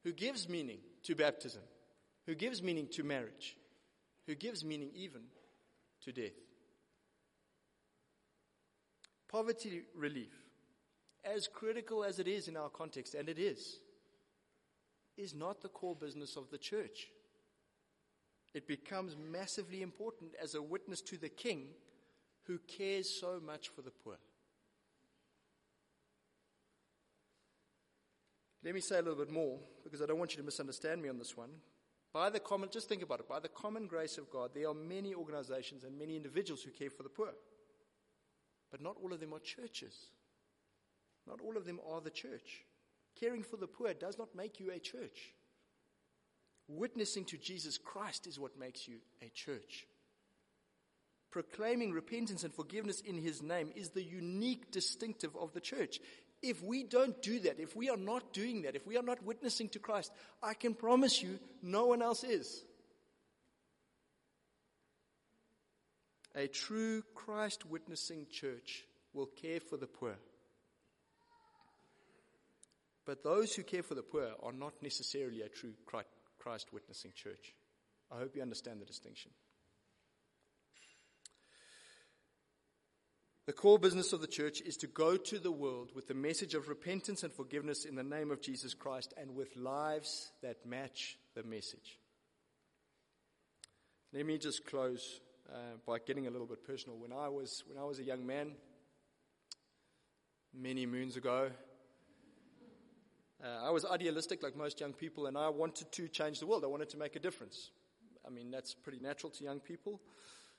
who 0.02 0.12
gives 0.12 0.48
meaning 0.48 0.78
to 1.02 1.14
baptism, 1.14 1.62
who 2.26 2.34
gives 2.34 2.62
meaning 2.62 2.88
to 2.92 3.02
marriage, 3.02 3.56
who 4.26 4.34
gives 4.34 4.64
meaning 4.64 4.90
even 4.94 5.22
to 6.02 6.12
death. 6.12 6.32
Poverty 9.28 9.82
relief, 9.96 10.32
as 11.24 11.48
critical 11.48 12.04
as 12.04 12.18
it 12.18 12.28
is 12.28 12.48
in 12.48 12.56
our 12.56 12.68
context, 12.68 13.14
and 13.14 13.28
it 13.28 13.38
is, 13.38 13.80
is 15.16 15.34
not 15.34 15.60
the 15.60 15.68
core 15.68 15.96
business 15.96 16.36
of 16.36 16.50
the 16.50 16.58
church. 16.58 17.08
It 18.52 18.68
becomes 18.68 19.16
massively 19.16 19.82
important 19.82 20.32
as 20.40 20.54
a 20.54 20.62
witness 20.62 21.00
to 21.02 21.16
the 21.16 21.28
king 21.28 21.66
who 22.46 22.58
cares 22.58 23.20
so 23.20 23.40
much 23.44 23.68
for 23.68 23.82
the 23.82 23.90
poor. 23.90 24.16
Let 28.64 28.74
me 28.74 28.80
say 28.80 28.98
a 28.98 29.02
little 29.02 29.18
bit 29.18 29.30
more 29.30 29.58
because 29.82 30.00
I 30.00 30.06
don't 30.06 30.18
want 30.18 30.32
you 30.32 30.38
to 30.38 30.42
misunderstand 30.42 31.02
me 31.02 31.10
on 31.10 31.18
this 31.18 31.36
one. 31.36 31.50
By 32.14 32.30
the 32.30 32.40
common, 32.40 32.70
just 32.70 32.88
think 32.88 33.02
about 33.02 33.20
it, 33.20 33.28
by 33.28 33.40
the 33.40 33.48
common 33.48 33.86
grace 33.86 34.18
of 34.18 34.30
God, 34.30 34.50
there 34.54 34.68
are 34.68 34.74
many 34.74 35.14
organizations 35.14 35.84
and 35.84 35.98
many 35.98 36.16
individuals 36.16 36.62
who 36.62 36.70
care 36.70 36.88
for 36.88 37.02
the 37.02 37.08
poor. 37.08 37.34
But 38.70 38.80
not 38.80 38.96
all 39.02 39.12
of 39.12 39.20
them 39.20 39.34
are 39.34 39.40
churches. 39.40 39.94
Not 41.26 41.40
all 41.44 41.56
of 41.56 41.66
them 41.66 41.80
are 41.90 42.00
the 42.00 42.10
church. 42.10 42.64
Caring 43.20 43.42
for 43.42 43.56
the 43.56 43.66
poor 43.66 43.92
does 43.94 44.16
not 44.18 44.34
make 44.34 44.60
you 44.60 44.70
a 44.70 44.78
church. 44.78 45.32
Witnessing 46.68 47.24
to 47.26 47.36
Jesus 47.36 47.76
Christ 47.76 48.26
is 48.26 48.40
what 48.40 48.58
makes 48.58 48.88
you 48.88 48.96
a 49.20 49.28
church. 49.28 49.86
Proclaiming 51.30 51.92
repentance 51.92 52.44
and 52.44 52.54
forgiveness 52.54 53.00
in 53.00 53.18
His 53.18 53.42
name 53.42 53.72
is 53.74 53.90
the 53.90 54.04
unique 54.04 54.70
distinctive 54.70 55.36
of 55.36 55.52
the 55.52 55.60
church. 55.60 55.98
If 56.46 56.62
we 56.62 56.84
don't 56.84 57.22
do 57.22 57.40
that, 57.40 57.58
if 57.58 57.74
we 57.74 57.88
are 57.88 57.96
not 57.96 58.34
doing 58.34 58.62
that, 58.62 58.76
if 58.76 58.86
we 58.86 58.98
are 58.98 59.02
not 59.02 59.22
witnessing 59.24 59.70
to 59.70 59.78
Christ, 59.78 60.12
I 60.42 60.52
can 60.52 60.74
promise 60.74 61.22
you 61.22 61.38
no 61.62 61.86
one 61.86 62.02
else 62.02 62.22
is. 62.22 62.62
A 66.34 66.46
true 66.46 67.02
Christ 67.14 67.64
witnessing 67.64 68.26
church 68.30 68.84
will 69.14 69.26
care 69.26 69.60
for 69.60 69.78
the 69.78 69.86
poor. 69.86 70.16
But 73.06 73.24
those 73.24 73.54
who 73.54 73.62
care 73.62 73.82
for 73.82 73.94
the 73.94 74.02
poor 74.02 74.32
are 74.42 74.52
not 74.52 74.74
necessarily 74.82 75.40
a 75.40 75.48
true 75.48 75.72
Christ 75.86 76.72
witnessing 76.74 77.12
church. 77.14 77.54
I 78.12 78.18
hope 78.18 78.36
you 78.36 78.42
understand 78.42 78.82
the 78.82 78.86
distinction. 78.86 79.30
The 83.46 83.52
core 83.52 83.78
business 83.78 84.14
of 84.14 84.22
the 84.22 84.26
church 84.26 84.62
is 84.62 84.78
to 84.78 84.86
go 84.86 85.18
to 85.18 85.38
the 85.38 85.52
world 85.52 85.90
with 85.94 86.08
the 86.08 86.14
message 86.14 86.54
of 86.54 86.68
repentance 86.68 87.22
and 87.22 87.32
forgiveness 87.32 87.84
in 87.84 87.94
the 87.94 88.02
name 88.02 88.30
of 88.30 88.40
Jesus 88.40 88.72
Christ 88.72 89.12
and 89.18 89.34
with 89.34 89.54
lives 89.54 90.32
that 90.40 90.64
match 90.64 91.18
the 91.34 91.42
message. 91.42 91.98
Let 94.14 94.24
me 94.24 94.38
just 94.38 94.64
close 94.64 95.20
uh, 95.52 95.76
by 95.86 95.98
getting 95.98 96.26
a 96.26 96.30
little 96.30 96.46
bit 96.46 96.66
personal. 96.66 96.96
When 96.96 97.12
I 97.12 97.28
was 97.28 97.62
when 97.66 97.76
I 97.76 97.84
was 97.84 97.98
a 97.98 98.04
young 98.04 98.26
man, 98.26 98.52
many 100.54 100.86
moons 100.86 101.18
ago, 101.18 101.50
uh, 103.44 103.66
I 103.66 103.70
was 103.70 103.84
idealistic 103.84 104.42
like 104.42 104.56
most 104.56 104.80
young 104.80 104.94
people, 104.94 105.26
and 105.26 105.36
I 105.36 105.50
wanted 105.50 105.92
to 105.92 106.08
change 106.08 106.40
the 106.40 106.46
world. 106.46 106.64
I 106.64 106.68
wanted 106.68 106.88
to 106.90 106.96
make 106.96 107.14
a 107.14 107.20
difference. 107.20 107.72
I 108.26 108.30
mean, 108.30 108.50
that's 108.50 108.72
pretty 108.72 109.00
natural 109.00 109.30
to 109.32 109.44
young 109.44 109.60
people. 109.60 110.00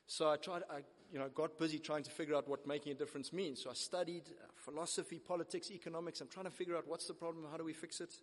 So 0.08 0.30
I 0.30 0.38
tried, 0.38 0.64
I 0.70 0.82
you 1.12 1.20
know, 1.20 1.30
got 1.30 1.58
busy 1.58 1.80
trying 1.80 2.04
to 2.04 2.12
figure 2.12 2.36
out 2.36 2.48
what 2.48 2.68
making 2.68 2.92
a 2.92 2.96
difference 2.96 3.32
means. 3.32 3.64
So 3.64 3.70
I 3.70 3.74
studied 3.74 4.24
uh, 4.30 4.48
philosophy, 4.56 5.20
politics, 5.20 5.72
economics. 5.72 6.22
I'm 6.22 6.28
trying 6.28 6.46
to 6.46 6.52
figure 6.52 6.76
out 6.76 6.88
what's 6.88 7.08
the 7.08 7.14
problem, 7.14 7.46
how 7.50 7.58
do 7.58 7.64
we 7.64 7.74
fix 7.74 8.02
it. 8.02 8.14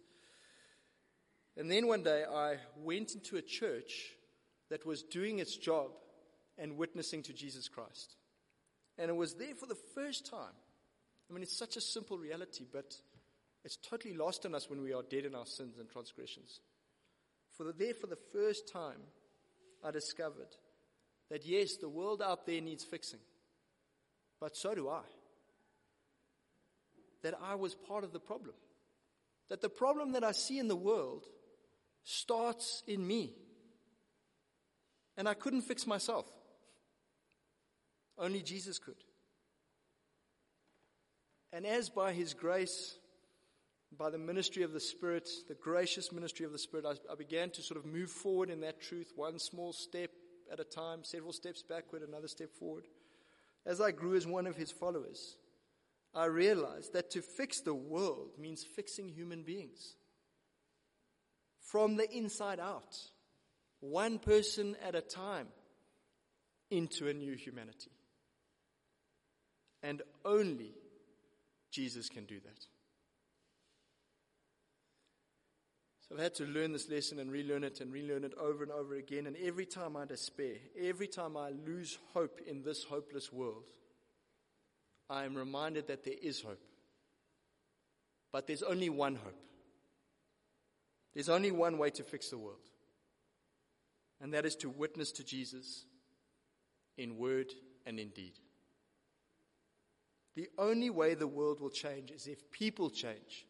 And 1.57 1.71
then 1.71 1.87
one 1.87 2.03
day 2.03 2.25
I 2.25 2.57
went 2.77 3.15
into 3.15 3.37
a 3.37 3.43
church 3.43 4.13
that 4.71 4.87
was 4.87 5.03
doing 5.03 5.39
its 5.39 5.57
job 5.57 5.91
and 6.59 6.77
witnessing 6.77 7.23
to 7.25 7.33
Jesus 7.33 7.69
Christ. 7.69 8.17
And 8.99 9.11
it 9.11 9.17
was 9.17 9.35
there 9.35 9.55
for 9.55 9.67
the 9.67 9.79
first 9.95 10.27
time. 10.27 10.55
I 11.31 11.35
mean, 11.35 11.43
it's 11.43 11.57
such 11.57 11.77
a 11.77 11.81
simple 11.81 12.19
reality, 12.19 12.65
but 12.71 12.95
it's 13.65 13.77
totally 13.77 14.15
lost 14.15 14.45
on 14.45 14.55
us 14.55 14.69
when 14.69 14.83
we 14.83 14.93
are 14.93 15.03
dead 15.03 15.25
in 15.25 15.35
our 15.35 15.47
sins 15.47 15.79
and 15.79 15.89
transgressions. 15.89 16.61
For 17.57 17.65
the, 17.65 17.73
there, 17.73 17.95
for 17.95 18.07
the 18.07 18.19
first 18.33 18.71
time, 18.73 18.99
I 19.85 19.91
discovered 19.91 20.57
that 21.33 21.47
yes, 21.47 21.77
the 21.77 21.89
world 21.89 22.21
out 22.21 22.45
there 22.45 22.61
needs 22.61 22.85
fixing, 22.85 23.19
but 24.39 24.55
so 24.55 24.75
do 24.75 24.91
I. 24.91 25.01
That 27.23 27.33
I 27.43 27.55
was 27.55 27.75
part 27.75 28.05
of 28.05 28.13
the 28.13 28.21
problem. 28.21 28.55
That 29.49 29.63
the 29.63 29.71
problem 29.71 30.13
that 30.13 30.25
I 30.25 30.33
see 30.33 30.59
in 30.59 30.69
the 30.69 30.77
world 30.77 31.25
starts 32.05 32.83
in 32.87 33.07
me. 33.07 33.33
And 35.17 35.27
I 35.27 35.33
couldn't 35.33 35.63
fix 35.63 35.87
myself. 35.87 36.31
Only 38.19 38.43
Jesus 38.43 38.79
could. 38.79 39.03
And 41.51 41.65
as 41.65 41.89
by 41.89 42.13
His 42.13 42.35
grace, 42.35 42.97
by 43.97 44.11
the 44.11 44.19
ministry 44.19 44.65
of 44.65 44.75
the 44.75 44.81
Spirit, 44.81 45.31
the 45.49 45.55
gracious 45.55 46.13
ministry 46.13 46.45
of 46.45 46.53
the 46.53 46.59
Spirit, 46.59 46.85
I, 46.85 47.11
I, 47.11 47.15
began 47.15 47.49
to 47.53 47.63
sort 47.63 47.79
of 47.79 47.87
move 47.87 48.11
forward 48.11 48.51
in 48.51 48.61
that 48.61 48.83
truth, 48.83 49.13
one 49.17 49.39
small 49.39 49.73
step 49.73 50.11
at 50.53 50.61
a 50.61 50.65
time, 50.65 51.03
several 51.03 51.33
steps 51.33 51.63
backward, 51.63 52.03
another 52.03 52.29
step 52.29 52.53
forward. 52.53 52.85
As 53.65 53.81
I 53.81 53.91
grew 53.91 54.15
as 54.15 54.27
one 54.27 54.47
of 54.47 54.57
his 54.57 54.71
followers, 54.71 55.37
I 56.15 56.27
realized 56.27 56.93
that 56.93 57.11
to 57.13 57.23
fix 57.23 57.61
the 57.61 57.75
world 57.75 58.33
means 58.39 58.63
fixing 58.63 59.09
human 59.09 59.45
beings 59.45 59.97
from 61.61 61.97
the 61.97 62.11
inside 62.15 62.61
out, 62.61 62.99
one 63.81 64.19
person 64.19 64.77
at 64.87 64.95
a 64.95 65.01
time, 65.01 65.49
into 66.71 67.09
a 67.09 67.15
new 67.15 67.35
humanity. 67.35 67.91
And 69.83 70.03
only 70.25 70.75
Jesus 71.71 72.09
can 72.09 72.25
do 72.25 72.41
that. 72.41 72.67
So 76.02 76.02
I've 76.13 76.19
had 76.19 76.35
to 76.37 76.45
learn 76.45 76.73
this 76.73 76.91
lesson 76.91 77.19
and 77.21 77.33
relearn 77.33 77.65
it 77.65 77.81
and 77.81 77.91
relearn 77.91 78.25
it 78.25 78.35
over 78.39 78.63
and 78.63 78.71
over 78.71 78.97
again. 78.97 79.27
And 79.27 79.35
every 79.37 79.65
time 79.65 79.97
I 79.97 80.05
despair, 80.05 80.57
every 80.79 81.07
time 81.07 81.39
I 81.39 81.51
lose 81.67 81.99
hope 82.13 82.41
in 82.47 82.63
this 82.63 82.85
hopeless 82.85 83.33
world, 83.33 83.71
I 85.09 85.25
am 85.25 85.35
reminded 85.35 85.87
that 85.87 86.05
there 86.05 86.17
is 86.21 86.43
hope. 86.43 86.61
But 88.31 88.47
there's 88.47 88.63
only 88.63 88.91
one 88.91 89.15
hope. 89.15 89.41
There's 91.15 91.31
only 91.31 91.51
one 91.51 91.79
way 91.79 91.89
to 91.91 92.03
fix 92.03 92.29
the 92.29 92.39
world. 92.39 92.69
And 94.21 94.35
that 94.35 94.45
is 94.45 94.57
to 94.57 94.69
witness 94.69 95.13
to 95.13 95.25
Jesus 95.25 95.87
in 96.99 97.17
word 97.17 97.53
and 97.87 97.99
in 97.99 98.11
deed. 98.11 98.39
The 100.37 100.49
only 100.59 100.91
way 100.91 101.15
the 101.15 101.27
world 101.27 101.61
will 101.61 101.71
change 101.71 102.11
is 102.11 102.27
if 102.27 102.51
people 102.51 102.91
change 102.91 103.47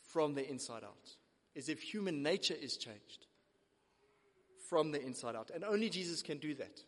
from 0.00 0.34
the 0.34 0.48
inside 0.48 0.84
out 0.84 1.16
is 1.56 1.70
if 1.70 1.80
human 1.80 2.22
nature 2.22 2.54
is 2.54 2.76
changed 2.76 3.26
from 4.68 4.92
the 4.92 5.02
inside 5.02 5.34
out. 5.34 5.50
And 5.52 5.64
only 5.64 5.88
Jesus 5.88 6.22
can 6.22 6.38
do 6.38 6.54
that. 6.56 6.80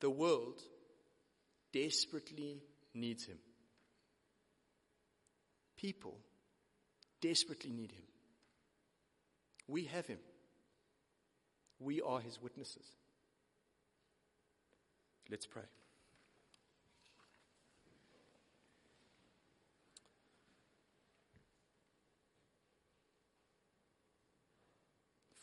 The 0.00 0.08
world 0.10 0.60
desperately 1.72 2.62
needs 2.94 3.26
him. 3.26 3.36
People 5.76 6.18
desperately 7.20 7.70
need 7.70 7.92
him. 7.92 8.04
We 9.68 9.84
have 9.84 10.06
him. 10.06 10.18
We 11.78 12.00
are 12.00 12.20
his 12.20 12.40
witnesses. 12.40 12.86
Let's 15.30 15.46
pray. 15.46 15.64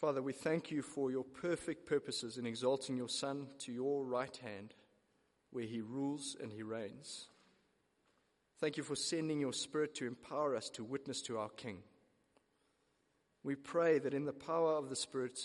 Father, 0.02 0.24
we 0.24 0.34
thank 0.34 0.72
you 0.72 0.82
for 0.82 1.12
your 1.12 1.24
perfect 1.24 1.86
purposes 1.86 2.39
in 2.39 2.47
exalting 2.47 2.97
your 2.97 3.08
Son 3.08 3.45
to 3.60 3.72
your 3.72 4.04
right 4.04 4.36
hand, 4.38 4.74
where 5.52 5.64
he 5.64 5.80
rules 5.80 6.36
and 6.41 6.52
he 6.52 6.64
reigns. 6.64 7.28
Thank 8.60 8.78
you 8.78 8.84
for 8.84 8.95
sending 8.95 9.39
your 9.39 9.54
Spirit 9.54 9.93
to 9.95 10.08
empower 10.08 10.56
us 10.56 10.72
to 10.72 10.84
witness 10.84 11.22
to 11.24 11.38
our 11.38 11.49
King. 11.49 11.84
We 13.43 13.54
pray 13.54 13.99
that 13.99 14.16
in 14.16 14.26
the 14.26 14.34
power 14.34 14.72
of 14.74 14.89
the 14.89 14.95
Spirit, 14.95 15.38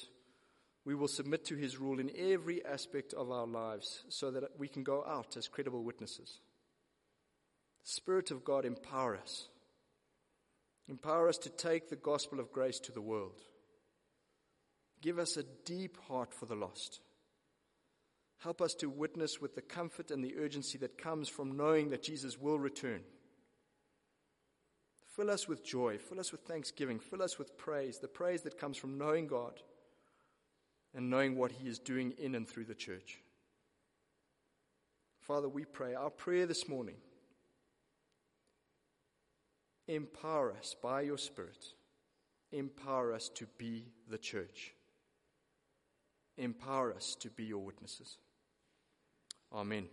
we 0.87 0.95
will 0.95 1.07
submit 1.07 1.45
to 1.47 1.57
his 1.57 1.77
rule 1.77 2.01
in 2.01 2.11
every 2.17 2.65
aspect 2.65 3.13
of 3.13 3.31
our 3.31 3.47
lives 3.47 4.05
so 4.09 4.31
that 4.31 4.59
we 4.59 4.69
can 4.69 4.85
go 4.85 5.05
out 5.07 5.37
as 5.37 5.49
credible 5.49 5.85
witnesses. 5.85 6.41
Spirit 7.83 8.31
of 8.31 8.43
God 8.43 8.65
empower 8.65 9.19
us. 9.19 9.49
Empower 10.89 11.29
us 11.29 11.37
to 11.39 11.51
take 11.51 11.91
the 11.91 11.97
gospel 11.97 12.41
of 12.41 12.53
grace 12.53 12.79
to 12.81 12.93
the 12.93 13.03
world. 13.03 13.43
Give 15.01 15.19
us 15.19 15.37
a 15.37 15.45
deep 15.65 15.99
heart 16.09 16.33
for 16.33 16.47
the 16.47 16.55
lost. 16.55 17.01
Help 18.39 18.61
us 18.61 18.75
to 18.75 18.91
witness 18.91 19.41
with 19.41 19.55
the 19.55 19.63
comfort 19.63 20.11
and 20.11 20.23
the 20.23 20.37
urgency 20.37 20.79
that 20.79 20.99
comes 20.99 21.29
from 21.29 21.57
knowing 21.57 21.91
that 21.91 22.03
Jesus 22.03 22.39
will 22.39 22.59
return. 22.59 23.01
Fill 25.17 25.31
us 25.31 25.49
with 25.49 25.65
joy, 25.65 25.97
fill 25.97 26.21
us 26.21 26.31
with 26.31 26.43
thanksgiving, 26.43 26.99
fill 26.99 27.23
us 27.23 27.39
with 27.39 27.57
praise, 27.57 27.99
the 27.99 28.09
praise 28.09 28.43
that 28.43 28.59
comes 28.59 28.77
from 28.77 28.99
knowing 28.99 29.27
God 29.27 29.63
and 30.95 31.09
knowing 31.09 31.37
what 31.37 31.53
He 31.53 31.69
is 31.69 31.79
doing 31.79 32.13
in 32.19 32.35
and 32.35 32.47
through 32.47 32.67
the 32.67 32.75
church. 32.75 33.21
Father, 35.21 35.49
we 35.49 35.65
pray 35.65 35.95
our 35.95 36.11
prayer 36.11 36.47
this 36.47 36.69
morning. 36.69 36.97
Empower 39.89 40.53
us 40.53 40.77
by 40.83 41.01
your 41.01 41.19
Spirit. 41.19 41.65
Empower 42.53 43.13
us 43.13 43.29
to 43.35 43.47
be 43.59 43.87
the 44.09 44.19
church. 44.19 44.76
Empower 46.39 46.93
us 46.95 47.17
to 47.21 47.31
be 47.31 47.45
your 47.45 47.65
witnesses. 47.65 48.19
Amen. 49.53 49.89